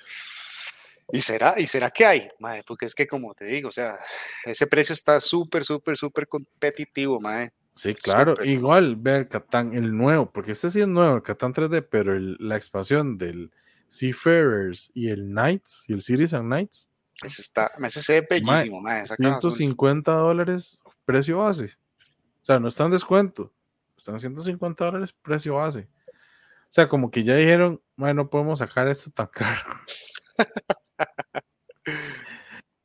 ¿Y 1.12 1.22
será, 1.22 1.55
¿Y 1.57 1.68
será 1.68 1.89
que 1.89 2.05
hay? 2.05 2.28
Madre, 2.39 2.64
porque 2.66 2.86
es 2.86 2.95
que 2.95 3.07
como 3.07 3.34
te 3.34 3.45
digo, 3.45 3.70
o 3.70 3.72
sea, 3.72 3.97
ese 4.45 4.68
precio 4.68 4.93
está 4.93 5.20
súper, 5.20 5.66
súper, 5.66 5.97
súper 5.97 6.28
competitivo, 6.28 7.20
madre. 7.20 7.53
Sí, 7.76 7.95
claro. 7.95 8.34
Igual 8.43 8.95
ver 8.95 9.22
el 9.22 9.28
Catán, 9.28 9.74
el 9.74 9.95
nuevo, 9.95 10.32
porque 10.32 10.51
este 10.51 10.70
sí 10.70 10.82
es 10.82 10.88
nuevo, 10.88 11.18
el 11.18 11.24
Catán 11.24 11.53
3D, 11.53 11.88
pero 11.89 12.18
la 12.18 12.55
expansión 12.55 13.18
del, 13.18 13.51
Seafarers 13.91 14.89
y 14.93 15.09
el 15.09 15.28
Knights 15.28 15.84
y 15.88 15.93
el 15.93 16.01
Cities 16.01 16.34
and 16.34 16.45
Knights. 16.45 16.89
Ese, 17.24 17.41
está, 17.41 17.72
ese 17.84 18.01
se 18.01 18.22
ve 18.22 18.28
bellísimo, 18.30 18.82
150 19.18 20.12
dólares 20.14 20.80
precio 21.03 21.39
base. 21.39 21.78
O 22.41 22.45
sea, 22.45 22.57
no 22.59 22.70
está 22.70 22.86
en 22.86 22.91
descuento. 22.91 23.53
Están 23.97 24.18
150 24.18 24.86
dólares 24.86 25.14
precio 25.22 25.55
base. 25.55 25.89
O 26.09 26.70
sea, 26.74 26.88
como 26.88 27.12
que 27.12 27.26
ya 27.26 27.36
dijeron, 27.36 27.82
bueno, 27.97 28.24
no 28.24 28.30
podemos 28.30 28.59
sacar 28.59 28.88
esto 28.88 29.12
tan 29.12 29.28
caro. 29.34 29.62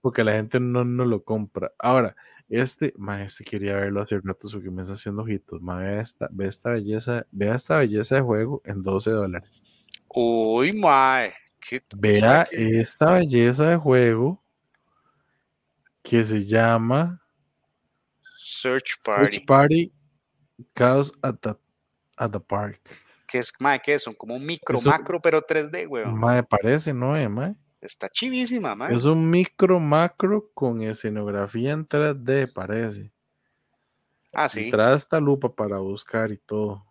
Porque 0.00 0.24
la 0.24 0.32
gente 0.32 0.60
no, 0.60 0.84
no 0.84 1.04
lo 1.04 1.24
compra. 1.24 1.72
Ahora, 1.78 2.14
este, 2.48 2.92
ma, 2.96 3.22
este 3.22 3.44
quería 3.44 3.74
verlo 3.74 4.02
hace 4.02 4.20
rato 4.20 4.48
porque 4.52 4.70
me 4.70 4.82
está 4.82 4.94
haciendo 4.94 5.22
ojitos. 5.22 5.60
Ma, 5.60 5.78
vea 5.78 6.00
esta, 6.00 6.28
ve 6.30 6.46
esta 6.46 6.70
belleza, 6.70 7.26
vea 7.32 7.54
esta 7.56 7.78
belleza 7.78 8.16
de 8.16 8.20
juego 8.20 8.62
en 8.64 8.82
12 8.82 9.10
dólares. 9.10 9.74
Uy, 10.08 10.72
mae. 10.72 11.34
Vea 11.96 12.46
esta 12.52 13.12
belleza 13.12 13.70
de 13.70 13.76
juego 13.76 14.40
que 16.02 16.24
se 16.24 16.44
llama 16.44 17.20
Search 18.36 19.02
Party. 19.04 19.36
Search 19.36 19.46
Party 19.46 19.92
Chaos 20.74 21.12
at 21.22 21.34
the, 22.30 22.40
Park. 22.40 22.80
¿Qué 23.26 23.38
es, 23.38 23.52
mae? 23.58 23.80
¿Qué 23.80 23.94
es? 23.94 24.04
Son 24.04 24.14
como 24.14 24.36
un 24.36 24.46
micro, 24.46 24.80
macro, 24.82 25.20
pero 25.20 25.42
3D, 25.42 25.88
weón. 25.88 26.16
Mae, 26.18 26.44
parece, 26.44 26.94
¿no, 26.94 27.16
eh, 27.16 27.28
mae? 27.28 27.56
Está 27.80 28.08
chivísima, 28.08 28.74
mae. 28.74 28.94
Es 28.94 29.04
un 29.04 29.28
micro, 29.28 29.78
macro 29.78 30.50
con 30.54 30.82
escenografía 30.82 31.72
en 31.72 31.86
3D, 31.86 32.52
parece. 32.52 33.12
Ah, 34.32 34.48
sí. 34.48 34.70
trae 34.70 34.96
esta 34.96 35.20
lupa 35.20 35.54
para 35.54 35.78
buscar 35.78 36.30
y 36.30 36.38
todo. 36.38 36.84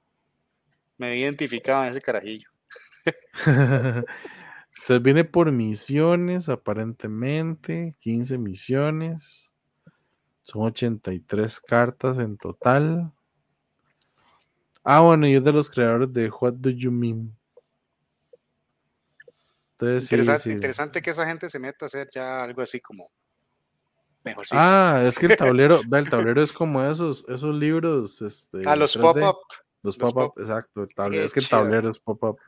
Me 0.98 1.18
identificaba 1.18 1.86
en 1.86 1.92
ese 1.92 2.02
carajillo. 2.02 2.50
Entonces 3.46 5.02
viene 5.02 5.24
por 5.24 5.52
misiones, 5.52 6.50
aparentemente, 6.50 7.96
15 8.00 8.38
misiones. 8.38 9.52
Son 10.44 10.62
83 10.62 11.60
cartas 11.60 12.18
en 12.20 12.38
total. 12.38 13.12
Ah, 14.84 15.02
bueno, 15.02 15.28
y 15.28 15.34
es 15.34 15.44
de 15.44 15.52
los 15.52 15.70
creadores 15.70 16.14
de 16.14 16.30
What 16.30 16.54
Do 16.54 16.70
You 16.70 16.92
Mean. 16.92 17.36
Interesante, 19.80 20.52
interesante 20.52 21.02
que 21.02 21.10
esa 21.10 21.26
gente 21.26 21.50
se 21.50 21.60
meta 21.60 21.86
a 21.86 21.88
hacer 21.88 22.08
ya 22.14 22.44
algo 22.44 22.62
así 22.62 22.80
como 22.80 23.08
mejorcito. 24.24 24.58
Ah, 24.60 25.02
es 25.04 25.20
que 25.20 25.28
el 25.28 25.38
tablero, 25.38 25.80
el 25.92 26.10
tablero 26.10 26.42
es 26.42 26.52
como 26.52 26.84
esos, 26.84 27.26
esos 27.28 27.56
libros. 27.56 28.22
Este, 28.22 28.62
ah, 28.66 28.76
los 28.76 28.98
pop-up. 28.98 29.38
Los 29.84 29.98
pop-up, 29.98 30.34
exacto. 30.40 30.88
es 31.12 31.34
que 31.34 31.40
el 31.40 31.48
tablero 31.48 31.92
es 31.92 32.00
pop-up. 32.00 32.40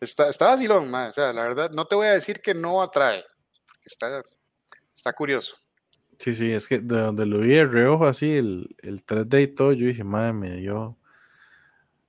Está, 0.00 0.28
está 0.28 0.48
vacilón, 0.48 0.92
o 0.92 1.12
sea, 1.12 1.32
la 1.32 1.42
verdad, 1.42 1.70
no 1.70 1.84
te 1.84 1.94
voy 1.94 2.08
a 2.08 2.12
decir 2.12 2.40
que 2.40 2.54
no 2.54 2.82
atrae. 2.82 3.24
Está, 3.84 4.22
está 4.96 5.12
curioso. 5.12 5.56
Sí, 6.18 6.34
sí, 6.34 6.50
es 6.50 6.66
que 6.66 6.80
de 6.80 7.00
donde 7.00 7.24
lo 7.26 7.38
vi 7.38 7.50
de 7.50 7.66
reojo 7.66 8.06
así, 8.06 8.36
el, 8.36 8.74
el 8.78 9.04
3D 9.06 9.42
y 9.42 9.46
todo, 9.48 9.72
yo 9.72 9.86
dije, 9.86 10.02
madre, 10.02 10.32
me 10.32 10.56
dio, 10.56 10.96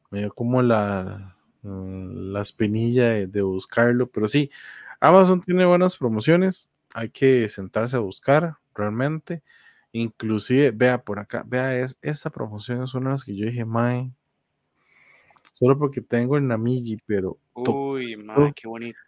me 0.09 0.19
dio 0.19 0.33
como 0.33 0.63
la, 0.63 1.32
la 1.63 2.41
espinilla 2.41 3.09
de, 3.09 3.41
buscarlo, 3.41 4.09
pero 4.09 4.27
sí, 4.27 4.51
Amazon 4.99 5.41
tiene 5.41 5.65
buenas 5.65 5.97
promociones, 5.97 6.69
hay 6.93 7.09
que 7.09 7.47
sentarse 7.49 7.95
a 7.95 7.99
buscar 7.99 8.57
realmente. 8.73 9.43
Inclusive, 9.91 10.71
vea 10.71 11.03
por 11.03 11.19
acá, 11.19 11.43
vea, 11.45 11.79
es, 11.79 11.97
esta 12.01 12.29
promoción 12.29 12.83
es 12.83 12.93
una 12.93 13.09
de 13.09 13.13
las 13.13 13.23
que 13.23 13.35
yo 13.35 13.45
dije, 13.45 13.63
mae, 13.63 14.11
solo 15.53 15.77
porque 15.77 16.01
tengo 16.01 16.37
el 16.37 16.47
Namiji, 16.47 16.97
pero. 17.05 17.37
Uy, 17.53 18.17
madre, 18.17 18.53
qué 18.55 18.67
bonito. 18.67 18.99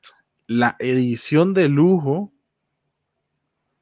La 0.47 0.75
edición 0.79 1.53
de 1.53 1.67
lujo. 1.67 2.31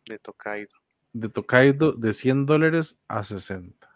De 0.06 0.18
Tokaido. 0.18 0.72
De 1.12 1.30
Tokaido 1.30 1.92
de 1.92 2.14
100 2.14 2.46
dólares 2.46 2.98
a 3.08 3.24
60. 3.24 3.90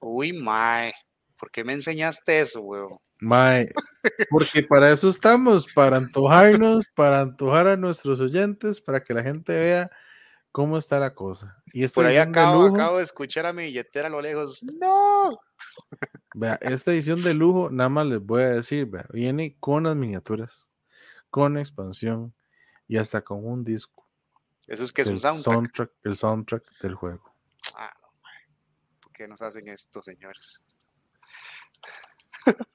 Uy, 0.00 0.32
mae. 0.32 0.92
¿Por 1.42 1.50
qué 1.50 1.64
me 1.64 1.72
enseñaste 1.72 2.40
eso, 2.40 2.60
weón? 2.60 3.00
Mae, 3.18 3.72
porque 4.30 4.62
para 4.62 4.92
eso 4.92 5.08
estamos, 5.08 5.66
para 5.66 5.96
antojarnos, 5.96 6.84
para 6.94 7.22
antojar 7.22 7.66
a 7.66 7.76
nuestros 7.76 8.20
oyentes, 8.20 8.80
para 8.80 9.02
que 9.02 9.12
la 9.12 9.24
gente 9.24 9.52
vea 9.52 9.90
cómo 10.52 10.78
está 10.78 11.00
la 11.00 11.16
cosa. 11.16 11.60
Y 11.72 11.84
Por 11.88 12.06
ahí 12.06 12.16
acabo, 12.16 12.70
de 12.70 12.70
acabo 12.70 12.98
de 12.98 13.02
escuchar 13.02 13.46
a 13.46 13.52
mi 13.52 13.64
billetera 13.64 14.06
a 14.06 14.10
lo 14.10 14.22
lejos. 14.22 14.62
¡No! 14.80 15.36
Vea, 16.36 16.60
esta 16.62 16.92
edición 16.92 17.20
de 17.24 17.34
lujo, 17.34 17.70
nada 17.72 17.88
más 17.88 18.06
les 18.06 18.24
voy 18.24 18.44
a 18.44 18.50
decir, 18.50 18.86
vea, 18.86 19.04
viene 19.12 19.56
con 19.58 19.82
las 19.82 19.96
miniaturas, 19.96 20.70
con 21.28 21.58
expansión 21.58 22.32
y 22.86 22.98
hasta 22.98 23.20
con 23.20 23.44
un 23.44 23.64
disco. 23.64 24.08
Eso 24.68 24.84
es 24.84 24.92
que 24.92 25.02
es 25.02 25.08
un 25.08 25.18
soundtrack? 25.18 25.90
El 26.04 26.16
soundtrack 26.16 26.70
del 26.82 26.94
juego. 26.94 27.34
Ah, 27.76 27.92
¿Por 29.00 29.12
qué 29.12 29.26
nos 29.26 29.42
hacen 29.42 29.66
esto, 29.66 30.04
señores? 30.04 30.62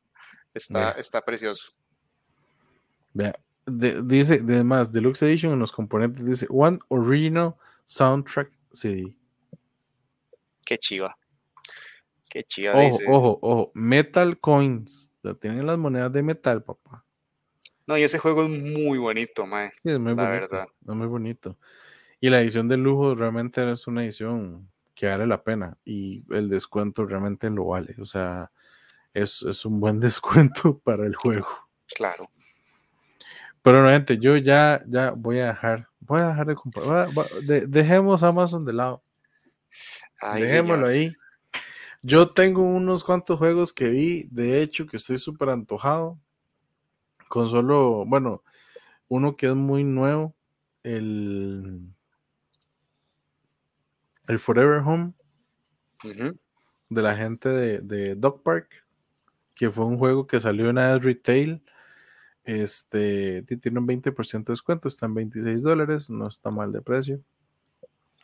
está, 0.54 0.92
está 0.92 1.24
precioso. 1.24 1.72
Vea, 3.14 3.40
dice, 3.66 4.42
además, 4.44 4.92
Deluxe 4.92 5.24
Edition 5.24 5.54
en 5.54 5.60
los 5.60 5.72
componentes 5.72 6.26
dice 6.26 6.48
One 6.50 6.80
Original 6.90 7.56
Soundtrack 7.86 8.52
CD. 8.72 9.16
Qué 10.66 10.78
chiva. 10.78 11.18
Qué 12.30 12.44
chiva 12.44 12.74
ojo, 12.74 12.82
dice. 12.82 13.06
Ojo, 13.08 13.40
ojo, 13.42 13.72
Metal 13.74 14.40
Coins. 14.40 15.10
Tienen 15.40 15.66
las 15.66 15.78
monedas 15.78 16.12
de 16.12 16.24
metal, 16.24 16.64
papá. 16.64 17.04
No, 17.86 17.98
y 17.98 18.04
ese 18.04 18.20
juego 18.20 18.44
es 18.44 18.50
muy 18.50 18.98
bonito, 18.98 19.46
mae. 19.46 19.72
Sí, 19.82 19.90
es 19.90 20.00
muy 20.00 20.14
la 20.14 20.30
bonito. 20.30 20.56
Verdad. 20.56 20.68
Es 20.82 20.96
muy 20.96 21.08
bonito. 21.08 21.58
Y 22.20 22.30
la 22.30 22.42
edición 22.42 22.68
de 22.68 22.78
lujo 22.78 23.16
realmente 23.16 23.70
es 23.72 23.88
una 23.88 24.04
edición 24.04 24.70
que 24.94 25.08
vale 25.08 25.26
la 25.28 25.44
pena. 25.44 25.78
Y 25.86 26.24
el 26.34 26.50
descuento 26.50 27.06
realmente 27.06 27.50
lo 27.50 27.66
vale. 27.66 27.96
O 28.00 28.06
sea, 28.06 28.52
es, 29.18 29.42
es 29.44 29.66
un 29.66 29.80
buen 29.80 30.00
descuento 30.00 30.78
para 30.80 31.06
el 31.06 31.16
juego. 31.16 31.48
Claro. 31.96 32.30
Pero 33.62 33.82
realmente 33.82 34.18
yo 34.18 34.38
ya, 34.38 34.82
ya 34.88 35.12
voy 35.12 35.40
a 35.40 35.48
dejar, 35.48 35.90
voy 36.00 36.22
a 36.22 36.28
dejar 36.28 36.48
de 36.48 36.56
comprar. 36.56 37.10
dejemos 37.68 38.24
Amazon 38.24 38.64
de 38.64 38.74
lado. 38.74 39.04
Dejémoslo 40.36 40.88
ahí. 40.88 41.14
Yo 42.02 42.32
tengo 42.32 42.64
unos 42.64 43.04
cuantos 43.04 43.38
juegos 43.38 43.74
que 43.74 43.90
vi, 43.90 44.28
de 44.32 44.62
hecho, 44.62 44.86
que 44.86 44.98
estoy 44.98 45.18
súper 45.18 45.50
antojado. 45.50 46.20
con 47.28 47.48
solo, 47.48 48.06
bueno, 48.06 48.44
uno 49.10 49.36
que 49.36 49.48
es 49.48 49.56
muy 49.56 49.84
nuevo, 49.84 50.34
el, 50.84 51.82
el 54.28 54.40
Forever 54.40 54.80
Home 54.80 55.14
de 56.90 57.02
la 57.02 57.16
gente 57.18 57.50
de, 57.50 57.80
de 57.82 58.16
Dog 58.16 58.44
Park, 58.44 58.87
que 59.58 59.72
fue 59.72 59.86
un 59.86 59.98
juego 59.98 60.28
que 60.28 60.40
salió 60.40 60.70
en 60.70 60.78
Ad 60.78 61.02
Retail. 61.02 61.64
Este 62.44 63.42
tiene 63.44 63.80
un 63.80 63.88
20% 63.88 64.46
de 64.46 64.54
descuento, 64.54 64.88
está 64.88 65.08
en 65.08 65.16
26 65.16 65.64
dólares, 65.64 66.10
no 66.10 66.28
está 66.28 66.50
mal 66.50 66.72
de 66.72 66.82
precio. 66.82 67.20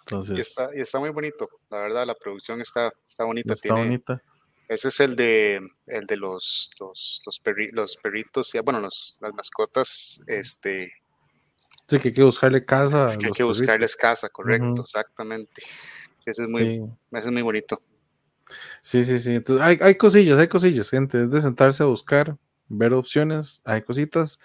Entonces, 0.02 0.38
y, 0.38 0.42
está, 0.42 0.70
y 0.76 0.80
está 0.80 1.00
muy 1.00 1.10
bonito, 1.10 1.50
la 1.70 1.80
verdad, 1.80 2.06
la 2.06 2.16
producción 2.16 2.62
está, 2.62 2.94
está 3.06 3.24
bonita. 3.24 3.54
Está 3.54 3.74
bonita. 3.74 4.22
Ese 4.68 4.90
es 4.90 5.00
el 5.00 5.16
de, 5.16 5.62
el 5.88 6.06
de 6.06 6.18
los, 6.18 6.70
los, 6.80 7.22
los, 7.26 7.42
los 7.74 7.98
perritos, 7.98 8.54
bueno, 8.64 8.80
los, 8.80 9.18
las 9.20 9.34
mascotas, 9.34 10.24
este... 10.28 10.92
Sí, 11.88 12.00
que 12.00 12.10
hay 12.10 12.14
que 12.14 12.24
buscarle 12.24 12.64
casa. 12.64 13.18
Que 13.20 13.28
hay 13.28 13.32
que 13.32 13.44
buscarles 13.44 13.96
casa, 13.96 14.30
correcto, 14.30 14.84
exactamente. 14.84 15.64
Ese 16.26 16.44
es 16.44 16.50
muy, 16.50 16.82
ese 17.12 17.28
es 17.28 17.32
muy 17.32 17.42
bonito. 17.42 17.82
Sí, 18.82 19.04
sí, 19.04 19.20
sí. 19.20 19.36
Entonces, 19.36 19.66
hay, 19.66 19.78
hay 19.82 19.96
cosillas, 19.96 20.40
hay 20.40 20.48
cosillas, 20.48 20.90
gente. 20.90 21.24
Es 21.24 21.32
de 21.32 21.42
sentarse 21.42 21.84
a 21.84 21.88
buscar, 21.88 22.38
ver 22.68 22.94
opciones, 22.94 23.62
hay 23.66 23.82
cositas. 23.82 24.40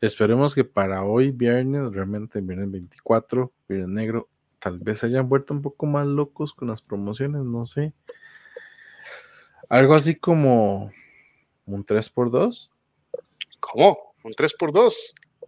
Esperemos 0.00 0.54
que 0.54 0.64
para 0.64 1.04
hoy, 1.04 1.30
viernes, 1.30 1.92
realmente 1.92 2.40
viernes 2.40 2.70
24, 2.70 3.52
viernes 3.68 3.88
negro, 3.88 4.28
tal 4.58 4.78
vez 4.78 5.00
se 5.00 5.06
hayan 5.06 5.28
vuelto 5.28 5.54
un 5.54 5.62
poco 5.62 5.86
más 5.86 6.06
locos 6.06 6.54
con 6.54 6.68
las 6.68 6.82
promociones, 6.82 7.42
no 7.42 7.66
sé. 7.66 7.92
Algo 9.68 9.94
así 9.94 10.14
como 10.14 10.92
un 11.66 11.84
3x2. 11.84 12.70
¿Cómo? 13.60 14.14
¿Un 14.22 14.32
3x2? 14.32 14.92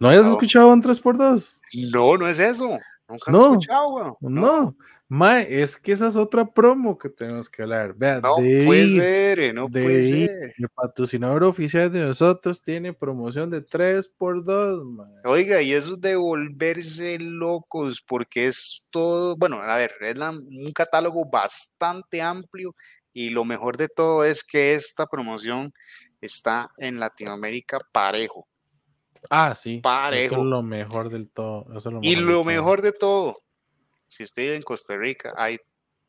¿No 0.00 0.08
hayas 0.08 0.26
escuchado 0.26 0.72
un 0.72 0.82
3x2? 0.82 1.58
No, 1.92 2.16
no 2.16 2.28
es 2.28 2.38
eso. 2.38 2.68
Nunca 3.08 3.30
lo 3.30 3.38
he 3.38 3.42
escuchado, 3.50 4.18
No. 4.20 4.76
Mae, 5.06 5.62
es 5.62 5.76
que 5.76 5.92
esa 5.92 6.08
es 6.08 6.16
otra 6.16 6.50
promo 6.50 6.96
que 6.96 7.10
tenemos 7.10 7.50
que 7.50 7.62
hablar. 7.62 7.94
Vea, 7.94 8.20
no 8.20 8.36
puede 8.36 8.88
ser, 8.88 9.54
no 9.54 9.68
puede 9.68 10.02
ser. 10.02 10.54
El 10.56 10.68
patrocinador 10.70 11.44
oficial 11.44 11.92
de 11.92 12.00
nosotros 12.00 12.62
tiene 12.62 12.94
promoción 12.94 13.50
de 13.50 13.62
3x2. 13.62 15.20
Oiga, 15.24 15.60
y 15.60 15.74
eso 15.74 15.92
es 15.92 16.00
de 16.00 16.16
volverse 16.16 17.18
locos, 17.18 18.02
porque 18.04 18.46
es 18.46 18.88
todo, 18.90 19.36
bueno, 19.36 19.56
a 19.56 19.76
ver, 19.76 19.92
es 20.00 20.16
un 20.16 20.72
catálogo 20.74 21.28
bastante 21.30 22.22
amplio 22.22 22.74
y 23.12 23.28
lo 23.28 23.44
mejor 23.44 23.76
de 23.76 23.88
todo 23.88 24.24
es 24.24 24.42
que 24.42 24.74
esta 24.74 25.06
promoción 25.06 25.72
está 26.20 26.70
en 26.78 26.98
Latinoamérica 26.98 27.78
parejo. 27.92 28.48
Ah, 29.30 29.54
sí. 29.54 29.78
Parejo. 29.78 30.24
Eso 30.24 30.36
es 30.36 30.44
lo 30.44 30.62
mejor 30.62 31.10
del 31.10 31.28
todo. 31.30 31.66
y 32.02 32.16
lo 32.16 32.44
mejor 32.44 32.82
de 32.82 32.92
todo, 32.92 33.38
si 34.08 34.22
usted 34.22 34.42
vive 34.42 34.56
en 34.56 34.62
Costa 34.62 34.96
Rica, 34.96 35.32
hay 35.36 35.58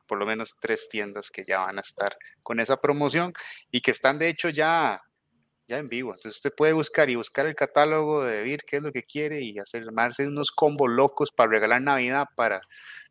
por 0.07 0.19
lo 0.19 0.25
menos 0.25 0.55
tres 0.59 0.87
tiendas 0.89 1.31
que 1.31 1.43
ya 1.47 1.59
van 1.59 1.77
a 1.77 1.81
estar 1.81 2.15
con 2.43 2.59
esa 2.59 2.77
promoción 2.77 3.33
y 3.71 3.81
que 3.81 3.91
están 3.91 4.19
de 4.19 4.29
hecho 4.29 4.49
ya, 4.49 5.01
ya 5.67 5.77
en 5.77 5.89
vivo. 5.89 6.11
Entonces 6.11 6.35
usted 6.35 6.53
puede 6.55 6.73
buscar 6.73 7.09
y 7.09 7.15
buscar 7.15 7.45
el 7.45 7.55
catálogo 7.55 8.23
de 8.23 8.43
VIR, 8.43 8.63
qué 8.67 8.75
es 8.77 8.83
lo 8.83 8.91
que 8.91 9.03
quiere 9.03 9.41
y 9.41 9.57
hacer 9.57 9.85
unos 9.87 10.51
combos 10.51 10.89
locos 10.89 11.31
para 11.31 11.49
regalar 11.49 11.81
Navidad, 11.81 12.27
para, 12.35 12.61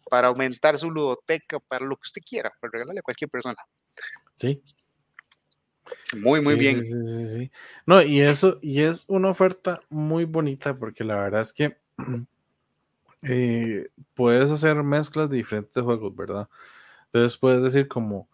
para 0.09 0.29
aumentar 0.29 0.79
su 0.79 0.91
ludoteca, 0.91 1.59
para 1.59 1.85
lo 1.85 1.97
que 1.97 2.03
usted 2.05 2.23
quiera, 2.23 2.53
para 2.61 2.71
regalarle 2.73 3.01
a 3.01 3.03
cualquier 3.03 3.31
persona. 3.31 3.57
Sí. 4.37 4.63
Muy, 6.16 6.41
muy 6.41 6.57
bien. 6.57 6.82
Sí, 6.82 6.93
sí, 7.07 7.26
sí, 7.26 7.51
no, 7.87 8.03
y 8.03 8.20
eso, 8.20 8.59
y 8.62 8.80
es 8.82 9.05
una 9.09 9.30
oferta 9.30 9.80
muy 9.89 10.24
bonita 10.24 10.76
porque 10.76 11.05
la 11.05 11.16
verdad 11.16 11.41
es 11.41 11.53
que 11.53 11.76
eh, 13.22 13.89
puedes 14.14 14.51
hacer 14.51 14.82
mezclas 14.82 15.30
de 15.30 15.37
diferentes 15.37 15.82
juegos, 15.82 16.14
¿verdad? 16.14 16.49
Entonces 17.07 17.39
puedes 17.39 17.62
decir 17.62 17.89
como, 17.89 18.28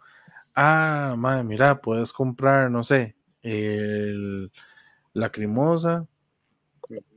ah, 0.55 1.15
madre, 1.19 1.45
mira, 1.45 1.81
puedes 1.81 2.13
comprar, 2.13 2.71
no 2.71 2.83
sé, 2.83 3.17
el 3.43 4.51
Lacrimosa, 5.13 6.07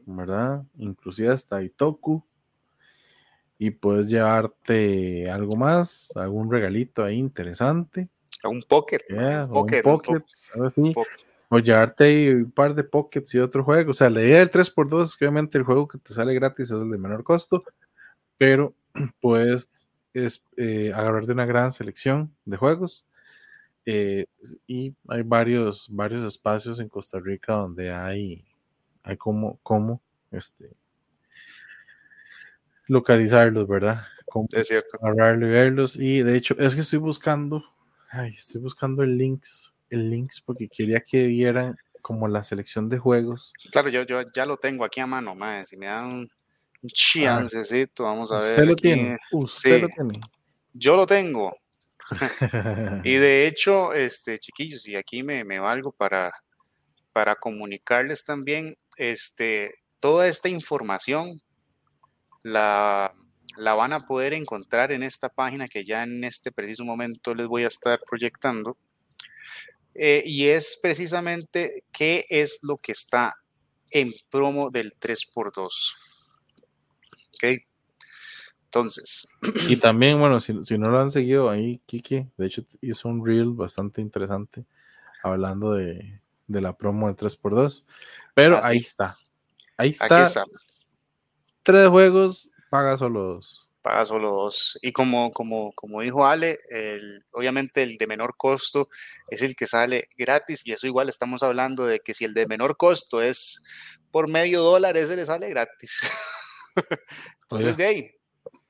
¿verdad? 0.06 0.64
Inclusive 0.78 1.30
hasta 1.30 1.64
Itoku. 1.64 2.24
Y 3.58 3.72
puedes 3.72 4.10
llevarte 4.10 5.30
algo 5.30 5.56
más, 5.56 6.12
algún 6.16 6.52
regalito 6.52 7.04
ahí 7.04 7.18
interesante 7.18 8.10
un 8.50 8.62
pocket. 8.64 9.00
un 9.10 10.94
O 11.50 11.60
llevarte 11.60 12.34
un 12.34 12.52
par 12.52 12.74
de 12.74 12.84
pockets 12.84 13.34
y 13.36 13.40
otro 13.40 13.64
juego. 13.64 13.92
O 13.92 13.94
sea, 13.94 14.10
la 14.10 14.22
idea 14.22 14.40
del 14.40 14.50
3x2 14.50 15.04
es 15.04 15.16
que 15.16 15.26
obviamente 15.26 15.58
el 15.58 15.64
juego 15.64 15.88
que 15.88 16.00
te 16.00 16.14
sale 16.14 16.34
gratis 16.34 16.72
es 16.72 16.82
el 16.82 16.90
de 16.90 16.98
menor 16.98 17.24
costo, 17.24 17.64
pero 18.38 18.74
puedes 19.22 19.88
es, 20.14 20.44
eh, 20.58 20.92
agarrar 20.94 21.26
de 21.26 21.34
una 21.34 21.46
gran 21.46 21.72
selección 21.72 22.36
de 22.46 22.58
juegos. 22.58 23.06
Eh, 23.86 24.26
y 24.66 24.96
hay 25.10 25.24
varios, 25.24 25.88
varios 25.92 26.24
espacios 26.24 26.80
en 26.80 26.88
Costa 26.88 27.20
Rica 27.20 27.54
donde 27.54 27.92
hay, 27.92 28.46
hay 29.04 29.18
como, 29.18 29.60
como 29.62 30.02
este, 30.32 30.72
localizarlos, 32.88 33.68
¿verdad? 33.68 34.06
es 34.54 34.68
cierto. 34.68 34.98
Agarrarlo 35.02 35.48
y 35.48 35.52
verlos. 35.52 35.96
Y 35.96 36.24
de 36.24 36.36
hecho, 36.36 36.56
es 36.58 36.76
que 36.76 36.82
estoy 36.82 37.00
buscando 37.00 37.64
Ay, 38.16 38.36
estoy 38.38 38.62
buscando 38.62 39.02
el 39.02 39.18
links, 39.18 39.74
el 39.90 40.08
links 40.08 40.40
porque 40.40 40.70
quería 40.70 41.00
que 41.00 41.26
vieran 41.26 41.76
como 42.04 42.28
la 42.28 42.44
selección 42.44 42.88
de 42.88 43.00
juegos. 43.00 43.54
Claro, 43.72 43.90
yo, 43.90 44.04
yo 44.04 44.22
ya 44.36 44.46
lo 44.46 44.58
tengo 44.58 44.86
aquí 44.86 45.00
a 45.00 45.08
mano, 45.08 45.34
madre. 45.34 45.66
Si 45.66 45.76
me 45.76 45.88
dan 45.88 46.12
un 46.12 46.30
chancecito, 46.90 48.04
vamos 48.04 48.32
a 48.32 48.40
ver. 48.40 48.52
Usted 48.52 48.66
lo 48.66 48.76
tiene. 48.76 49.18
Usted 49.32 49.82
lo 49.82 49.88
tiene. 49.88 50.14
Yo 50.74 50.96
lo 50.96 51.08
tengo. 51.08 51.58
y 53.04 53.16
de 53.16 53.48
hecho, 53.48 53.94
este, 53.94 54.38
chiquillos, 54.38 54.88
y 54.88 54.96
aquí 54.96 55.24
me, 55.24 55.44
me 55.44 55.58
valgo 55.58 55.92
para, 55.92 56.32
para 57.14 57.36
comunicarles 57.36 58.26
también, 58.26 58.78
este, 58.96 59.74
toda 60.00 60.28
esta 60.28 60.50
información 60.50 61.42
la 62.44 63.12
la 63.58 63.76
van 63.76 63.94
a 63.94 64.06
poder 64.06 64.34
encontrar 64.34 64.92
en 64.92 65.04
esta 65.04 65.30
página 65.30 65.68
que 65.68 65.86
ya 65.86 66.04
en 66.04 66.24
este 66.24 66.52
preciso 66.52 66.84
momento 66.84 67.36
les 67.36 67.48
voy 67.48 67.64
a 67.64 67.68
estar 67.68 68.00
proyectando. 68.10 68.78
Eh, 69.96 70.24
y 70.26 70.48
es 70.48 70.80
precisamente 70.82 71.84
qué 71.92 72.26
es 72.30 72.60
lo 72.64 72.78
que 72.78 72.94
está 72.94 73.36
en 73.92 74.12
promo 74.30 74.72
del 74.72 74.94
3x2. 75.00 75.70
Ok. 77.36 77.64
Entonces. 78.66 79.28
Y 79.70 79.76
también, 79.78 80.20
bueno, 80.20 80.40
si, 80.40 80.54
no 80.54 80.90
lo 80.90 81.00
han 81.00 81.12
seguido 81.12 81.50
ahí, 81.50 81.80
Kiki, 81.86 82.28
de 82.38 82.46
hecho 82.46 82.64
hizo 82.82 83.08
un 83.08 83.26
reel 83.26 83.52
bastante 83.52 84.02
interesante 84.02 84.66
hablando 85.22 85.74
de, 85.74 86.22
la 86.48 86.76
promo 86.76 87.08
del 87.08 87.16
3x2. 87.16 87.86
Pero 88.34 88.64
ahí 88.64 88.80
está. 88.80 89.16
Ahí 89.78 89.90
está. 89.90 90.26
está. 90.26 90.44
Tres 91.62 91.88
juegos 91.90 92.53
paga 92.74 92.98
solo 92.98 93.22
dos. 93.22 93.68
Paga 93.84 94.04
solo 94.04 94.32
dos. 94.32 94.80
Y 94.82 94.94
como, 94.94 95.32
como, 95.32 95.74
como 95.74 96.02
dijo 96.02 96.26
Ale, 96.26 96.58
el, 96.70 97.24
obviamente 97.32 97.84
el 97.84 98.00
de 98.00 98.08
menor 98.08 98.34
costo 98.36 98.90
es 99.28 99.44
el 99.44 99.56
que 99.56 99.68
sale 99.68 100.10
gratis 100.18 100.66
y 100.66 100.72
eso 100.72 100.88
igual 100.88 101.08
estamos 101.08 101.44
hablando 101.44 101.86
de 101.86 102.00
que 102.00 102.16
si 102.16 102.26
el 102.26 102.34
de 102.34 102.48
menor 102.48 102.76
costo 102.76 103.22
es 103.22 103.62
por 104.10 104.28
medio 104.28 104.64
dólar, 104.64 104.98
ese 104.98 105.16
le 105.16 105.24
sale 105.24 105.50
gratis. 105.50 106.02
Entonces 107.44 107.78
de 107.78 107.86
ahí, 107.86 108.12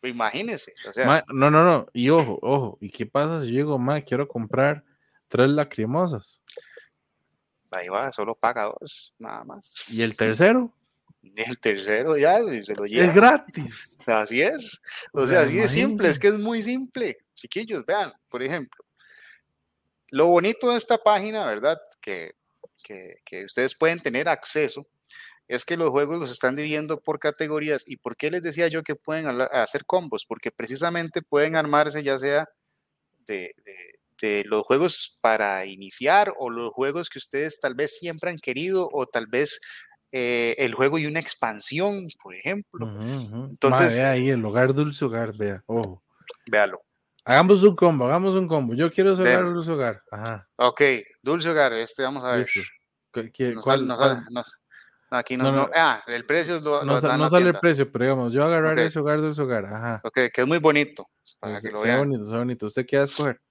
imagínense. 0.02 0.74
O 0.86 0.92
sea, 0.92 1.24
no, 1.30 1.50
no, 1.50 1.64
no. 1.64 1.88
Y 1.94 2.10
ojo, 2.10 2.40
ojo. 2.42 2.78
¿Y 2.82 2.90
qué 2.90 3.06
pasa 3.06 3.40
si 3.40 3.54
yo 3.54 3.54
digo, 3.54 3.80
ma, 3.80 4.02
quiero 4.02 4.28
comprar 4.28 4.84
tres 5.30 5.50
lacrimosas? 5.50 6.42
Ahí 7.72 7.88
va, 7.88 8.12
solo 8.12 8.36
paga 8.36 8.66
dos, 8.66 9.14
nada 9.18 9.46
más. 9.46 9.74
¿Y 9.90 10.02
el 10.02 10.18
tercero? 10.18 10.74
El 11.24 11.60
tercero 11.60 12.18
ya 12.18 12.38
se 12.40 12.76
lo 12.76 12.86
lleva. 12.86 13.06
Es 13.06 13.16
gratis. 13.16 13.98
Así 14.06 14.42
es. 14.42 14.82
O, 15.14 15.26
sea, 15.26 15.42
así 15.42 15.58
es 15.60 15.72
simple, 15.72 16.10
es 16.10 16.20
que 16.20 16.28
es 16.28 16.38
muy 16.38 16.62
simple. 16.62 17.18
Chiquillos, 17.36 17.86
vean, 17.86 18.12
por 18.30 18.44
ejemplo, 18.44 18.84
lo 20.10 20.28
bonito 20.28 20.72
de 20.72 20.78
esta 20.78 20.98
página, 20.98 21.46
¿verdad? 21.46 21.80
Que, 22.02 22.36
que, 22.84 23.46
ustedes 23.46 23.76
pueden 23.76 24.00
tener 24.00 24.28
acceso, 24.28 24.86
es 25.48 25.66
que 25.66 25.78
los 25.78 25.90
juegos 25.90 26.20
los 26.20 26.32
están 26.32 26.56
dividiendo 26.56 27.02
por 27.02 27.20
categorías. 27.20 27.84
¿Y 27.88 27.98
por 27.98 28.16
qué 28.16 28.30
les 28.30 28.44
decía 28.44 28.68
yo 28.68 28.84
que 28.84 28.96
pueden 28.96 29.28
hacer 29.52 29.86
combos? 29.86 30.26
Porque 30.26 30.52
precisamente 30.52 31.22
pueden 31.22 31.56
armarse 31.56 32.04
ya 32.04 32.18
sea 32.18 32.48
de, 33.26 33.56
de 34.22 34.44
los 34.46 34.64
juegos 34.64 35.18
para 35.22 35.66
iniciar 35.66 36.34
o 36.38 36.50
los 36.50 36.72
juegos 36.72 37.10
que 37.10 37.20
ustedes 37.20 37.60
tal 37.60 37.76
vez 37.76 37.98
siempre 37.98 38.30
han 38.30 38.38
querido 38.38 38.90
o 38.92 39.06
tal 39.06 39.28
vez 39.28 39.60
eh, 40.16 40.54
el 40.60 40.76
juego 40.76 41.00
y 41.00 41.08
una 41.08 41.20
expansión, 41.20 42.08
por 42.22 42.36
ejemplo. 42.36 42.88
Entonces, 43.50 43.98
vea 43.98 44.12
ahí 44.12 44.30
el 44.30 44.46
hogar 44.46 44.72
dulce 44.72 45.04
hogar, 45.06 45.36
vea, 45.36 45.64
ojo. 45.66 46.04
Véalo. 46.46 46.84
Hagamos 47.26 47.64
un 47.64 47.76
combo, 47.76 48.06
hagamos 48.06 48.36
un 48.36 48.48
combo. 48.48 48.76
Yo 48.76 48.92
quiero 48.92 49.14
hogar 49.14 49.44
dulce 49.46 49.72
hogar. 49.72 50.04
Ajá. 50.12 50.48
Ok, 50.58 50.82
dulce 51.24 51.50
hogar, 51.50 51.74
este 51.74 52.04
vamos 52.04 52.24
a 52.24 52.36
ver. 52.36 52.46
nos, 53.42 54.60
aquí 55.10 55.36
no, 55.36 55.52
no, 55.52 55.68
Ah, 55.74 56.04
el 56.06 56.26
precio 56.28 56.60
lo, 56.60 56.84
no, 56.84 57.02
lo 57.02 57.18
no 57.18 57.30
sale 57.30 57.48
el 57.48 57.60
precio, 57.60 57.92
pero 57.92 58.06
digamos, 58.06 58.34
yo 58.34 58.44
agarrar 58.44 58.78
ese 58.78 59.00
hogar 59.00 59.18
ese 59.24 59.42
hogar. 59.42 59.66
Ajá. 59.66 60.02
Ok, 60.04 60.20
que 60.32 60.42
es 60.42 60.48
muy 60.48 60.60
bonito. 60.60 61.10
Para 61.40 61.60
que 61.60 61.72
lo 61.72 61.82
vean. 61.82 62.08
bonito, 62.08 62.24
es 62.24 62.30
bonito. 62.30 62.66
¿Usted 62.68 62.86
qué 62.86 62.98
va 62.98 63.02
a 63.02 63.06
escoger? 63.06 63.42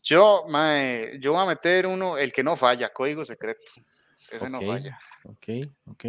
Yo, 0.00 0.44
mae, 0.48 1.18
yo 1.18 1.32
voy 1.32 1.42
a 1.42 1.46
meter 1.46 1.88
uno, 1.88 2.16
el 2.16 2.32
que 2.32 2.44
no 2.44 2.54
falla, 2.54 2.90
código 2.90 3.24
secreto. 3.24 3.64
Ese 4.30 4.48
no 4.48 4.60
falla. 4.60 4.96
Ok, 5.24 5.48
ok. 5.90 6.04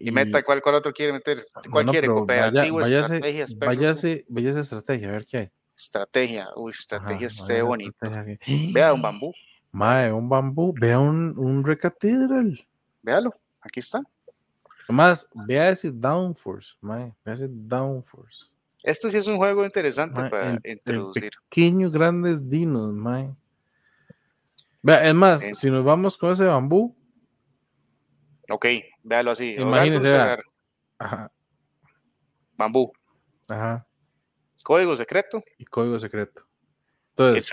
y, 0.00 0.10
meta, 0.10 0.42
¿cuál, 0.42 0.60
¿cuál 0.60 0.74
otro 0.74 0.92
quiere 0.92 1.12
meter? 1.12 1.46
¿Cuál 1.70 1.86
quiere? 1.86 2.06
Cooperativo, 2.08 2.80
vaya, 2.80 3.00
estrategia, 3.00 3.46
váyase, 3.58 4.24
váyase, 4.28 4.60
estrategia, 4.60 5.08
a 5.08 5.12
ver 5.12 5.26
qué 5.26 5.38
hay. 5.38 5.50
Estrategia, 5.76 6.48
uy, 6.56 6.72
estrategia 6.72 7.30
se 7.30 7.62
bonito. 7.62 7.98
Vea 8.72 8.92
un 8.92 9.02
bambú. 9.02 9.32
Mae, 9.72 10.12
un 10.12 10.28
bambú, 10.28 10.74
vea 10.78 10.98
un, 10.98 11.34
un 11.38 11.64
recatedral. 11.64 12.66
Véalo, 13.02 13.34
aquí 13.60 13.80
está. 13.80 14.02
Más, 14.88 15.28
vea 15.34 15.68
ese 15.70 15.90
Downforce, 15.90 16.76
mae, 16.80 17.14
vea 17.24 17.34
ese 17.34 17.48
Downforce. 17.50 18.50
Este 18.82 19.10
sí 19.10 19.18
es 19.18 19.26
un 19.26 19.36
juego 19.36 19.64
interesante 19.64 20.30
para 20.30 20.60
introducir. 20.64 21.30
pequeños, 21.48 21.90
grandes 21.90 22.48
dinos, 22.48 22.92
mae. 22.94 23.34
Vea, 24.80 25.08
es 25.08 25.14
más, 25.14 25.42
si 25.58 25.70
nos 25.70 25.84
vamos 25.84 26.16
con 26.16 26.32
ese 26.32 26.44
bambú. 26.44 26.94
Ok, 28.48 28.66
véalo 29.02 29.32
así. 29.32 29.54
Imagínese. 29.54 30.38
Ajá. 30.98 31.30
Bambú. 32.56 32.92
Ajá. 33.48 33.86
Código 34.62 34.96
secreto. 34.96 35.42
Y 35.58 35.64
código 35.64 35.98
secreto. 35.98 36.46
Entonces, 37.10 37.50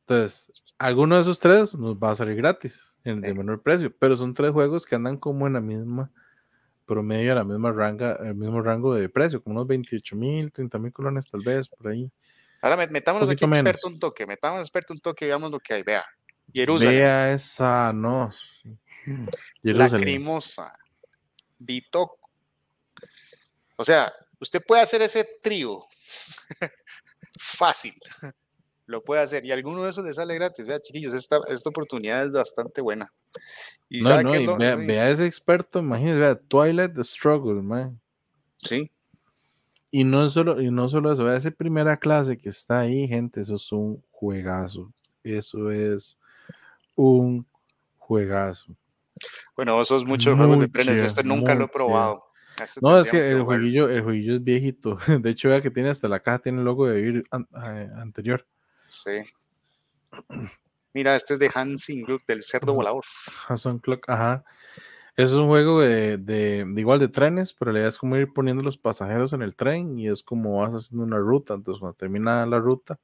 entonces, 0.00 0.52
alguno 0.78 1.16
de 1.16 1.22
esos 1.22 1.40
tres 1.40 1.74
nos 1.74 1.96
va 1.96 2.12
a 2.12 2.14
salir 2.14 2.36
gratis, 2.36 2.94
en, 3.02 3.20
de 3.20 3.34
menor 3.34 3.62
precio, 3.62 3.92
pero 3.98 4.16
son 4.16 4.34
tres 4.34 4.52
juegos 4.52 4.86
que 4.86 4.94
andan 4.94 5.16
como 5.16 5.46
en 5.46 5.54
la 5.54 5.60
misma 5.60 6.12
promedio, 6.86 7.32
a 7.32 7.34
la 7.34 7.44
misma 7.44 7.72
ranga, 7.72 8.16
el 8.22 8.36
mismo 8.36 8.62
rango 8.62 8.94
de 8.94 9.08
precio, 9.08 9.42
como 9.42 9.56
unos 9.56 9.66
28 9.66 10.14
mil, 10.14 10.52
30 10.52 10.78
mil 10.78 10.92
colones 10.92 11.28
tal 11.28 11.42
vez, 11.44 11.68
por 11.68 11.88
ahí. 11.88 12.10
Ahora 12.62 12.76
metámonos 12.88 13.28
aquí 13.28 13.44
experto 13.44 13.88
un 13.88 13.98
toque, 13.98 14.26
metámonos 14.26 14.66
experto 14.66 14.94
un 14.94 15.00
toque, 15.00 15.26
veamos 15.26 15.50
lo 15.50 15.58
que 15.58 15.74
hay, 15.74 15.82
vea. 15.82 16.04
Jerusalén. 16.52 16.94
Vea 16.94 17.32
esa, 17.32 17.92
no. 17.92 18.30
Lacrimosa. 19.62 20.72
Bitoco. 21.58 22.30
O 23.76 23.84
sea, 23.84 24.12
usted 24.40 24.62
puede 24.66 24.82
hacer 24.82 25.02
ese 25.02 25.26
trío 25.42 25.84
fácil. 27.38 27.94
Lo 28.86 29.02
puede 29.02 29.22
hacer. 29.22 29.44
Y 29.44 29.52
alguno 29.52 29.82
de 29.82 29.90
esos 29.90 30.04
le 30.04 30.12
sale 30.12 30.34
gratis. 30.34 30.66
Vea, 30.66 30.80
chiquillos, 30.80 31.12
esta, 31.12 31.40
esta 31.48 31.70
oportunidad 31.70 32.26
es 32.26 32.32
bastante 32.32 32.80
buena. 32.80 33.12
Y 33.88 34.00
no, 34.00 34.22
no, 34.22 34.34
y 34.34 34.46
vea, 34.46 34.76
vea, 34.76 35.10
ese 35.10 35.26
experto, 35.26 35.80
imagínese, 35.80 36.18
vea, 36.18 36.36
Twilight 36.36 36.94
the 36.94 37.04
Struggle, 37.04 37.62
man. 37.62 38.00
Sí. 38.62 38.90
Y 39.90 40.04
no 40.04 40.28
solo, 40.28 40.60
y 40.60 40.70
no 40.70 40.88
solo 40.88 41.12
eso, 41.12 41.24
vea 41.24 41.36
esa 41.36 41.50
primera 41.50 41.96
clase 41.96 42.38
que 42.38 42.48
está 42.48 42.80
ahí, 42.80 43.06
gente, 43.06 43.40
eso 43.40 43.56
es 43.56 43.72
un 43.72 44.02
juegazo. 44.10 44.92
Eso 45.22 45.70
es 45.70 46.18
un 46.94 47.46
juegazo. 47.98 48.76
Bueno, 49.54 49.74
vos 49.74 49.88
sos 49.88 50.04
muchos 50.04 50.36
juegos 50.36 50.60
de 50.60 50.68
premios, 50.68 50.96
este 50.96 51.24
nunca 51.24 51.54
lo 51.54 51.64
he 51.64 51.68
probado. 51.68 52.24
Este 52.62 52.80
no, 52.82 52.98
es 52.98 53.10
que 53.10 53.30
el 53.30 53.42
jueguillo, 53.42 53.88
el 53.88 54.02
jueguillo 54.02 54.36
es 54.36 54.44
viejito. 54.44 54.98
De 55.20 55.30
hecho, 55.30 55.48
vea 55.48 55.60
que 55.60 55.70
tiene 55.70 55.90
hasta 55.90 56.08
la 56.08 56.20
caja, 56.20 56.38
tiene 56.38 56.58
el 56.58 56.64
logo 56.64 56.86
de 56.86 57.00
vivir 57.00 57.24
eh, 57.32 57.88
anterior. 57.96 58.46
Sí. 58.88 59.22
Mira, 60.94 61.14
este 61.14 61.34
es 61.34 61.40
de 61.40 61.50
Hansing 61.54 62.04
Group, 62.04 62.22
del 62.26 62.42
cerdo 62.42 62.72
volador. 62.72 63.04
Hanson 63.48 63.78
Clock, 63.78 64.08
ajá. 64.08 64.44
Es 65.14 65.32
un 65.32 65.46
juego 65.46 65.80
de, 65.80 66.16
de, 66.18 66.66
igual 66.76 67.00
de 67.00 67.08
trenes, 67.08 67.52
pero 67.52 67.72
la 67.72 67.80
idea 67.80 67.88
es 67.88 67.98
como 67.98 68.16
ir 68.16 68.32
poniendo 68.32 68.62
los 68.62 68.78
pasajeros 68.78 69.32
en 69.32 69.42
el 69.42 69.56
tren 69.56 69.98
y 69.98 70.08
es 70.08 70.22
como 70.22 70.60
vas 70.60 70.74
haciendo 70.74 71.04
una 71.04 71.18
ruta. 71.18 71.54
Entonces, 71.54 71.80
cuando 71.80 71.96
termina 71.96 72.44
la 72.46 72.58
ruta, 72.58 72.98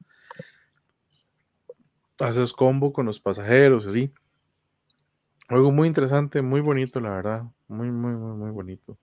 haces 2.19 2.53
combo 2.53 2.93
con 2.93 3.07
los 3.07 3.21
pasajeros, 3.21 3.87
así. 3.87 4.13
Juego 5.53 5.71
muy 5.71 5.87
interesante, 5.87 6.41
muy 6.41 6.63
bonito, 6.63 6.99
la 6.99 7.11
verdad. 7.11 7.43
Muy, 7.69 7.91
muy, 7.91 8.17
muy, 8.17 8.39
muy 8.39 8.51
bonito. 8.53 8.97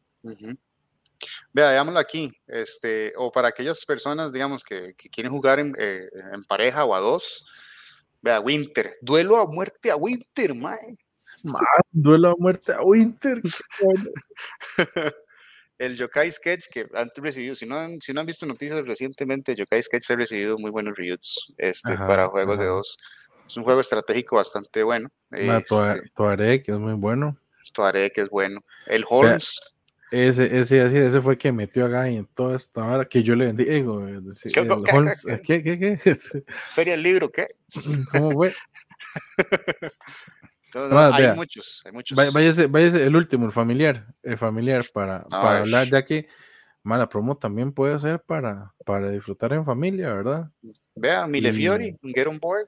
Vea, 1.54 1.70
digámoslo 1.70 2.00
aquí, 2.00 2.32
este, 2.48 3.14
o 3.18 3.32
para 3.32 3.50
aquellas 3.50 3.86
personas, 3.86 4.32
digamos, 4.32 4.64
que, 4.64 4.96
quieren 4.96 5.32
jugar 5.32 5.60
eh, 5.60 6.10
en, 6.34 6.44
pareja 6.46 6.86
o 6.86 6.96
a 6.96 7.00
dos, 7.02 7.48
vea, 8.24 8.40
Winter, 8.40 8.96
duelo 9.00 9.38
a 9.38 9.46
muerte 9.46 9.92
a 9.92 9.96
Winter, 9.96 10.56
mae. 10.56 10.98
duelo 11.92 12.30
a 12.30 12.36
muerte 12.40 12.74
a 12.74 12.82
Winter. 12.82 13.44
el 15.78 15.98
Yokai 15.98 16.32
Sketch 16.32 16.66
que 16.72 16.88
han 16.96 17.12
recibido, 17.18 17.54
si 17.54 17.68
no 17.68 17.76
han, 17.76 18.02
si 18.02 18.12
no 18.12 18.22
han 18.22 18.26
visto 18.26 18.48
noticias 18.48 18.84
recientemente, 18.88 19.54
Yokai 19.56 19.84
Sketch 19.84 20.10
ha 20.10 20.16
recibido 20.16 20.58
muy 20.58 20.72
buenos 20.72 20.98
reviews 20.98 21.54
este, 21.60 21.96
para 21.96 22.28
juegos 22.28 22.58
de 22.58 22.66
dos. 22.66 22.98
Es 23.50 23.58
un 23.58 23.64
juego 23.64 23.82
estratégico 23.82 24.36
bastante 24.36 24.84
bueno. 24.84 25.10
Este, 25.32 25.66
Tuareg, 26.14 26.62
que 26.62 26.72
es 26.72 26.78
muy 26.78 26.94
bueno. 26.94 27.36
Tuareg, 27.74 28.14
que 28.14 28.22
es 28.22 28.30
bueno. 28.30 28.62
El 28.86 29.04
Holmes. 29.10 29.60
Ese, 30.12 30.60
ese, 30.60 31.06
ese 31.06 31.22
fue 31.22 31.34
el 31.34 31.40
que 31.40 31.52
metió 31.52 31.86
a 31.86 32.04
Guy 32.04 32.18
en 32.18 32.28
toda 32.28 32.56
esta 32.56 32.86
hora 32.86 33.06
que 33.06 33.24
yo 33.24 33.34
le 33.36 33.48
vendí. 33.48 33.64
Eh, 33.68 33.84
¿Qué, 35.44 35.64
qué, 35.64 35.80
qué, 35.80 36.16
Feria 36.74 36.94
del 36.94 37.02
libro, 37.02 37.32
¿qué? 37.32 37.48
¿Cómo 38.12 38.30
fue? 38.30 38.54
hay 41.14 41.36
muchos, 41.36 41.82
hay 41.86 41.92
muchos. 41.92 42.16
Váyase, 42.16 42.68
váyase, 42.68 43.04
el 43.04 43.16
último, 43.16 43.48
el 43.48 43.52
familiar, 43.52 44.06
el 44.22 44.38
familiar, 44.38 44.86
para, 44.94 45.22
para 45.22 45.60
hablar, 45.60 45.88
ya 45.88 46.06
que 46.06 46.28
mala 46.84 47.10
promo 47.10 47.36
también 47.36 47.72
puede 47.74 47.98
ser 47.98 48.22
para, 48.22 48.76
para 48.86 49.10
disfrutar 49.10 49.54
en 49.54 49.66
familia, 49.66 50.14
¿verdad? 50.14 50.52
Vea, 50.94 51.26
Mille 51.26 51.52
Fiori, 51.52 51.98
Get 52.14 52.28
On 52.28 52.40
Board. 52.40 52.68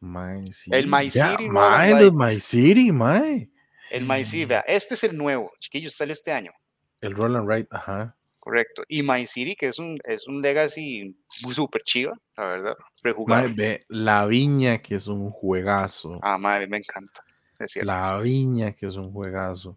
My 0.00 0.34
El 0.70 0.86
My 0.86 1.10
City. 1.10 1.48
My, 1.48 2.10
My 2.12 2.40
City, 2.40 2.92
my. 2.92 3.50
El 3.90 4.04
My 4.04 4.24
City, 4.24 4.44
vea, 4.44 4.60
este 4.60 4.94
es 4.94 5.04
el 5.04 5.16
nuevo, 5.16 5.50
chiquillos, 5.58 5.94
sale 5.94 6.12
este 6.12 6.32
año. 6.32 6.52
El 7.00 7.14
Roll 7.14 7.36
and 7.36 7.48
Ride, 7.48 7.68
ajá. 7.70 8.16
Correcto. 8.38 8.82
Y 8.88 9.02
My 9.02 9.26
City, 9.26 9.54
que 9.54 9.68
es 9.68 9.78
un, 9.78 9.98
es 10.04 10.26
un 10.26 10.40
legacy 10.40 11.16
súper 11.50 11.82
chiva, 11.82 12.12
la 12.36 12.46
verdad. 12.48 12.76
Ve, 13.54 13.80
la 13.88 14.26
Viña, 14.26 14.78
que 14.78 14.94
es 14.96 15.06
un 15.06 15.30
juegazo. 15.30 16.18
Ah, 16.22 16.38
madre, 16.38 16.66
me 16.66 16.78
encanta. 16.78 17.22
Es 17.58 17.72
cierto. 17.72 17.92
La 17.92 18.18
Viña, 18.18 18.72
que 18.72 18.86
es 18.86 18.96
un 18.96 19.12
juegazo. 19.12 19.76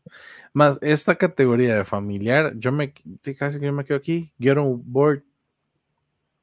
Más, 0.53 0.79
esta 0.81 1.15
categoría 1.15 1.75
de 1.75 1.85
familiar, 1.85 2.53
yo 2.55 2.71
me 2.71 2.93
casi 3.37 3.59
que 3.59 3.65
yo 3.65 3.73
me 3.73 3.83
quedo 3.83 3.97
aquí. 3.97 4.31
Get 4.39 4.57
on 4.57 4.81
board, 4.85 5.23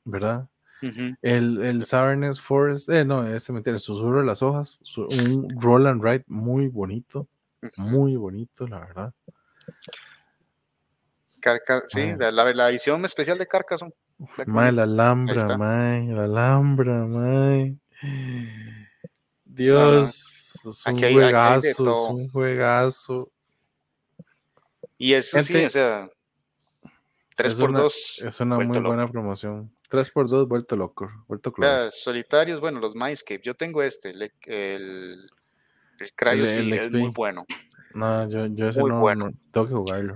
¿verdad? 0.04 0.48
El, 1.22 1.62
el 1.62 1.84
Forest, 2.36 2.88
eh, 2.88 3.04
no, 3.04 3.26
este 3.26 3.52
mentira, 3.52 3.74
el 3.74 3.80
susurro 3.80 4.20
de 4.20 4.26
las 4.26 4.42
hojas, 4.42 4.80
un 4.96 5.48
roll 5.60 5.86
and 5.86 6.02
ride 6.02 6.24
muy 6.28 6.68
bonito, 6.68 7.26
muy 7.76 8.16
bonito, 8.16 8.66
la 8.66 8.80
verdad. 8.80 9.12
sí, 11.88 12.14
la, 12.18 12.30
la, 12.30 12.70
edición 12.70 13.04
especial 13.04 13.38
de 13.38 13.46
Carcassonne. 13.46 13.94
Mae, 14.46 14.72
la 14.72 14.82
Alhambra, 14.82 15.56
mae, 15.56 16.06
la 16.06 16.24
Alhambra. 16.24 17.06
Dios, 19.44 20.54
es 20.64 20.86
un 20.86 20.98
juegazo, 20.98 21.66
es 21.66 21.78
un 21.78 22.28
juegazo. 22.28 23.32
Y 24.96 25.14
eso 25.14 25.42
sí, 25.42 25.64
o 25.64 25.70
sea, 25.70 26.08
3x2. 27.36 28.26
Es 28.26 28.40
una 28.40 28.56
muy 28.56 28.80
buena 28.80 29.06
promoción. 29.06 29.72
3x2, 29.90 30.46
vuelto 30.46 30.76
loco. 30.76 31.10
Vuelto 31.26 31.52
solitarios, 31.90 32.60
bueno, 32.60 32.80
los 32.80 32.94
Mindscape. 32.94 33.40
Yo 33.42 33.54
tengo 33.54 33.82
este, 33.82 34.10
el, 34.10 34.32
el, 34.46 35.30
el 35.98 36.12
Cryo 36.14 36.44
es 36.44 36.90
muy 36.90 37.08
bueno. 37.08 37.44
No, 37.94 38.28
yo, 38.28 38.46
yo 38.46 38.68
ese 38.68 38.80
no, 38.80 39.00
bueno. 39.00 39.30
tengo 39.50 39.66
que 39.66 39.74
jugarlo. 39.74 40.14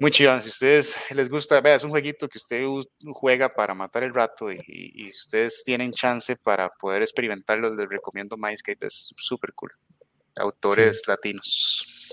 Muy 0.00 0.10
chido, 0.10 0.40
si 0.40 0.48
ustedes 0.48 0.96
les 1.10 1.30
gusta, 1.30 1.60
vea, 1.60 1.76
es 1.76 1.84
un 1.84 1.90
jueguito 1.90 2.28
que 2.28 2.38
usted 2.38 2.64
juega 3.12 3.54
para 3.54 3.74
matar 3.74 4.02
el 4.02 4.12
rato 4.12 4.50
y, 4.50 4.56
y, 4.66 5.10
si 5.10 5.18
ustedes 5.18 5.62
tienen 5.64 5.92
chance 5.92 6.36
para 6.36 6.68
poder 6.68 7.02
experimentarlo, 7.02 7.72
les 7.74 7.88
recomiendo 7.88 8.36
Mindscape, 8.36 8.86
es 8.86 9.14
súper 9.16 9.52
cool. 9.54 9.70
Autores 10.36 11.06
latinos. 11.06 12.03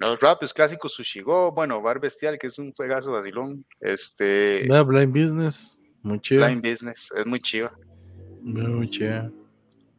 Los 0.00 0.18
raps 0.18 0.54
clásicos 0.54 0.94
Sushigo, 0.94 1.52
bueno, 1.52 1.82
Bar 1.82 2.00
Bestial, 2.00 2.38
que 2.38 2.46
es 2.46 2.58
un 2.58 2.72
juegazo 2.72 3.12
vacilón. 3.12 3.66
Este. 3.80 4.66
Blind 4.66 5.12
Business, 5.12 5.78
muy 6.02 6.18
chido. 6.20 6.46
Blind 6.46 6.66
Business, 6.66 7.12
es 7.14 7.26
muy 7.26 7.38
chido. 7.38 7.70
Muy 8.40 8.88
chido. 8.88 9.30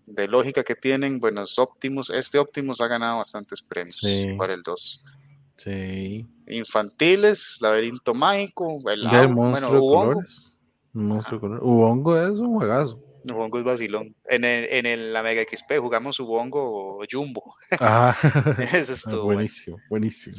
De 0.08 0.28
lógica 0.28 0.64
que 0.64 0.74
tienen, 0.74 1.20
bueno, 1.20 1.43
Optimus. 1.56 2.10
Este 2.10 2.39
Optimus 2.39 2.82
ha 2.82 2.88
ganado 2.88 3.20
bastantes 3.20 3.62
premios 3.62 4.02
para 4.39 4.56
el 4.56 4.64
2. 4.64 5.06
Sí. 5.58 6.28
Infantiles, 6.47 7.60
Laberinto 7.62 8.16
Mágico, 8.16 8.82
el 8.89 9.08
bueno, 9.08 9.30
Monstruo 9.30 9.84
Ubongo. 9.84 10.22
Monstruo 10.93 11.60
Ubongo 11.62 12.20
es 12.20 12.39
un 12.39 12.56
juegazo. 12.56 12.99
Bongo 13.24 13.57
es 13.59 13.63
vacilón. 13.63 14.15
En, 14.26 14.43
el, 14.43 14.65
en 14.65 14.86
el, 14.86 15.13
la 15.13 15.24
Mega 15.24 15.43
XP 15.43 15.78
jugamos 15.80 16.15
su 16.15 16.26
bongo 16.26 16.99
Jumbo. 17.09 17.55
Ah, 17.80 18.15
Eso 18.74 18.93
es 18.93 19.03
todo. 19.03 19.26
buenísimo, 19.26 19.78
buenísimo. 19.89 20.38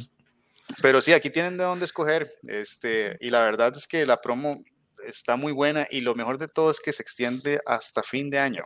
Pero 0.81 1.01
sí, 1.01 1.13
aquí 1.13 1.31
tienen 1.31 1.57
de 1.59 1.65
dónde 1.65 1.85
escoger. 1.85 2.31
Este, 2.45 3.17
y 3.21 3.31
la 3.31 3.41
verdad 3.41 3.73
es 3.77 3.87
que 3.87 4.07
la 4.07 4.21
promo 4.21 4.61
está 5.07 5.37
muy 5.37 5.53
buena 5.53 5.87
y 5.91 6.01
lo 6.01 6.15
mejor 6.15 6.39
de 6.39 6.49
todo 6.49 6.71
es 6.71 6.81
que 6.81 6.93
se 6.93 7.03
extiende 7.03 7.61
hasta 7.67 8.03
fin 8.03 8.31
de 8.31 8.39
año. 8.39 8.65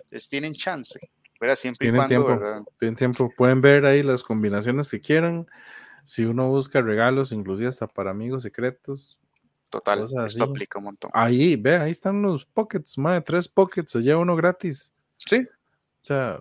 Entonces 0.00 0.28
tienen 0.28 0.54
chance. 0.54 1.00
Pero 1.40 1.56
siempre 1.56 1.88
y 1.88 1.90
cuando, 1.92 2.08
tiempo, 2.08 2.64
Tienen 2.78 2.96
tiempo. 2.96 3.32
Pueden 3.36 3.60
ver 3.60 3.84
ahí 3.84 4.02
las 4.02 4.22
combinaciones 4.22 4.88
que 4.90 5.00
quieran. 5.00 5.46
Si 6.04 6.24
uno 6.24 6.48
busca 6.48 6.80
regalos, 6.80 7.32
inclusive 7.32 7.68
hasta 7.68 7.86
para 7.86 8.10
amigos 8.10 8.44
secretos. 8.44 9.18
Total, 9.72 10.04
esto 10.26 10.44
aplica 10.44 10.78
un 10.78 10.84
montón. 10.84 11.10
Ahí, 11.14 11.56
ve, 11.56 11.76
ahí 11.76 11.90
están 11.90 12.20
los 12.20 12.44
pockets, 12.44 12.94
de 12.94 13.20
tres 13.22 13.48
pockets, 13.48 13.92
se 13.92 14.02
lleva 14.02 14.20
uno 14.20 14.36
gratis. 14.36 14.92
Sí. 15.24 15.38
O 15.38 16.04
sea, 16.04 16.38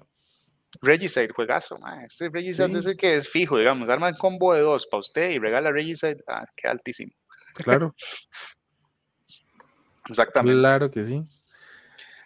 Regicide, 0.81 1.29
juegazo, 1.29 1.79
Este 2.05 2.29
Regicide 2.29 2.77
es 2.77 2.85
el 2.85 2.97
que 2.97 3.15
es 3.15 3.29
fijo, 3.29 3.57
digamos. 3.57 3.87
Arma 3.87 4.09
el 4.09 4.17
combo 4.17 4.53
de 4.53 4.59
dos 4.59 4.85
para 4.85 4.99
usted 4.99 5.31
y 5.31 5.39
regala 5.39 5.71
Regicide. 5.71 6.21
Ah, 6.27 6.45
qué 6.57 6.67
altísimo. 6.67 7.13
Claro. 7.53 7.95
Exactamente. 10.09 10.59
Claro 10.59 10.91
que 10.91 11.03
sí. 11.05 11.23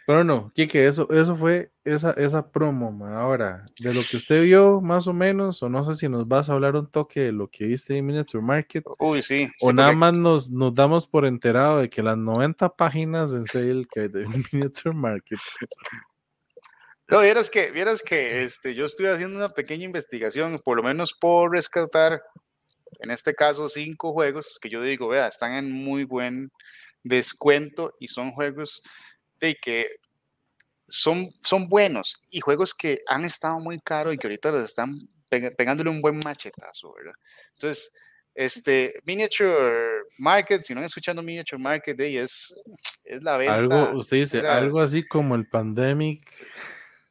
Pero 0.06 0.24
no, 0.24 0.52
Kike, 0.54 0.86
eso, 0.86 1.08
eso 1.10 1.36
fue 1.36 1.72
esa, 1.84 2.12
esa 2.12 2.52
promo. 2.52 3.08
Ahora, 3.08 3.66
de 3.80 3.92
lo 3.92 4.02
que 4.10 4.18
usted 4.18 4.44
vio, 4.44 4.80
más 4.80 5.08
o 5.08 5.14
menos, 5.14 5.64
o 5.64 5.70
no 5.70 5.84
sé 5.84 5.96
si 5.96 6.08
nos 6.08 6.28
vas 6.28 6.48
a 6.48 6.54
hablar 6.54 6.76
un 6.76 6.86
toque 6.86 7.22
de 7.22 7.32
lo 7.32 7.50
que 7.50 7.66
viste 7.66 7.98
en 7.98 8.06
Miniature 8.06 8.44
Market. 8.44 8.84
Uy, 9.00 9.24
sí. 9.24 9.50
O 9.62 9.74
nada 9.74 9.94
más 9.94 10.14
nos, 10.14 10.52
nos 10.52 10.76
damos 10.76 11.08
por 11.08 11.26
enterado 11.26 11.80
de 11.80 11.90
que 11.90 12.04
las 12.04 12.18
90 12.18 12.76
páginas 12.76 13.32
de 13.32 13.46
sale 13.46 13.86
que 13.92 14.02
hay 14.02 14.08
de 14.10 14.26
Miniature 14.54 14.94
Market. 14.94 15.40
No, 17.08 17.22
vieras 17.22 17.50
que, 17.50 17.72
vieras 17.72 18.04
que 18.04 18.44
este, 18.44 18.76
yo 18.76 18.86
estoy 18.86 19.08
haciendo 19.08 19.38
una 19.38 19.54
pequeña 19.54 19.86
investigación, 19.86 20.62
por 20.64 20.78
lo 20.78 20.84
menos 20.84 21.16
por 21.20 21.52
rescatar, 21.52 22.22
en 23.00 23.10
este 23.10 23.34
caso, 23.34 23.70
cinco 23.70 24.14
juegos 24.14 24.60
que 24.62 24.70
yo 24.70 24.84
digo, 24.84 25.08
vea, 25.08 25.28
están 25.28 25.54
en 25.54 25.72
muy 25.72 26.04
buen 26.04 26.52
descuento 27.04 27.96
y 28.00 28.08
son 28.08 28.32
juegos 28.32 28.82
de 29.46 29.56
que 29.56 29.88
son, 30.88 31.30
son 31.42 31.68
buenos 31.68 32.16
y 32.30 32.40
juegos 32.40 32.74
que 32.74 33.00
han 33.08 33.26
estado 33.26 33.60
muy 33.60 33.80
caros 33.80 34.14
y 34.14 34.18
que 34.18 34.28
ahorita 34.28 34.52
les 34.52 34.66
están 34.66 35.08
pegándole 35.30 35.90
un 35.90 36.02
buen 36.02 36.20
machetazo, 36.20 36.94
¿verdad? 36.94 37.16
Entonces, 37.54 37.92
este 38.34 38.94
Miniature 39.06 40.04
Market, 40.18 40.64
si 40.64 40.74
no 40.74 40.80
han 40.80 40.86
escuchado 40.86 41.22
Miniature 41.22 41.62
Market, 41.62 42.00
es, 42.00 42.54
es 43.04 43.24
la 43.24 43.38
venta. 43.38 43.56
Algo, 43.56 43.98
usted 43.98 44.18
dice, 44.18 44.48
algo 44.48 44.80
así 44.80 45.06
como 45.08 45.36
el 45.36 45.48
Pandemic. 45.48 46.22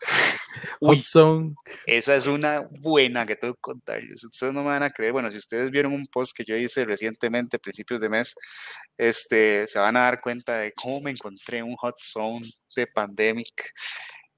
Uy, 0.80 1.02
Zone. 1.02 1.55
Esa 1.86 2.16
es 2.16 2.26
una 2.26 2.68
buena 2.80 3.26
que 3.26 3.36
tengo 3.36 3.55
que 3.55 3.61
contar. 3.61 4.00
Ustedes 4.02 4.52
no 4.52 4.61
me 4.61 4.68
van 4.68 4.82
a 4.82 4.90
creer. 4.90 5.12
Bueno, 5.12 5.30
si 5.30 5.36
ustedes 5.36 5.70
vieron 5.70 5.92
un 5.92 6.07
post 6.07 6.36
que 6.36 6.44
yo 6.44 6.57
hice 6.57 6.84
recientemente, 6.84 7.59
principios 7.59 8.00
de 8.00 8.09
mes, 8.09 8.34
este, 8.96 9.66
se 9.66 9.78
van 9.78 9.96
a 9.96 10.05
dar 10.05 10.20
cuenta 10.20 10.59
de 10.59 10.72
cómo 10.72 11.00
me 11.00 11.11
encontré 11.11 11.62
un 11.62 11.76
hot 11.76 11.96
zone 12.00 12.46
de 12.76 12.86
pandemic. 12.86 13.72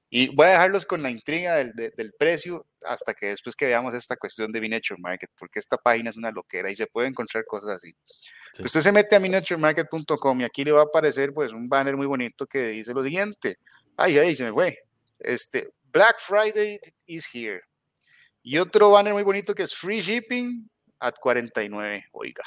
Y 0.08 0.28
voy 0.34 0.46
a 0.46 0.50
dejarlos 0.50 0.86
con 0.86 1.02
la 1.02 1.10
intriga 1.10 1.56
del, 1.56 1.72
del, 1.74 2.12
precio 2.16 2.64
hasta 2.84 3.12
que 3.12 3.26
después 3.26 3.56
que 3.56 3.66
veamos 3.66 3.92
esta 3.92 4.16
cuestión 4.16 4.52
de 4.52 4.60
Miniature 4.60 5.00
Market, 5.00 5.30
porque 5.36 5.58
esta 5.58 5.76
página 5.76 6.10
es 6.10 6.16
una 6.16 6.30
loquera 6.30 6.70
y 6.70 6.76
se 6.76 6.86
puede 6.86 7.08
encontrar 7.08 7.44
cosas 7.44 7.70
así. 7.70 7.92
Usted 8.58 8.80
se 8.80 8.92
mete 8.92 9.16
a 9.16 9.20
miniaturemarket.com 9.20 10.40
y 10.40 10.44
aquí 10.44 10.64
le 10.64 10.72
va 10.72 10.82
a 10.82 10.84
aparecer 10.84 11.34
pues 11.34 11.52
un 11.52 11.68
banner 11.68 11.96
muy 11.96 12.06
bonito 12.06 12.46
que 12.46 12.68
dice 12.68 12.94
lo 12.94 13.02
siguiente. 13.02 13.56
Ay, 13.96 14.16
ay, 14.18 14.36
se 14.36 14.44
me 14.44 14.52
fue. 14.52 14.78
Este, 15.18 15.70
Black 15.96 16.20
Friday 16.20 16.78
is 17.06 17.26
here. 17.32 17.62
Y 18.42 18.58
otro 18.58 18.90
banner 18.90 19.14
muy 19.14 19.22
bonito 19.22 19.54
que 19.54 19.62
es 19.62 19.74
free 19.74 20.02
shipping 20.02 20.68
at 21.00 21.14
49, 21.22 22.04
oiga. 22.12 22.44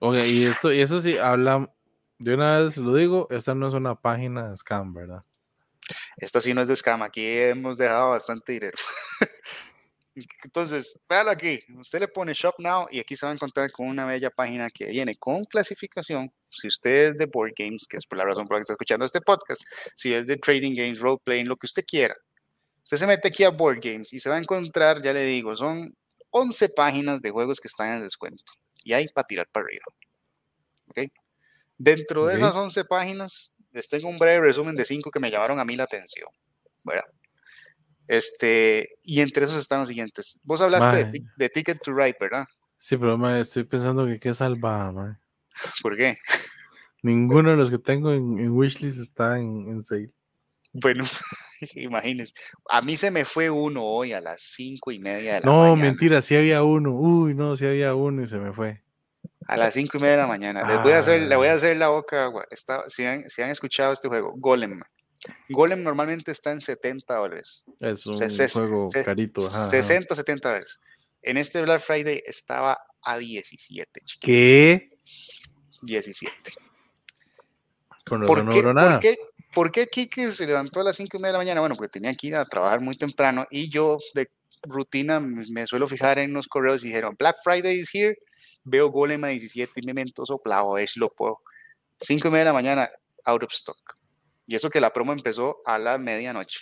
Ok, 0.00 0.16
y 0.26 0.42
esto, 0.42 0.72
y 0.72 0.80
eso 0.80 1.00
sí, 1.00 1.16
habla, 1.16 1.72
de 2.18 2.34
una 2.34 2.58
vez 2.58 2.76
lo 2.78 2.92
digo, 2.96 3.28
esta 3.30 3.54
no 3.54 3.68
es 3.68 3.74
una 3.74 3.94
página 3.94 4.56
scam, 4.56 4.92
¿verdad? 4.92 5.22
Esta 6.16 6.40
sí 6.40 6.52
no 6.52 6.62
es 6.62 6.66
de 6.66 6.74
scam, 6.74 7.00
aquí 7.02 7.24
hemos 7.24 7.78
dejado 7.78 8.10
bastante 8.10 8.54
dinero. 8.54 8.76
Entonces, 10.42 10.98
véalo 11.08 11.30
aquí, 11.30 11.60
usted 11.78 12.00
le 12.00 12.08
pone 12.08 12.34
Shop 12.34 12.56
Now 12.58 12.88
y 12.90 12.98
aquí 12.98 13.14
se 13.14 13.24
va 13.24 13.30
a 13.30 13.36
encontrar 13.36 13.70
con 13.70 13.86
una 13.86 14.04
bella 14.04 14.30
página 14.30 14.68
que 14.68 14.86
viene 14.86 15.14
con 15.14 15.44
clasificación. 15.44 16.32
Si 16.50 16.66
usted 16.66 17.10
es 17.10 17.18
de 17.18 17.26
Board 17.26 17.52
Games, 17.56 17.86
que 17.86 17.98
es 17.98 18.06
por 18.06 18.18
la 18.18 18.24
razón 18.24 18.48
por 18.48 18.56
la 18.56 18.58
que 18.58 18.62
está 18.62 18.72
escuchando 18.72 19.04
este 19.04 19.20
podcast, 19.20 19.62
si 19.94 20.12
es 20.12 20.26
de 20.26 20.38
Trading 20.38 20.74
Games, 20.74 20.98
Role 20.98 21.20
Playing, 21.22 21.46
lo 21.46 21.56
que 21.56 21.66
usted 21.66 21.84
quiera, 21.86 22.16
usted 22.84 22.98
se 22.98 23.06
mete 23.06 23.28
aquí 23.28 23.44
a 23.44 23.50
Board 23.50 23.80
Games 23.82 24.12
y 24.12 24.20
se 24.20 24.28
va 24.28 24.36
a 24.36 24.38
encontrar, 24.38 25.02
ya 25.02 25.12
le 25.12 25.24
digo, 25.24 25.56
son 25.56 25.94
11 26.30 26.68
páginas 26.70 27.20
de 27.20 27.30
juegos 27.30 27.60
que 27.60 27.68
están 27.68 27.96
en 27.96 28.02
descuento 28.02 28.44
y 28.84 28.92
hay 28.92 29.08
para 29.08 29.26
tirar 29.26 29.48
para 29.50 29.66
arriba. 29.66 29.84
¿Ok? 30.88 30.98
Dentro 31.76 32.26
de 32.26 32.36
esas 32.36 32.54
11 32.54 32.84
páginas, 32.84 33.58
les 33.72 33.88
tengo 33.88 34.08
un 34.08 34.18
breve 34.18 34.46
resumen 34.46 34.76
de 34.76 34.84
5 34.84 35.10
que 35.10 35.20
me 35.20 35.30
llamaron 35.30 35.58
a 35.58 35.64
mí 35.64 35.74
la 35.74 35.84
atención. 35.84 36.28
Bueno, 36.84 37.02
este, 38.06 38.90
y 39.02 39.20
entre 39.20 39.46
esos 39.46 39.58
están 39.58 39.80
los 39.80 39.88
siguientes. 39.88 40.40
Vos 40.44 40.60
hablaste 40.60 41.10
de, 41.36 41.48
Ticket 41.48 41.80
to 41.82 41.92
Ride, 41.92 42.16
¿verdad? 42.20 42.44
Sí, 42.76 42.96
pero 42.96 43.16
mae, 43.16 43.40
estoy 43.40 43.64
pensando 43.64 44.06
que 44.06 44.20
qué 44.20 44.34
salvada, 44.34 44.92
mae. 44.92 45.16
¿Por 45.82 45.96
qué? 45.96 46.18
Ninguno 47.02 47.50
de 47.50 47.56
los 47.56 47.70
que 47.70 47.78
tengo 47.78 48.12
en, 48.12 48.50
Wishlist 48.50 49.00
está 49.00 49.38
en, 49.38 49.68
en 49.68 49.82
sale. 49.82 50.10
Bueno, 50.76 51.04
imagínense. 51.74 52.34
A 52.70 52.82
mí 52.82 52.96
se 52.96 53.10
me 53.10 53.24
fue 53.24 53.50
uno 53.50 53.84
hoy 53.84 54.12
a 54.12 54.20
las 54.20 54.42
cinco 54.42 54.90
y 54.90 54.98
media 54.98 55.34
de 55.34 55.40
la 55.40 55.46
no, 55.46 55.60
mañana. 55.60 55.76
No, 55.76 55.82
mentira, 55.82 56.22
sí 56.22 56.36
había 56.36 56.62
uno. 56.62 56.92
Uy, 56.94 57.34
no, 57.34 57.56
sí 57.56 57.66
había 57.66 57.94
uno 57.94 58.22
y 58.22 58.26
se 58.26 58.38
me 58.38 58.52
fue. 58.52 58.82
A 59.46 59.56
las 59.56 59.74
cinco 59.74 59.98
y 59.98 60.00
media 60.00 60.12
de 60.16 60.22
la 60.22 60.26
mañana. 60.26 60.66
Les 60.66 60.82
voy 60.82 60.92
a 60.92 60.98
hacer, 60.98 61.22
le 61.22 61.36
voy 61.36 61.48
a 61.48 61.52
ah. 61.52 61.54
hacer 61.54 61.76
la 61.76 61.88
boca 61.88 62.24
agua. 62.24 62.46
Está, 62.50 62.84
si, 62.88 63.04
han, 63.04 63.28
si 63.28 63.42
han 63.42 63.50
escuchado 63.50 63.92
este 63.92 64.08
juego, 64.08 64.32
Golem. 64.36 64.80
Golem 65.48 65.82
normalmente 65.82 66.32
está 66.32 66.50
en 66.50 66.60
70 66.60 67.14
dólares. 67.14 67.64
Es 67.80 68.06
un 68.06 68.16
juego 68.16 68.90
carito. 69.04 69.40
60 69.40 70.14
70 70.14 70.48
dólares. 70.48 70.80
En 71.22 71.38
este 71.38 71.62
Black 71.62 71.80
Friday 71.80 72.22
estaba 72.26 72.78
a 73.02 73.18
17. 73.18 74.00
¿Qué? 74.20 74.90
17. 75.82 76.52
Con 78.06 78.26
¿Por, 78.26 78.48
qué, 78.50 78.62
¿por, 78.62 79.00
qué, 79.00 79.16
¿Por 79.54 79.70
qué 79.70 79.86
Kike 79.86 80.32
se 80.32 80.46
levantó 80.46 80.80
a 80.80 80.84
las 80.84 80.96
5 80.96 81.16
y 81.16 81.20
media 81.20 81.28
de 81.28 81.32
la 81.34 81.38
mañana? 81.38 81.60
Bueno, 81.60 81.76
porque 81.76 81.90
tenía 81.90 82.14
que 82.14 82.26
ir 82.28 82.36
a 82.36 82.44
trabajar 82.44 82.80
muy 82.80 82.96
temprano 82.96 83.46
y 83.50 83.70
yo 83.70 83.98
de 84.14 84.30
rutina 84.62 85.20
me 85.20 85.66
suelo 85.66 85.86
fijar 85.86 86.18
en 86.18 86.32
los 86.32 86.48
correos 86.48 86.84
y 86.84 86.88
dijeron 86.88 87.16
Black 87.18 87.36
Friday 87.42 87.78
is 87.78 87.90
here. 87.92 88.18
Veo 88.64 88.88
Golem 88.90 89.22
a 89.24 89.28
17 89.28 89.72
y 89.76 89.86
me 89.86 89.94
mento 89.94 90.24
soplado 90.24 90.72
a 90.72 90.76
ver 90.76 90.88
si 90.88 90.98
lo 90.98 91.10
puedo. 91.10 91.40
5 92.00 92.28
y 92.28 92.30
media 92.30 92.40
de 92.40 92.46
la 92.46 92.52
mañana, 92.52 92.90
out 93.24 93.42
of 93.42 93.52
stock. 93.52 93.96
Y 94.46 94.54
eso 94.56 94.70
que 94.70 94.80
la 94.80 94.92
promo 94.92 95.12
empezó 95.12 95.58
a 95.64 95.78
la 95.78 95.98
medianoche. 95.98 96.60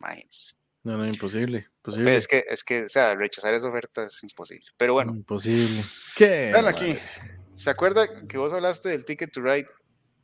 Imagínense. 0.00 0.54
No, 0.82 0.96
no, 0.96 1.06
imposible. 1.06 1.66
imposible. 1.76 2.16
Es 2.16 2.26
que, 2.26 2.44
es 2.48 2.64
que, 2.64 2.84
o 2.84 2.88
sea, 2.88 3.14
rechazar 3.14 3.52
esa 3.52 3.68
oferta 3.68 4.04
es 4.04 4.22
imposible. 4.22 4.66
Pero 4.76 4.94
bueno. 4.94 5.12
Imposible. 5.12 5.82
¿Qué? 6.16 6.50
Vean 6.52 6.68
aquí. 6.68 6.96
¿Se 7.56 7.68
acuerda 7.68 8.06
que 8.26 8.38
vos 8.38 8.52
hablaste 8.52 8.88
del 8.88 9.04
Ticket 9.04 9.32
to 9.32 9.42
Ride 9.42 9.66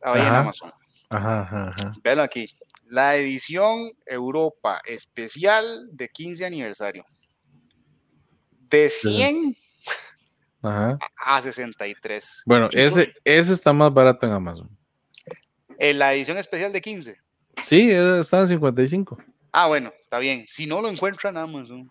ahí 0.03 0.21
en 0.21 0.27
Amazon? 0.27 0.73
Ajá, 1.09 1.43
ajá, 1.43 1.69
ajá. 1.69 1.93
Vean 2.03 2.21
aquí. 2.21 2.51
La 2.89 3.17
edición 3.17 3.91
Europa 4.07 4.81
especial 4.85 5.89
de 5.93 6.09
15 6.09 6.47
aniversario. 6.47 7.05
De 8.69 8.89
100 8.89 9.57
ajá. 10.63 10.99
a 11.17 11.43
63. 11.43 12.43
Bueno, 12.47 12.69
ese, 12.73 13.15
ese 13.25 13.53
está 13.53 13.73
más 13.73 13.93
barato 13.93 14.27
en 14.27 14.33
Amazon. 14.33 14.71
En 15.79 15.99
la 15.99 16.15
edición 16.15 16.39
especial 16.39 16.73
de 16.73 16.81
15. 16.81 17.17
Sí, 17.63 17.91
está 17.91 18.41
en 18.41 18.49
55. 18.49 19.19
Ah, 19.53 19.67
bueno, 19.67 19.93
está 20.03 20.19
bien. 20.19 20.45
Si 20.49 20.67
no 20.67 20.81
lo 20.81 20.89
encuentran 20.89 21.35
en 21.37 21.43
Amazon. 21.43 21.91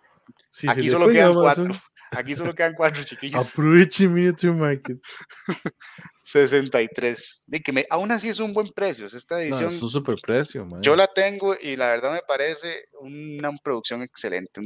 aquí 0.67 0.89
solo 0.89 1.09
quedan 1.09 1.33
cuatro. 1.33 1.73
Aquí 2.11 2.35
solo 2.35 2.53
quedan 2.53 2.73
cuatro, 2.73 3.03
chiquillos. 3.03 3.49
Aproveche 3.49 4.07
Miniature 4.07 4.53
Market. 4.53 4.99
63. 6.25 7.43
De 7.45 7.61
que 7.61 7.71
me, 7.71 7.85
aún 7.87 8.11
así 8.11 8.29
es 8.29 8.39
un 8.39 8.51
buen 8.51 8.69
precio. 8.69 9.05
Esta 9.05 9.41
edición. 9.43 9.71
es 9.71 9.79
un 9.79 9.89
super 9.89 10.15
precio, 10.19 10.65
man. 10.65 10.81
Yo 10.81 10.95
la 10.95 11.05
tengo 11.05 11.55
y 11.61 11.75
la 11.75 11.89
verdad 11.89 12.13
me 12.13 12.21
parece 12.27 12.89
una 12.99 13.55
producción 13.63 14.01
excelente. 14.01 14.61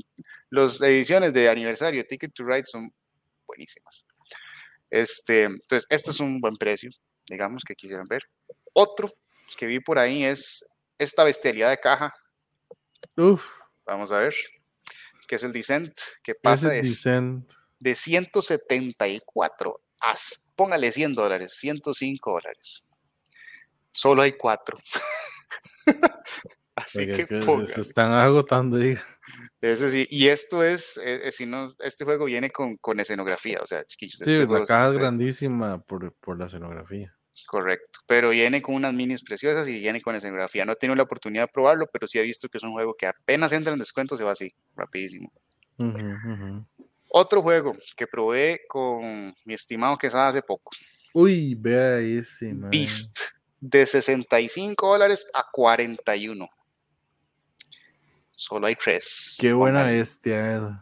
Las 0.50 0.82
ediciones 0.82 1.34
de 1.34 1.50
aniversario 1.50 2.06
Ticket 2.06 2.34
to 2.34 2.46
Ride 2.46 2.66
son 2.66 2.94
buenísimas. 3.46 4.06
Este, 4.90 5.44
entonces, 5.44 5.86
este 5.90 6.12
es 6.12 6.20
un 6.22 6.40
buen 6.40 6.56
precio, 6.56 6.92
digamos, 7.28 7.64
que 7.66 7.76
quisieran 7.76 8.08
ver. 8.08 8.24
Otro 8.72 9.14
que 9.58 9.68
vi 9.68 9.82
por 9.82 10.00
ahí 10.00 10.24
es 10.24 10.66
esta 10.98 11.26
bestialidad 11.26 11.72
de 11.72 11.78
caja. 11.78 12.14
Uf. 13.18 13.46
Vamos 13.86 14.14
a 14.14 14.20
ver. 14.20 14.34
Que 15.28 15.36
es 15.36 15.44
el 15.44 15.52
Descent, 15.52 15.94
que 16.24 16.36
pasa 16.36 16.70
de, 16.70 16.82
de 17.80 17.96
174 17.96 19.82
póngale 20.56 20.92
100 20.92 21.16
dólares, 21.16 21.54
105 21.60 22.32
dólares. 22.32 22.84
Solo 23.94 24.22
hay 24.22 24.34
cuatro. 24.34 24.78
Así 26.76 27.08
que, 27.08 27.26
se 27.26 27.82
están 27.82 28.14
agotando, 28.14 28.78
diga. 28.78 29.04
Ese 29.60 29.92
sí, 29.92 30.08
y 30.10 30.28
esto 30.28 30.64
es, 30.64 30.96
eh, 30.98 31.28
eh, 31.28 31.32
si 31.32 31.46
no, 31.46 31.76
este 31.80 32.06
juego 32.06 32.26
viene 32.26 32.50
con, 32.50 32.78
con 32.78 33.00
escenografía, 33.00 33.60
o 33.62 33.68
sea, 33.68 33.84
chiquillos. 33.84 34.20
Sí, 34.24 34.36
este 34.36 34.48
la 34.48 34.64
caja 34.64 34.88
es 34.94 34.98
grandísima 34.98 35.82
por, 35.82 36.14
por, 36.14 36.40
la 36.40 36.46
escenografía. 36.46 37.14
Correcto, 37.48 38.00
pero 38.08 38.30
viene 38.30 38.62
con 38.62 38.76
unas 38.76 38.94
minis 38.94 39.22
preciosas 39.24 39.68
y 39.68 39.80
viene 39.80 40.02
con 40.02 40.16
escenografía. 40.16 40.64
No 40.64 40.72
he 40.72 40.76
tenido 40.78 40.96
la 40.96 41.04
oportunidad 41.04 41.44
de 41.44 41.52
probarlo, 41.52 41.88
pero 41.92 42.08
sí 42.08 42.20
he 42.20 42.24
visto 42.24 42.48
que 42.48 42.60
es 42.60 42.64
un 42.64 42.72
juego 42.72 42.96
que 42.96 43.08
apenas 43.08 43.52
entra 43.52 43.74
en 43.74 43.80
descuento, 43.80 44.16
se 44.16 44.24
va 44.24 44.32
así, 44.32 44.54
rapidísimo. 44.76 45.34
Otro 47.10 47.42
juego 47.42 47.74
que 47.98 48.08
probé 48.08 48.62
con 48.68 49.36
mi 49.44 49.54
estimado 49.54 49.98
que 49.98 50.08
estaba 50.08 50.28
hace 50.28 50.42
poco. 50.42 50.72
Uy, 51.14 51.56
vea 51.56 52.00
ese, 52.00 52.54
man. 52.54 52.70
Beast, 52.70 53.20
de 53.60 53.86
65 53.86 54.88
dólares 54.88 55.28
a 55.34 55.44
41. 55.52 56.48
Solo 58.32 58.68
hay 58.68 58.76
tres. 58.76 59.38
Qué 59.40 59.52
buena 59.52 59.84
bestia. 59.84 60.82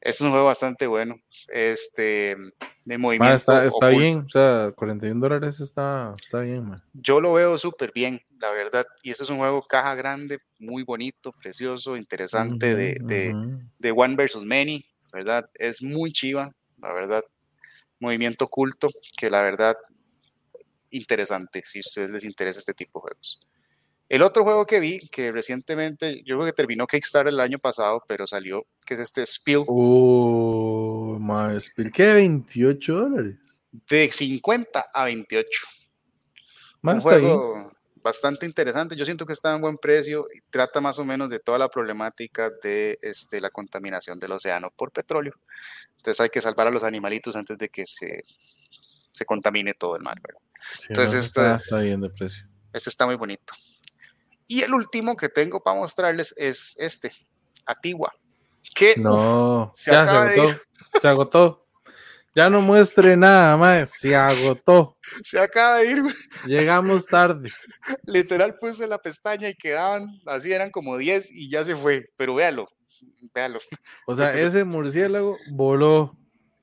Este 0.00 0.10
es 0.10 0.20
un 0.20 0.30
juego 0.30 0.46
bastante 0.46 0.86
bueno. 0.86 1.16
Este, 1.48 2.36
de 2.84 2.98
movimiento. 2.98 3.34
está, 3.34 3.64
está 3.64 3.88
bien, 3.88 4.24
o 4.26 4.28
sea, 4.28 4.72
41 4.74 5.20
dólares 5.20 5.60
está, 5.60 6.12
está 6.20 6.40
bien, 6.40 6.68
man. 6.68 6.82
Yo 6.92 7.20
lo 7.20 7.32
veo 7.34 7.56
súper 7.58 7.92
bien, 7.94 8.20
la 8.38 8.50
verdad. 8.50 8.86
Y 9.02 9.10
este 9.10 9.24
es 9.24 9.30
un 9.30 9.38
juego 9.38 9.62
caja 9.62 9.94
grande, 9.94 10.40
muy 10.58 10.82
bonito, 10.82 11.32
precioso, 11.32 11.96
interesante, 11.96 12.74
de, 12.74 12.96
de, 13.00 13.34
de, 13.78 13.90
One 13.92 14.16
versus 14.16 14.44
Many, 14.44 14.84
¿verdad? 15.14 15.48
Es 15.54 15.82
muy 15.82 16.12
chiva, 16.12 16.50
la 16.78 16.92
verdad. 16.92 17.24
Movimiento 18.00 18.46
oculto, 18.46 18.90
que 19.16 19.30
la 19.30 19.42
verdad, 19.42 19.76
interesante, 20.90 21.62
si 21.64 21.78
a 21.78 21.80
ustedes 21.80 22.10
les 22.10 22.24
interesa 22.24 22.58
este 22.58 22.74
tipo 22.74 22.98
de 22.98 23.02
juegos. 23.02 23.40
El 24.08 24.22
otro 24.22 24.42
juego 24.42 24.66
que 24.66 24.80
vi, 24.80 25.08
que 25.08 25.32
recientemente, 25.32 26.22
yo 26.24 26.36
creo 26.36 26.46
que 26.46 26.52
terminó 26.52 26.86
Kickstarter 26.86 27.32
el 27.32 27.40
año 27.40 27.58
pasado, 27.58 28.02
pero 28.06 28.26
salió, 28.26 28.66
que 28.84 28.94
es 28.94 29.00
este 29.00 29.24
Spill. 29.24 29.64
Oh, 29.66 31.16
más 31.20 31.64
Spill, 31.64 31.90
¿qué? 31.90 32.12
28 32.12 32.94
dólares. 32.94 33.36
De 33.88 34.10
50 34.10 34.86
a 34.92 35.04
28. 35.04 35.48
Más 36.82 36.96
Un 36.96 37.00
juego 37.00 37.73
bastante 38.04 38.44
interesante. 38.44 38.94
Yo 38.94 39.06
siento 39.06 39.24
que 39.24 39.32
está 39.32 39.54
en 39.54 39.62
buen 39.62 39.78
precio 39.78 40.26
y 40.32 40.42
trata 40.50 40.80
más 40.82 40.98
o 40.98 41.04
menos 41.04 41.30
de 41.30 41.40
toda 41.40 41.58
la 41.58 41.70
problemática 41.70 42.50
de 42.62 42.98
este, 43.00 43.40
la 43.40 43.48
contaminación 43.48 44.20
del 44.20 44.32
océano 44.32 44.70
por 44.70 44.92
petróleo. 44.92 45.32
Entonces 45.96 46.20
hay 46.20 46.28
que 46.28 46.42
salvar 46.42 46.66
a 46.66 46.70
los 46.70 46.84
animalitos 46.84 47.34
antes 47.34 47.56
de 47.56 47.70
que 47.70 47.86
se, 47.86 48.26
se 49.10 49.24
contamine 49.24 49.72
todo 49.72 49.96
el 49.96 50.02
mar. 50.02 50.20
Entonces, 50.90 51.24
está, 51.26 51.56
está 51.56 51.78
bien 51.78 52.02
de 52.02 52.10
precio. 52.10 52.46
Este 52.74 52.90
está 52.90 53.06
muy 53.06 53.16
bonito. 53.16 53.54
Y 54.46 54.60
el 54.60 54.74
último 54.74 55.16
que 55.16 55.30
tengo 55.30 55.62
para 55.62 55.78
mostrarles 55.78 56.34
es 56.36 56.76
este, 56.78 57.10
Atigua. 57.64 58.12
Que 58.74 58.96
no, 58.98 59.72
se, 59.76 59.92
ya 59.92 60.04
se 60.04 60.10
agotó. 60.10 60.60
Se 61.00 61.08
agotó. 61.08 61.63
Ya 62.34 62.50
no 62.50 62.60
muestre 62.60 63.16
nada 63.16 63.56
más, 63.56 63.90
se 63.90 64.16
agotó. 64.16 64.96
Se 65.22 65.38
acaba 65.38 65.78
de 65.78 65.92
ir. 65.92 66.02
Llegamos 66.46 67.06
tarde. 67.06 67.48
Literal 68.06 68.56
puse 68.58 68.88
la 68.88 68.98
pestaña 68.98 69.48
y 69.48 69.54
quedaban, 69.54 70.20
así 70.26 70.52
eran 70.52 70.70
como 70.70 70.98
10 70.98 71.30
y 71.30 71.48
ya 71.48 71.64
se 71.64 71.76
fue. 71.76 72.06
Pero 72.16 72.34
véalo, 72.34 72.68
véalo. 73.32 73.60
O 74.06 74.14
sea, 74.16 74.34
ese 74.34 74.64
murciélago 74.64 75.36
voló. 75.52 76.16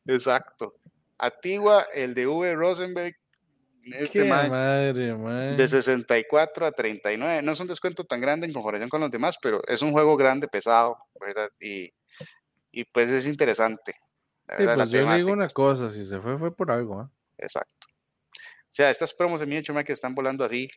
Exacto. 0.05 0.73
Atigua, 1.17 1.87
el 1.93 2.15
de 2.15 2.27
V. 2.27 2.53
Rosenberg, 2.55 3.15
este 3.83 4.25
madre, 4.25 5.15
de 5.55 5.67
64 5.67 6.65
a 6.65 6.71
39. 6.71 7.41
No 7.41 7.51
es 7.51 7.59
un 7.59 7.67
descuento 7.67 8.03
tan 8.03 8.19
grande 8.19 8.45
en 8.45 8.53
comparación 8.53 8.89
con 8.89 9.01
los 9.01 9.11
demás, 9.11 9.37
pero 9.41 9.61
es 9.67 9.81
un 9.81 9.91
juego 9.91 10.17
grande, 10.17 10.47
pesado, 10.47 10.97
¿verdad? 11.19 11.49
Y, 11.59 11.91
y 12.71 12.83
pues 12.85 13.09
es 13.09 13.25
interesante. 13.25 13.95
Sí, 14.57 14.65
pues 14.75 14.89
yo 14.89 15.09
le 15.09 15.17
digo 15.17 15.31
una 15.31 15.49
cosa, 15.49 15.89
si 15.89 16.05
se 16.05 16.19
fue, 16.19 16.37
fue 16.37 16.55
por 16.55 16.71
algo. 16.71 17.03
¿eh? 17.03 17.07
Exacto. 17.37 17.87
O 17.89 18.73
sea, 18.73 18.89
estas 18.89 19.13
promos 19.13 19.41
en 19.41 19.51
hecho 19.53 19.73
que 19.85 19.93
están 19.93 20.15
volando 20.15 20.45
así. 20.45 20.69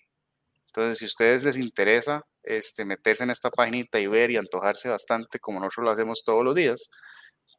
Entonces, 0.66 0.98
si 0.98 1.04
a 1.04 1.06
ustedes 1.06 1.44
les 1.44 1.56
interesa 1.56 2.24
este, 2.42 2.84
meterse 2.84 3.22
en 3.22 3.30
esta 3.30 3.50
paginita 3.50 4.00
y 4.00 4.08
ver 4.08 4.32
y 4.32 4.36
antojarse 4.36 4.88
bastante, 4.88 5.38
como 5.38 5.60
nosotros 5.60 5.84
lo 5.84 5.90
hacemos 5.92 6.24
todos 6.24 6.44
los 6.44 6.54
días, 6.54 6.90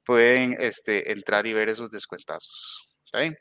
pueden 0.06 0.58
este, 0.60 1.12
entrar 1.12 1.48
y 1.48 1.54
ver 1.54 1.70
esos 1.70 1.90
descuentazos. 1.90 2.86
¿Está 3.06 3.20
bien? 3.20 3.38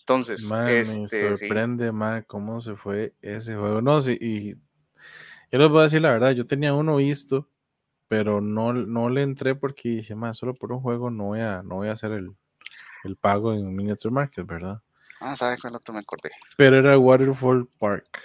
Entonces, 0.00 0.50
me 0.50 0.80
este, 0.80 1.36
sorprende, 1.36 1.90
más 1.90 2.24
cómo 2.26 2.60
se 2.60 2.76
fue 2.76 3.14
ese 3.22 3.56
juego. 3.56 3.80
No, 3.80 4.00
sí, 4.00 4.16
y 4.20 4.54
yo 5.50 5.58
les 5.58 5.68
voy 5.68 5.80
a 5.80 5.84
decir 5.84 6.00
la 6.00 6.12
verdad, 6.12 6.32
yo 6.32 6.46
tenía 6.46 6.74
uno 6.74 6.96
visto, 6.96 7.48
pero 8.08 8.40
no, 8.40 8.72
no 8.72 9.08
le 9.08 9.22
entré 9.22 9.54
porque 9.54 9.88
dije, 9.88 10.14
más 10.14 10.38
solo 10.38 10.54
por 10.54 10.72
un 10.72 10.80
juego 10.80 11.10
no 11.10 11.24
voy 11.24 11.40
a, 11.40 11.62
no 11.62 11.76
voy 11.76 11.88
a 11.88 11.92
hacer 11.92 12.12
el, 12.12 12.30
el 13.04 13.16
pago 13.16 13.52
en 13.52 13.74
Miniature 13.74 14.12
Market, 14.12 14.46
¿verdad? 14.46 14.80
Ah, 15.20 15.34
¿sabes 15.34 15.60
cuál 15.60 15.74
otro 15.74 15.94
me 15.94 16.00
acordé? 16.00 16.30
Pero 16.56 16.78
era 16.78 16.98
Waterfall 16.98 17.68
Park, 17.78 18.20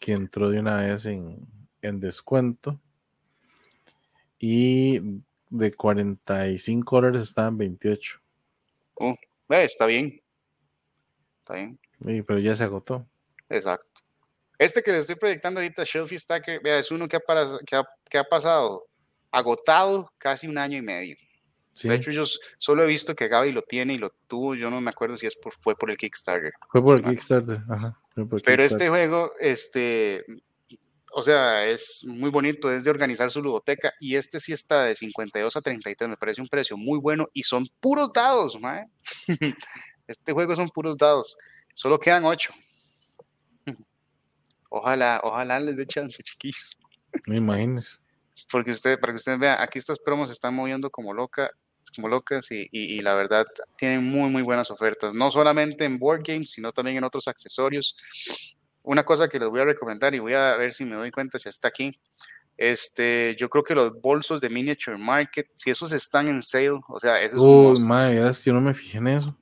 que 0.00 0.12
entró 0.12 0.50
de 0.50 0.60
una 0.60 0.82
vez 0.82 1.06
en, 1.06 1.38
en 1.82 2.00
descuento. 2.00 2.80
Y 4.38 5.22
de 5.50 5.72
45 5.72 6.96
dólares 6.96 7.22
estaban 7.22 7.58
28. 7.58 8.20
Uh, 8.96 9.14
está 9.48 9.86
bien 9.86 10.20
pero 12.26 12.38
ya 12.38 12.54
se 12.54 12.64
agotó. 12.64 13.06
Exacto. 13.48 13.86
Este 14.58 14.82
que 14.82 14.92
les 14.92 15.00
estoy 15.02 15.16
proyectando 15.16 15.60
ahorita, 15.60 15.84
Shelfie 15.84 16.18
Stacker, 16.18 16.60
vea, 16.62 16.78
es 16.78 16.90
uno 16.90 17.08
que 17.08 17.16
ha, 17.16 17.20
que, 18.10 18.18
ha, 18.18 18.24
pasado 18.24 18.86
agotado 19.30 20.12
casi 20.18 20.46
un 20.46 20.58
año 20.58 20.78
y 20.78 20.82
medio. 20.82 21.16
De 21.82 21.94
hecho, 21.94 22.10
yo 22.10 22.24
solo 22.58 22.82
he 22.82 22.86
visto 22.86 23.14
que 23.14 23.28
Gaby 23.28 23.52
lo 23.52 23.62
tiene 23.62 23.94
y 23.94 23.98
lo 23.98 24.10
tuvo. 24.26 24.54
Yo 24.54 24.68
no 24.70 24.80
me 24.80 24.90
acuerdo 24.90 25.16
si 25.16 25.26
es 25.26 25.36
por, 25.36 25.52
fue 25.52 25.76
por 25.76 25.90
el 25.90 25.96
Kickstarter. 25.96 26.52
Fue 26.70 26.82
por 26.82 26.98
el 26.98 27.04
Kickstarter, 27.04 27.62
ajá. 27.68 27.98
Pero 28.44 28.62
este 28.62 28.88
juego, 28.88 29.32
este, 29.40 30.24
o 31.12 31.22
sea, 31.22 31.66
es 31.66 32.04
muy 32.04 32.30
bonito, 32.30 32.70
es 32.70 32.84
de 32.84 32.90
organizar 32.90 33.30
su 33.30 33.42
ludoteca 33.42 33.92
y 33.98 34.16
este 34.16 34.40
sí 34.40 34.52
está 34.52 34.84
de 34.84 34.94
52 34.94 35.56
a 35.56 35.60
33, 35.60 36.10
me 36.10 36.16
parece 36.16 36.40
un 36.40 36.48
precio 36.48 36.76
muy 36.76 36.98
bueno 36.98 37.28
y 37.32 37.42
son 37.42 37.66
puros 37.80 38.12
dados, 38.12 38.58
Este 40.06 40.32
juego 40.32 40.56
son 40.56 40.68
puros 40.68 40.96
dados. 40.96 41.36
Solo 41.74 41.98
quedan 41.98 42.24
ocho. 42.24 42.52
Ojalá, 44.68 45.20
ojalá 45.22 45.58
les 45.60 45.76
dé 45.76 45.86
chance, 45.86 46.22
chiquillos. 46.22 46.76
Me 47.26 47.36
imagines. 47.36 48.00
Porque 48.50 48.72
usted, 48.72 48.98
para 48.98 49.12
que 49.12 49.18
ustedes 49.18 49.38
vean, 49.38 49.58
aquí 49.60 49.78
estas 49.78 49.98
promos 49.98 50.28
se 50.28 50.34
están 50.34 50.54
moviendo 50.54 50.90
como 50.90 51.14
loca, 51.14 51.50
como 51.94 52.08
locas 52.08 52.50
y, 52.50 52.68
y, 52.70 53.00
la 53.02 53.14
verdad 53.14 53.46
tienen 53.76 54.04
muy 54.04 54.30
muy 54.30 54.42
buenas 54.42 54.70
ofertas, 54.70 55.12
no 55.12 55.30
solamente 55.30 55.84
en 55.84 55.98
board 55.98 56.22
games, 56.24 56.50
sino 56.50 56.72
también 56.72 56.98
en 56.98 57.04
otros 57.04 57.26
accesorios. 57.28 57.96
Una 58.82 59.04
cosa 59.04 59.28
que 59.28 59.38
les 59.38 59.48
voy 59.48 59.60
a 59.60 59.64
recomendar 59.64 60.14
y 60.14 60.18
voy 60.18 60.34
a 60.34 60.56
ver 60.56 60.72
si 60.72 60.84
me 60.84 60.96
doy 60.96 61.10
cuenta 61.10 61.38
si 61.38 61.48
está 61.48 61.68
aquí. 61.68 61.98
Este, 62.56 63.34
yo 63.38 63.48
creo 63.48 63.64
que 63.64 63.74
los 63.74 64.00
bolsos 64.00 64.40
de 64.40 64.50
Miniature 64.50 64.98
Market, 64.98 65.48
si 65.54 65.70
esos 65.70 65.92
están 65.92 66.28
en 66.28 66.42
sale, 66.42 66.70
o 66.88 67.00
sea, 67.00 67.20
esos 67.22 67.40
Uy, 67.40 67.80
madre, 67.80 68.30
yo 68.44 68.52
no 68.52 68.60
me 68.60 68.74
fijé 68.74 68.98
en 68.98 69.08
eso. 69.08 69.36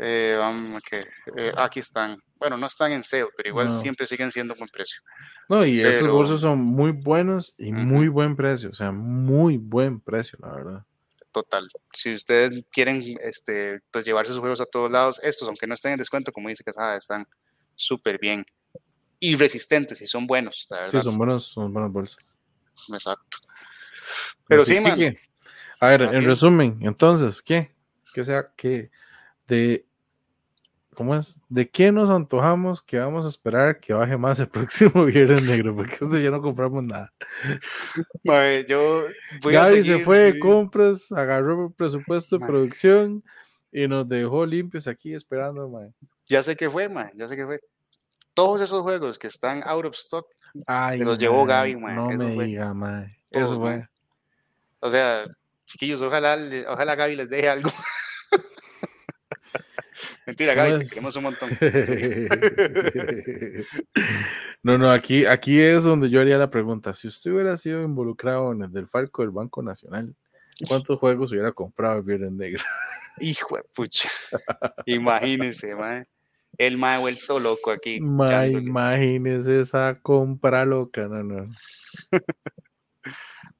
Eh, 0.00 0.36
vamos, 0.38 0.80
eh, 0.92 1.52
aquí 1.56 1.80
están. 1.80 2.18
Bueno, 2.36 2.56
no 2.56 2.66
están 2.66 2.92
en 2.92 3.02
SEO, 3.02 3.30
pero 3.36 3.48
igual 3.48 3.72
siempre 3.72 4.06
siguen 4.06 4.30
siendo 4.30 4.54
buen 4.54 4.68
precio. 4.68 5.00
No, 5.48 5.64
y 5.64 5.80
esos 5.80 6.08
bolsos 6.08 6.40
son 6.40 6.60
muy 6.60 6.92
buenos 6.92 7.52
y 7.58 7.72
muy 7.72 8.06
buen 8.06 8.36
precio, 8.36 8.70
o 8.70 8.74
sea, 8.74 8.92
muy 8.92 9.56
buen 9.56 10.00
precio, 10.00 10.38
la 10.40 10.52
verdad. 10.52 10.86
Total. 11.32 11.68
Si 11.92 12.14
ustedes 12.14 12.64
quieren 12.70 13.02
este, 13.22 13.80
pues 13.90 14.04
llevarse 14.04 14.32
sus 14.32 14.40
juegos 14.40 14.60
a 14.60 14.66
todos 14.66 14.90
lados, 14.90 15.20
estos, 15.22 15.48
aunque 15.48 15.66
no 15.66 15.74
estén 15.74 15.92
en 15.92 15.98
descuento, 15.98 16.32
como 16.32 16.48
dice 16.48 16.62
Casada, 16.62 16.96
están 16.96 17.26
súper 17.74 18.18
bien. 18.20 18.46
Y 19.18 19.34
resistentes, 19.34 20.00
y 20.00 20.06
son 20.06 20.28
buenos, 20.28 20.68
la 20.70 20.82
verdad. 20.82 21.00
Sí, 21.00 21.04
son 21.04 21.18
buenos, 21.18 21.44
son 21.44 21.72
buenos 21.72 21.92
bolsos. 21.92 22.18
Exacto. 22.92 23.38
Pero 24.46 24.64
sí, 24.64 24.78
man. 24.78 25.16
A 25.80 25.86
ver, 25.88 26.02
en 26.02 26.24
resumen, 26.24 26.78
entonces, 26.82 27.42
¿qué? 27.42 27.74
Que 28.14 28.22
sea 28.22 28.52
que 28.56 28.90
de 29.48 29.87
¿cómo 30.98 31.14
es? 31.14 31.40
¿De 31.48 31.70
qué 31.70 31.92
nos 31.92 32.10
antojamos 32.10 32.82
que 32.82 32.98
vamos 32.98 33.24
a 33.24 33.28
esperar 33.28 33.78
que 33.78 33.92
baje 33.92 34.16
más 34.16 34.40
el 34.40 34.48
próximo 34.48 35.04
viernes 35.04 35.44
negro? 35.44 35.76
Porque 35.76 35.94
este 35.94 36.20
ya 36.20 36.32
no 36.32 36.42
compramos 36.42 36.82
nada. 36.82 37.12
yo 38.66 39.04
Gaby 39.40 39.84
se 39.84 40.00
fue 40.00 40.32
de 40.32 40.40
compras, 40.40 41.12
agarró 41.12 41.66
el 41.66 41.72
presupuesto 41.72 42.36
de 42.36 42.46
producción 42.46 43.22
y 43.70 43.86
nos 43.86 44.08
dejó 44.08 44.44
limpios 44.44 44.88
aquí 44.88 45.14
esperando, 45.14 45.70
Ya 46.28 46.42
sé 46.42 46.56
que 46.56 46.68
fue, 46.68 46.88
man, 46.88 47.12
ya 47.14 47.28
sé 47.28 47.36
que 47.36 47.46
fue. 47.46 47.60
Todos 48.34 48.60
esos 48.60 48.82
juegos 48.82 49.20
que 49.20 49.28
están 49.28 49.62
out 49.66 49.84
of 49.84 49.94
stock 49.94 50.26
se 50.90 51.04
los 51.04 51.16
llevó 51.16 51.46
Gaby, 51.46 51.76
man. 51.76 51.94
No 51.94 52.08
me 52.08 52.44
diga, 52.44 52.74
man. 52.74 53.16
Eso 53.30 53.56
fue. 53.60 53.86
O 54.80 54.90
sea, 54.90 55.26
chiquillos, 55.64 56.00
ojalá, 56.00 56.36
ojalá 56.68 56.96
Gaby 56.96 57.14
les 57.14 57.30
deje 57.30 57.48
algo. 57.48 57.70
Mentira, 60.28 60.52
Gaby, 60.52 60.80
te 60.80 60.88
queremos 60.88 61.16
un 61.16 61.22
montón. 61.22 61.48
No, 64.62 64.76
no, 64.76 64.90
aquí, 64.90 65.24
aquí 65.24 65.60
es 65.60 65.84
donde 65.84 66.10
yo 66.10 66.20
haría 66.20 66.36
la 66.36 66.50
pregunta. 66.50 66.92
Si 66.92 67.06
usted 67.06 67.30
hubiera 67.30 67.56
sido 67.56 67.84
involucrado 67.84 68.52
en 68.52 68.64
el 68.64 68.72
del 68.72 68.88
Falco 68.88 69.22
del 69.22 69.30
Banco 69.30 69.62
Nacional, 69.62 70.14
¿cuántos 70.66 70.98
juegos 70.98 71.30
hubiera 71.30 71.52
comprado 71.52 71.98
el 71.98 72.02
Viernes 72.02 72.32
Negro? 72.32 72.62
Hijo 73.20 73.56
de 73.56 73.62
pucha. 73.74 74.10
Imagínense, 74.84 75.74
mae. 75.74 76.06
El 76.58 76.76
mae 76.76 76.98
vuelto 76.98 77.40
loco 77.40 77.70
aquí. 77.70 78.00
Mae, 78.00 78.50
imagínese 78.50 79.60
esa 79.60 79.98
compra 80.02 80.66
loca, 80.66 81.06
no, 81.06 81.22
no. 81.22 81.50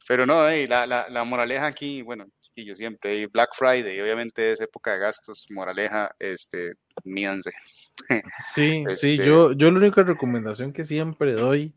Pero 0.06 0.26
no, 0.26 0.42
la, 0.42 0.86
la, 0.86 1.08
la, 1.08 1.24
moraleja 1.24 1.66
aquí, 1.66 2.02
bueno, 2.02 2.26
yo 2.64 2.74
siempre, 2.74 3.26
Black 3.28 3.50
Friday, 3.54 4.00
obviamente 4.00 4.52
es 4.52 4.60
época 4.60 4.92
de 4.92 4.98
gastos, 4.98 5.46
moraleja, 5.50 6.14
este, 6.18 6.74
mídanse. 7.04 7.52
Sí, 8.54 8.84
sí, 8.94 9.14
este 9.14 9.26
yo, 9.26 9.52
yo 9.52 9.72
la 9.72 9.78
única 9.80 10.04
recomendación 10.04 10.72
que 10.72 10.84
siempre 10.84 11.32
doy, 11.32 11.74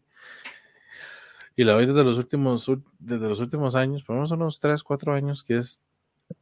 y 1.55 1.63
la 1.63 1.73
doy 1.73 1.88
desde 1.88 2.03
los 2.03 2.17
últimos, 2.17 2.71
desde 2.99 3.27
los 3.27 3.39
últimos 3.39 3.73
años, 3.73 4.03
por 4.03 4.15
lo 4.15 4.19
menos 4.19 4.32
unos 4.32 4.59
3, 4.59 4.84
4 4.84 5.13
años, 5.13 5.43
que 5.43 5.57
es, 5.57 5.82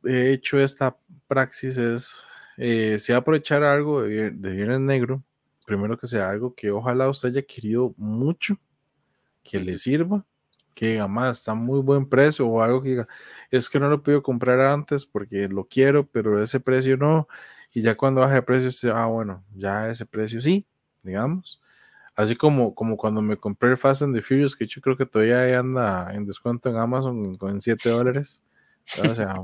he 0.03 0.33
hecho 0.33 0.59
esta 0.59 0.97
praxis, 1.27 1.77
es, 1.77 2.23
eh, 2.57 2.97
si 2.99 3.13
aprovechar 3.13 3.63
algo 3.63 4.01
de, 4.01 4.31
de 4.31 4.51
viernes 4.51 4.81
negro, 4.81 5.23
primero 5.65 5.97
que 5.97 6.07
sea 6.07 6.29
algo 6.29 6.53
que 6.53 6.71
ojalá 6.71 7.09
usted 7.09 7.29
haya 7.29 7.41
querido 7.43 7.93
mucho, 7.95 8.59
que 9.43 9.59
le 9.59 9.77
sirva, 9.77 10.25
que 10.79 10.91
diga, 10.91 11.09
más 11.09 11.39
está 11.39 11.53
muy 11.55 11.81
buen 11.81 12.07
precio, 12.07 12.47
o 12.47 12.61
algo 12.61 12.81
que 12.81 12.89
diga, 12.89 13.07
es 13.51 13.69
que 13.69 13.81
no 13.81 13.89
lo 13.89 14.01
puedo 14.01 14.23
comprar 14.23 14.61
antes 14.61 15.05
porque 15.05 15.49
lo 15.49 15.67
quiero, 15.67 16.07
pero 16.07 16.41
ese 16.41 16.61
precio 16.61 16.95
no, 16.95 17.27
y 17.73 17.81
ya 17.81 17.97
cuando 17.97 18.21
baje 18.21 18.35
de 18.35 18.41
precio, 18.43 18.95
ah, 18.95 19.07
bueno, 19.07 19.43
ya 19.53 19.89
ese 19.89 20.05
precio 20.05 20.41
sí, 20.41 20.65
digamos. 21.03 21.61
Así 22.15 22.33
como, 22.33 22.73
como 22.75 22.95
cuando 22.95 23.21
me 23.21 23.35
compré 23.35 23.71
el 23.71 23.77
Fast 23.77 24.03
and 24.03 24.15
the 24.15 24.21
Furious, 24.21 24.55
que 24.55 24.67
yo 24.67 24.81
creo 24.81 24.95
que 24.95 25.05
todavía 25.05 25.59
anda 25.59 26.13
en 26.13 26.25
descuento 26.25 26.69
en 26.69 26.77
Amazon 26.77 27.35
con 27.35 27.59
7 27.59 27.89
dólares. 27.89 28.41
O 29.03 29.15
sea, 29.15 29.35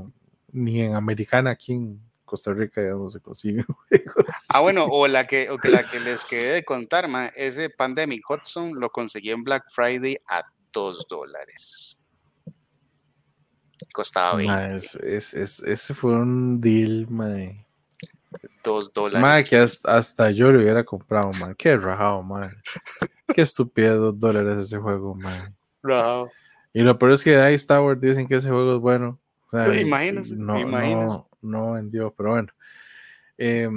ni 0.52 0.80
en 0.80 0.94
Americana 0.94 1.50
aquí 1.50 1.74
en 1.74 2.00
Costa 2.24 2.54
Rica 2.54 2.82
ya 2.82 2.92
no 2.92 3.10
se 3.10 3.20
consigue 3.20 3.64
Ah, 4.54 4.60
bueno, 4.60 4.86
o 4.86 5.06
la 5.06 5.26
que, 5.26 5.50
o 5.50 5.58
que 5.58 5.68
la 5.68 5.84
que 5.84 6.00
les 6.00 6.24
quedé 6.24 6.54
de 6.54 6.64
contar, 6.64 7.08
ma, 7.08 7.26
ese 7.26 7.68
Pandemic 7.68 8.22
Hudson 8.28 8.80
lo 8.80 8.88
conseguí 8.88 9.30
en 9.30 9.44
Black 9.44 9.64
Friday 9.70 10.18
a 10.28 10.44
2 10.76 11.06
dólares. 11.08 11.98
Costaba 13.94 14.36
20. 14.36 14.76
es, 15.16 15.32
es, 15.32 15.62
ese 15.62 15.94
fue 15.94 16.12
un 16.12 16.60
deal, 16.60 17.06
mae. 17.08 17.66
2 18.62 18.92
dólares. 18.92 19.22
Mae, 19.22 19.44
que 19.44 19.56
hasta, 19.56 20.30
yo 20.32 20.52
le 20.52 20.58
hubiera 20.58 20.84
comprado, 20.84 21.30
mae. 21.40 21.54
Qué 21.54 21.78
rajado, 21.78 22.22
mae. 22.22 22.50
Qué 23.34 23.40
estúpido 23.40 24.12
2 24.12 24.20
dólares 24.20 24.56
ese 24.56 24.76
juego. 24.76 25.16
Rajado. 25.82 26.30
Y 26.74 26.82
lo 26.82 26.98
peor 26.98 27.12
es 27.12 27.24
que 27.24 27.36
ahí 27.38 27.54
Star 27.54 27.80
Wars 27.80 27.98
dicen 27.98 28.28
que 28.28 28.34
ese 28.34 28.50
juego 28.50 28.74
es 28.74 28.80
bueno. 28.80 29.18
O 29.46 29.50
sea, 29.50 29.64
imagínense, 29.80 30.36
no, 30.36 30.60
imagínense. 30.60 31.16
No, 31.16 31.28
no 31.40 31.72
vendió, 31.72 32.12
pero 32.14 32.32
bueno. 32.32 32.48
Eh, 33.38 33.70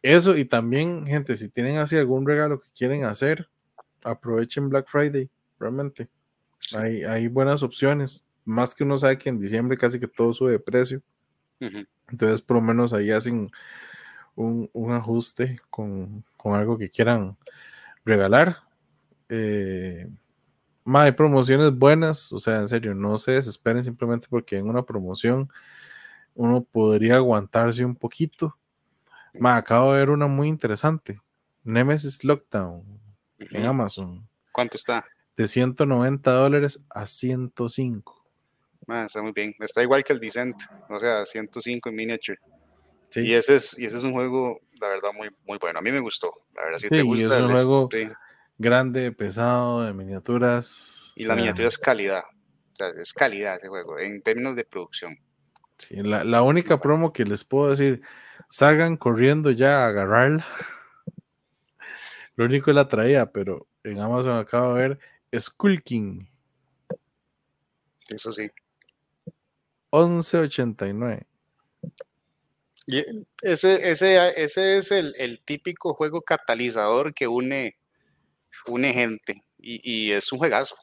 eso 0.00 0.34
y 0.34 0.46
también, 0.46 1.06
gente, 1.06 1.36
si 1.36 1.50
tienen 1.50 1.76
así 1.76 1.98
algún 1.98 2.26
regalo 2.26 2.60
que 2.60 2.70
quieren 2.74 3.04
hacer, 3.04 3.46
aprovechen 4.02 4.70
Black 4.70 4.86
Friday, 4.88 5.28
realmente. 5.58 6.08
Hay, 6.74 7.04
hay 7.04 7.28
buenas 7.28 7.62
opciones. 7.62 8.24
Más 8.44 8.74
que 8.74 8.84
uno 8.84 8.98
sabe 8.98 9.18
que 9.18 9.28
en 9.28 9.38
diciembre 9.38 9.76
casi 9.76 10.00
que 10.00 10.08
todo 10.08 10.32
sube 10.32 10.52
de 10.52 10.58
precio. 10.58 11.02
Entonces, 11.58 12.42
por 12.42 12.56
lo 12.56 12.60
menos 12.60 12.92
ahí 12.92 13.10
hacen 13.10 13.48
un, 14.34 14.92
ajuste 14.92 15.60
con, 15.70 16.24
algo 16.44 16.78
que 16.78 16.90
quieran 16.90 17.36
regalar. 18.04 18.58
Eh, 19.28 20.08
hay 20.84 21.12
promociones 21.12 21.72
buenas, 21.72 22.32
o 22.32 22.38
sea, 22.38 22.60
en 22.60 22.68
serio, 22.68 22.94
no 22.94 23.18
se 23.18 23.32
desesperen 23.32 23.82
simplemente 23.82 24.28
porque 24.30 24.56
en 24.56 24.68
una 24.68 24.84
promoción 24.84 25.50
uno 26.34 26.62
podría 26.62 27.16
aguantarse 27.16 27.84
un 27.84 27.96
poquito. 27.96 28.56
Ma, 29.38 29.56
acabo 29.56 29.92
de 29.92 29.98
ver 29.98 30.10
una 30.10 30.26
muy 30.26 30.48
interesante. 30.48 31.20
Nemesis 31.64 32.22
Lockdown 32.22 32.84
en 33.38 33.66
Amazon. 33.66 34.28
¿Cuánto 34.52 34.76
está? 34.76 35.04
De 35.36 35.46
190 35.46 36.30
dólares 36.30 36.80
a 36.90 37.06
105. 37.06 38.24
Ah, 38.88 39.04
está 39.06 39.22
muy 39.22 39.32
bien. 39.32 39.54
Está 39.60 39.82
igual 39.82 40.04
que 40.04 40.12
el 40.12 40.20
Descent, 40.20 40.56
o 40.88 40.98
sea, 41.00 41.26
105 41.26 41.88
en 41.88 41.94
miniature. 41.94 42.38
Y, 43.14 43.32
ese 43.32 43.56
es, 43.56 43.78
y 43.78 43.86
ese 43.86 43.98
es 43.98 44.04
un 44.04 44.12
juego, 44.12 44.60
la 44.80 44.88
verdad, 44.88 45.10
muy, 45.14 45.30
muy 45.46 45.58
bueno. 45.58 45.78
A 45.78 45.82
mí 45.82 45.90
me 45.90 46.00
gustó. 46.00 46.32
La 46.54 46.64
verdad, 46.64 46.78
si 46.78 46.88
te 46.88 47.02
gusta. 47.02 47.38
Es 47.38 47.42
un 47.42 47.52
juego 47.52 47.88
grande, 48.58 49.12
pesado, 49.12 49.84
de 49.84 49.92
miniaturas. 49.92 51.12
Y 51.16 51.24
la 51.24 51.34
miniatura 51.34 51.68
es 51.68 51.78
calidad. 51.78 52.24
O 52.72 52.76
sea, 52.76 52.88
es 53.00 53.12
calidad 53.14 53.56
ese 53.56 53.68
juego, 53.68 53.98
en 53.98 54.20
términos 54.20 54.54
de 54.54 54.64
producción. 54.64 55.18
Sí, 55.78 55.96
la, 55.96 56.24
la 56.24 56.42
única 56.42 56.80
promo 56.80 57.12
que 57.12 57.24
les 57.24 57.42
puedo 57.44 57.70
decir, 57.70 58.02
salgan 58.50 58.96
corriendo 58.96 59.50
ya 59.50 59.84
a 59.84 59.88
agarrarla. 59.88 60.46
Lo 62.36 62.44
único 62.44 62.66
que 62.66 62.72
la 62.74 62.88
traía, 62.88 63.32
pero 63.32 63.66
en 63.82 63.98
Amazon 63.98 64.36
acabo 64.36 64.74
de 64.74 64.88
ver 64.88 64.98
Skulking. 65.34 66.28
Eso 68.08 68.32
sí. 68.32 68.50
1189. 69.92 71.26
Y 72.86 73.04
ese, 73.42 73.90
ese, 73.90 74.40
ese 74.40 74.78
es 74.78 74.92
el, 74.92 75.40
típico 75.44 75.94
juego 75.94 76.22
catalizador 76.22 77.12
que 77.14 77.26
une, 77.26 77.76
une 78.68 78.92
gente. 78.92 79.44
Y, 79.58 80.12
es 80.12 80.30
un 80.30 80.38
juegazo. 80.38 80.76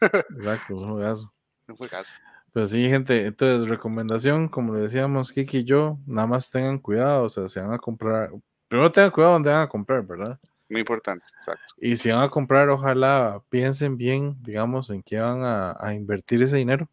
Exacto, 0.02 0.76
es 0.76 0.82
un 0.82 0.90
juegazo. 0.92 1.32
Un 1.68 1.76
juegazo. 1.76 2.12
Pues 2.52 2.70
sí, 2.70 2.88
gente, 2.88 3.26
entonces 3.26 3.68
recomendación, 3.68 4.48
como 4.48 4.74
le 4.74 4.82
decíamos 4.82 5.32
Kiki 5.32 5.58
y 5.58 5.64
yo, 5.64 5.98
nada 6.06 6.26
más 6.26 6.50
tengan 6.50 6.78
cuidado, 6.78 7.24
o 7.24 7.28
sea, 7.28 7.48
se 7.48 7.60
van 7.60 7.72
a 7.72 7.78
comprar, 7.78 8.30
primero 8.68 8.90
tengan 8.90 9.10
cuidado 9.10 9.34
donde 9.34 9.50
van 9.50 9.62
a 9.62 9.68
comprar, 9.68 10.06
¿verdad? 10.06 10.38
Muy 10.68 10.80
importante, 10.80 11.24
exacto. 11.38 11.74
Y 11.78 11.96
si 11.96 12.10
van 12.10 12.22
a 12.22 12.28
comprar, 12.28 12.68
ojalá 12.68 13.42
piensen 13.50 13.96
bien, 13.96 14.36
digamos, 14.42 14.90
en 14.90 15.02
qué 15.02 15.20
van 15.20 15.42
a, 15.44 15.94
invertir 15.94 16.42
ese 16.42 16.56
dinero. 16.56 16.88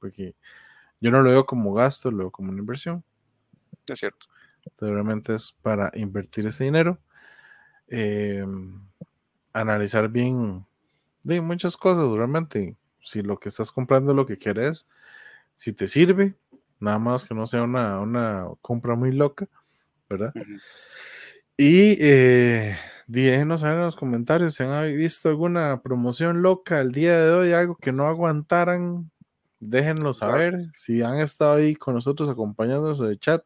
Porque 0.00 0.34
yo 1.00 1.10
no 1.10 1.22
lo 1.22 1.30
veo 1.30 1.46
como 1.46 1.72
gasto, 1.72 2.10
lo 2.10 2.18
veo 2.18 2.30
como 2.30 2.50
una 2.50 2.58
inversión. 2.58 3.04
Es 3.88 4.00
cierto. 4.00 4.26
Entonces, 4.64 4.94
realmente 4.94 5.34
es 5.34 5.52
para 5.62 5.90
invertir 5.94 6.46
ese 6.46 6.64
dinero. 6.64 6.98
Em, 7.86 8.84
analizar 9.52 10.08
bien 10.08 10.66
de 11.22 11.40
muchas 11.40 11.76
cosas, 11.76 12.10
realmente. 12.10 12.76
Si 13.00 13.22
lo 13.22 13.38
que 13.38 13.48
estás 13.48 13.70
comprando 13.70 14.10
es 14.10 14.16
lo 14.16 14.26
que 14.26 14.36
quieres, 14.36 14.88
si 15.54 15.72
te 15.72 15.86
sirve, 15.86 16.34
nada 16.80 16.98
más 16.98 17.24
que 17.24 17.34
no 17.34 17.46
sea 17.46 17.62
una, 17.62 18.48
compra 18.60 18.96
muy 18.96 19.12
loca, 19.12 19.48
¿verdad? 20.08 20.32
Y 21.56 21.96
eh, 22.00 22.76
déjenos 23.06 23.60
saber 23.60 23.76
en 23.76 23.84
los 23.84 23.96
comentarios 23.96 24.54
si 24.54 24.62
han 24.62 24.96
visto 24.96 25.28
alguna 25.28 25.80
promoción 25.82 26.42
loca 26.42 26.80
el 26.80 26.92
día 26.92 27.18
de 27.20 27.32
hoy, 27.32 27.52
algo 27.52 27.76
que 27.76 27.92
no 27.92 28.06
aguantaran. 28.06 29.10
Déjenlo 29.58 30.12
saber 30.12 30.66
si 30.74 31.02
han 31.02 31.18
estado 31.18 31.54
ahí 31.54 31.74
con 31.74 31.94
nosotros 31.94 32.28
acompañándonos 32.28 33.00
en 33.00 33.06
el 33.06 33.18
chat 33.18 33.42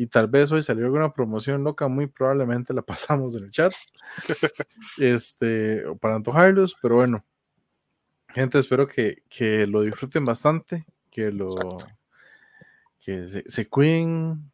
y 0.00 0.06
tal 0.06 0.28
vez 0.28 0.50
hoy 0.50 0.62
salió 0.62 0.86
alguna 0.86 1.12
promoción 1.12 1.62
loca, 1.62 1.86
muy 1.86 2.06
probablemente 2.06 2.72
la 2.72 2.80
pasamos 2.86 3.36
en 3.36 3.44
el 3.44 3.50
chat. 3.50 3.72
este, 4.98 5.82
para 6.00 6.14
antojarlos, 6.14 6.74
pero 6.80 6.96
bueno, 6.96 7.22
gente, 8.28 8.58
espero 8.58 8.86
que, 8.86 9.22
lo 9.66 9.82
disfruten 9.82 10.24
bastante, 10.24 10.86
que 11.10 11.30
lo 11.30 11.50
que 12.98 13.28
se, 13.28 13.44
se 13.46 13.68
cuiden, 13.68 14.50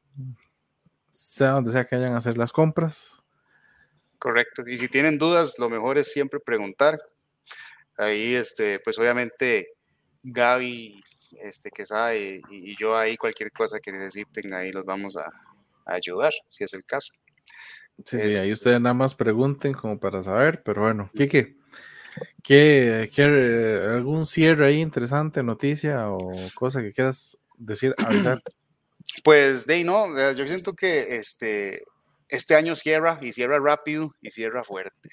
sea 1.11 1.53
donde 1.53 1.71
sea 1.71 1.87
que 1.87 1.95
vayan 1.95 2.15
a 2.15 2.19
hacer 2.19 2.37
las 2.37 2.51
compras. 2.51 3.16
Correcto. 4.19 4.63
Y 4.67 4.79
si 4.79 4.89
tienen 4.89 5.19
dudas, 5.19 5.59
lo 5.59 5.69
mejor 5.69 5.99
es 5.99 6.13
siempre 6.13 6.41
preguntar. 6.41 6.99
Ahí, 7.97 8.35
este, 8.35 8.81
pues 8.81 8.99
obviamente 8.99 9.69
Gaby, 10.23 11.01
este, 11.43 11.71
que 11.71 11.87
sabe, 11.87 12.43
y, 12.51 12.77
yo 12.79 12.97
ahí 12.97 13.17
cualquier 13.17 13.51
cosa 13.53 13.79
que 13.79 13.93
necesiten, 13.93 14.53
ahí 14.53 14.73
los 14.73 14.85
vamos 14.85 15.17
a, 15.17 15.31
ayudar, 15.89 16.33
si 16.49 16.65
es 16.65 16.75
el 16.75 16.85
caso. 16.85 17.13
Sí, 18.05 18.19
sí, 18.19 18.25
ahí 18.25 18.33
este 18.33 18.53
ustedes 18.53 18.81
nada 18.81 18.93
más 18.93 19.15
pregunten 19.15 19.73
como 19.73 20.01
para 20.01 20.21
saber, 20.21 20.65
pero 20.65 20.83
bueno, 20.83 21.11
Kike, 21.15 21.57
¿qué, 22.43 23.09
qué, 23.15 23.23
algún 23.89 24.27
cierre 24.27 24.67
ahí 24.67 24.81
interesante, 24.81 25.45
noticia 25.45 26.11
o 26.11 26.33
cosa 26.57 26.83
que 26.83 26.93
quieras 26.93 27.39
decir, 27.57 27.95
avisar? 28.05 28.43
Pues, 29.23 29.69
de 29.69 29.85
no, 29.85 30.33
yo 30.33 30.49
siento 30.49 30.75
que 30.75 31.17
este, 31.17 31.85
este 32.29 32.55
año 32.55 32.77
cierra 32.77 33.19
y 33.23 33.33
cierra 33.33 33.59
rápido 33.59 34.15
y 34.21 34.31
cierra 34.31 34.65
fuerte. 34.65 35.11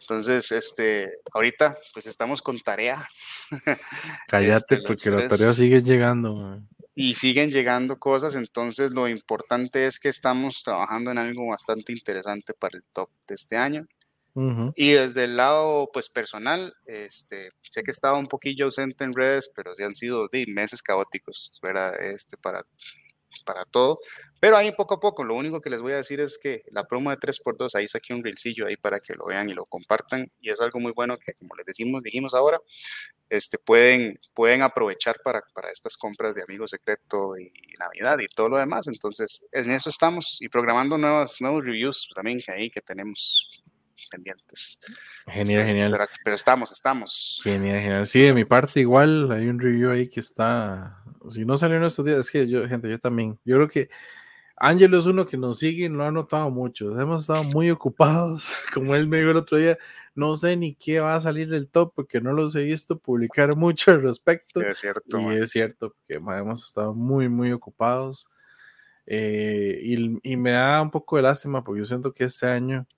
Entonces, 0.00 0.52
este, 0.52 1.10
ahorita 1.32 1.76
pues 1.92 2.06
estamos 2.06 2.40
con 2.40 2.60
tarea. 2.60 3.08
Cállate 4.28 4.76
este, 4.76 4.86
porque 4.86 5.10
la 5.10 5.28
tarea 5.28 5.52
sigue 5.52 5.82
llegando. 5.82 6.62
Y 6.94 7.14
siguen 7.14 7.50
llegando 7.50 7.96
cosas, 7.96 8.36
entonces 8.36 8.92
lo 8.92 9.08
importante 9.08 9.86
es 9.86 9.98
que 9.98 10.08
estamos 10.08 10.62
trabajando 10.62 11.10
en 11.10 11.18
algo 11.18 11.48
bastante 11.48 11.92
interesante 11.92 12.54
para 12.54 12.78
el 12.78 12.84
top 12.92 13.10
de 13.26 13.34
este 13.34 13.56
año. 13.56 13.86
Y 14.74 14.92
desde 14.92 15.24
el 15.24 15.38
lado 15.38 15.88
pues 15.94 16.10
personal, 16.10 16.74
este, 16.84 17.48
sé 17.62 17.82
que 17.82 17.90
estaba 17.90 18.18
un 18.18 18.26
poquillo 18.26 18.66
ausente 18.66 19.02
en 19.02 19.14
redes, 19.14 19.50
pero 19.56 19.74
sí 19.74 19.82
han 19.82 19.94
sido 19.94 20.28
meses 20.48 20.82
caóticos, 20.82 21.58
¿verdad? 21.62 21.98
Este, 21.98 22.36
para, 22.36 22.62
para 23.44 23.64
todo. 23.64 24.00
Pero 24.40 24.56
ahí 24.56 24.72
poco 24.72 24.94
a 24.94 25.00
poco, 25.00 25.24
lo 25.24 25.34
único 25.34 25.60
que 25.60 25.70
les 25.70 25.80
voy 25.80 25.92
a 25.92 25.96
decir 25.96 26.20
es 26.20 26.38
que 26.38 26.62
la 26.70 26.84
promo 26.84 27.10
de 27.10 27.16
3x2, 27.16 27.74
ahí 27.74 27.88
saqué 27.88 28.14
un 28.14 28.22
reelcillo 28.22 28.66
ahí 28.66 28.76
para 28.76 29.00
que 29.00 29.14
lo 29.14 29.26
vean 29.26 29.50
y 29.50 29.54
lo 29.54 29.66
compartan. 29.66 30.30
Y 30.40 30.50
es 30.50 30.60
algo 30.60 30.78
muy 30.78 30.92
bueno 30.92 31.16
que, 31.18 31.32
como 31.34 31.54
les 31.56 31.66
decimos, 31.66 32.02
dijimos 32.02 32.34
ahora, 32.34 32.60
este, 33.28 33.58
pueden, 33.58 34.20
pueden 34.34 34.62
aprovechar 34.62 35.16
para, 35.24 35.42
para 35.52 35.70
estas 35.70 35.96
compras 35.96 36.34
de 36.34 36.42
Amigo 36.42 36.68
Secreto 36.68 37.36
y 37.38 37.50
Navidad 37.78 38.18
y 38.20 38.26
todo 38.28 38.50
lo 38.50 38.58
demás. 38.58 38.86
Entonces, 38.88 39.46
en 39.52 39.70
eso 39.70 39.90
estamos 39.90 40.38
y 40.40 40.48
programando 40.48 40.96
nuevos, 40.96 41.40
nuevos 41.40 41.64
reviews 41.64 42.08
también 42.14 42.38
ahí 42.48 42.70
que 42.70 42.80
tenemos 42.80 43.62
pendientes. 44.10 44.80
Genial, 45.26 45.62
este, 45.62 45.72
genial. 45.72 46.08
Pero, 46.24 46.36
estamos, 46.36 46.72
estamos. 46.72 47.40
Genial, 47.42 47.80
genial. 47.80 48.06
Sí, 48.06 48.20
de 48.22 48.34
mi 48.34 48.44
parte 48.44 48.80
igual 48.80 49.30
hay 49.32 49.48
un 49.48 49.58
review 49.58 49.90
ahí 49.90 50.08
que 50.08 50.20
está, 50.20 51.02
si 51.28 51.44
no 51.44 51.56
salió 51.56 51.76
en 51.76 51.84
estos 51.84 52.04
días, 52.04 52.18
es 52.18 52.30
que 52.30 52.46
yo, 52.48 52.66
gente, 52.68 52.88
yo 52.88 52.98
también, 52.98 53.38
yo 53.44 53.56
creo 53.56 53.68
que 53.68 53.90
Ángelo 54.56 54.98
es 54.98 55.06
uno 55.06 55.26
que 55.26 55.36
nos 55.36 55.58
sigue 55.58 55.84
y 55.84 55.88
lo 55.88 56.04
ha 56.04 56.10
notado 56.10 56.50
mucho. 56.50 56.98
Hemos 56.98 57.22
estado 57.22 57.44
muy 57.44 57.70
ocupados, 57.70 58.54
como 58.74 58.94
él 58.94 59.06
me 59.06 59.18
dijo 59.18 59.30
el 59.30 59.36
otro 59.36 59.58
día, 59.58 59.76
no 60.14 60.34
sé 60.34 60.56
ni 60.56 60.74
qué 60.74 60.98
va 60.98 61.14
a 61.14 61.20
salir 61.20 61.48
del 61.48 61.68
top 61.68 61.92
porque 61.94 62.20
no 62.22 62.32
los 62.32 62.54
he 62.56 62.64
visto 62.64 62.98
publicar 62.98 63.54
mucho 63.56 63.90
al 63.90 64.02
respecto. 64.02 64.62
Es 64.62 64.78
cierto. 64.78 65.20
Y 65.20 65.36
es 65.36 65.50
cierto, 65.50 65.94
que 66.08 66.14
hemos 66.14 66.64
estado 66.64 66.94
muy, 66.94 67.28
muy 67.28 67.52
ocupados. 67.52 68.28
Eh, 69.08 69.78
y, 69.82 70.32
y, 70.32 70.36
me 70.36 70.50
da 70.50 70.82
un 70.82 70.90
poco 70.90 71.14
de 71.14 71.22
lástima 71.22 71.62
porque 71.62 71.82
yo 71.82 71.84
siento 71.84 72.12
que 72.12 72.24
este 72.24 72.46
año 72.48 72.88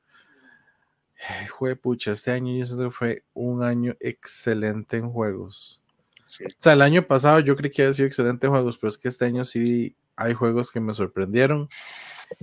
fue 1.57 1.77
pucha, 1.77 2.12
este 2.12 2.31
año 2.31 2.57
yo 2.57 2.64
siento 2.64 2.85
que 2.85 2.91
fue 2.91 3.25
un 3.35 3.62
año 3.62 3.97
excelente 4.01 4.97
en 4.97 5.11
juegos. 5.11 5.83
O 6.27 6.51
sea, 6.59 6.75
el 6.75 6.83
año 6.83 7.07
pasado 7.07 7.41
yo 7.41 7.57
creí 7.57 7.71
que 7.71 7.83
había 7.83 7.95
sido 7.95 8.07
excelente 8.07 8.47
en 8.47 8.53
juegos, 8.53 8.77
pero 8.77 8.89
es 8.89 8.99
que 8.99 9.09
este 9.09 9.25
año 9.25 9.45
sí 9.45 9.97
hay 10.14 10.35
juegos 10.35 10.71
que 10.71 10.81
me 10.81 10.93
sorprendieron. 10.95 11.69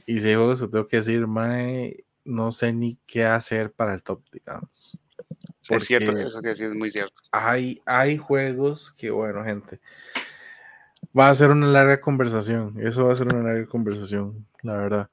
Y 0.07 0.19
si 0.19 0.29
hay 0.29 0.35
juegos 0.35 0.61
que 0.61 0.67
tengo 0.67 0.87
que 0.87 0.97
decir, 0.97 1.27
mae, 1.27 2.03
no 2.23 2.51
sé 2.51 2.73
ni 2.73 2.97
qué 3.05 3.25
hacer 3.25 3.71
para 3.71 3.93
el 3.93 4.03
top, 4.03 4.21
digamos. 4.31 4.97
Es 5.69 5.85
cierto, 5.85 6.17
eso 6.17 6.41
que 6.41 6.55
sí 6.55 6.63
es 6.63 6.73
muy 6.73 6.91
cierto. 6.91 7.21
Hay, 7.31 7.81
hay 7.85 8.17
juegos 8.17 8.91
que, 8.91 9.11
bueno, 9.11 9.43
gente, 9.43 9.79
va 11.17 11.29
a 11.29 11.35
ser 11.35 11.51
una 11.51 11.67
larga 11.67 12.01
conversación. 12.01 12.75
Eso 12.79 13.05
va 13.05 13.13
a 13.13 13.15
ser 13.15 13.27
una 13.33 13.43
larga 13.43 13.65
conversación, 13.67 14.47
la 14.61 14.73
verdad. 14.77 15.09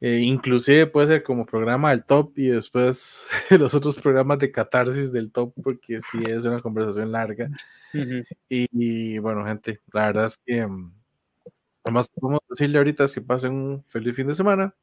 Eh, 0.00 0.18
inclusive 0.20 0.86
puede 0.86 1.06
ser 1.06 1.22
como 1.22 1.44
programa 1.44 1.90
del 1.90 2.04
top 2.04 2.32
y 2.36 2.48
después 2.48 3.24
los 3.50 3.74
otros 3.74 3.96
programas 3.96 4.38
de 4.38 4.52
catarsis 4.52 5.12
del 5.12 5.32
top, 5.32 5.54
porque 5.62 6.00
sí 6.00 6.18
es 6.28 6.44
una 6.44 6.58
conversación 6.58 7.12
larga. 7.12 7.48
y, 8.48 9.18
bueno, 9.18 9.44
gente, 9.46 9.80
la 9.92 10.06
verdad 10.06 10.26
es 10.26 10.38
que 10.44 10.66
mm, 10.66 10.92
además 11.84 12.08
podemos 12.08 12.40
decirle 12.50 12.78
ahorita 12.78 13.04
es 13.04 13.14
que 13.14 13.22
pasen 13.22 13.52
un 13.54 13.80
feliz 13.80 14.14
fin 14.14 14.26
de 14.26 14.34
semana, 14.34 14.74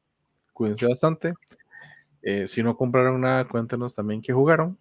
cuídense 0.52 0.86
bastante. 0.86 1.34
Eh, 2.22 2.46
si 2.46 2.62
no 2.62 2.76
compraron 2.76 3.20
nada, 3.20 3.44
cuéntenos 3.44 3.94
también 3.94 4.22
qué 4.22 4.32
jugaron, 4.32 4.78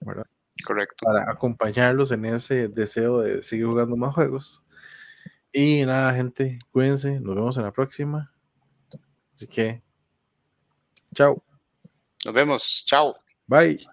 ¿verdad? 0.00 0.26
Correcto. 0.64 1.04
Para 1.04 1.30
acompañarlos 1.30 2.10
en 2.12 2.24
ese 2.24 2.68
deseo 2.68 3.20
de 3.20 3.42
seguir 3.42 3.66
jugando 3.66 3.96
más 3.96 4.14
juegos. 4.14 4.64
Y 5.52 5.84
nada, 5.84 6.14
gente, 6.14 6.58
cuídense, 6.70 7.20
nos 7.20 7.34
vemos 7.34 7.56
en 7.56 7.64
la 7.64 7.72
próxima. 7.72 8.32
Así 9.36 9.46
que, 9.46 9.82
chao. 11.14 11.42
Nos 12.24 12.34
vemos, 12.34 12.84
chao. 12.86 13.14
Bye. 13.46 13.86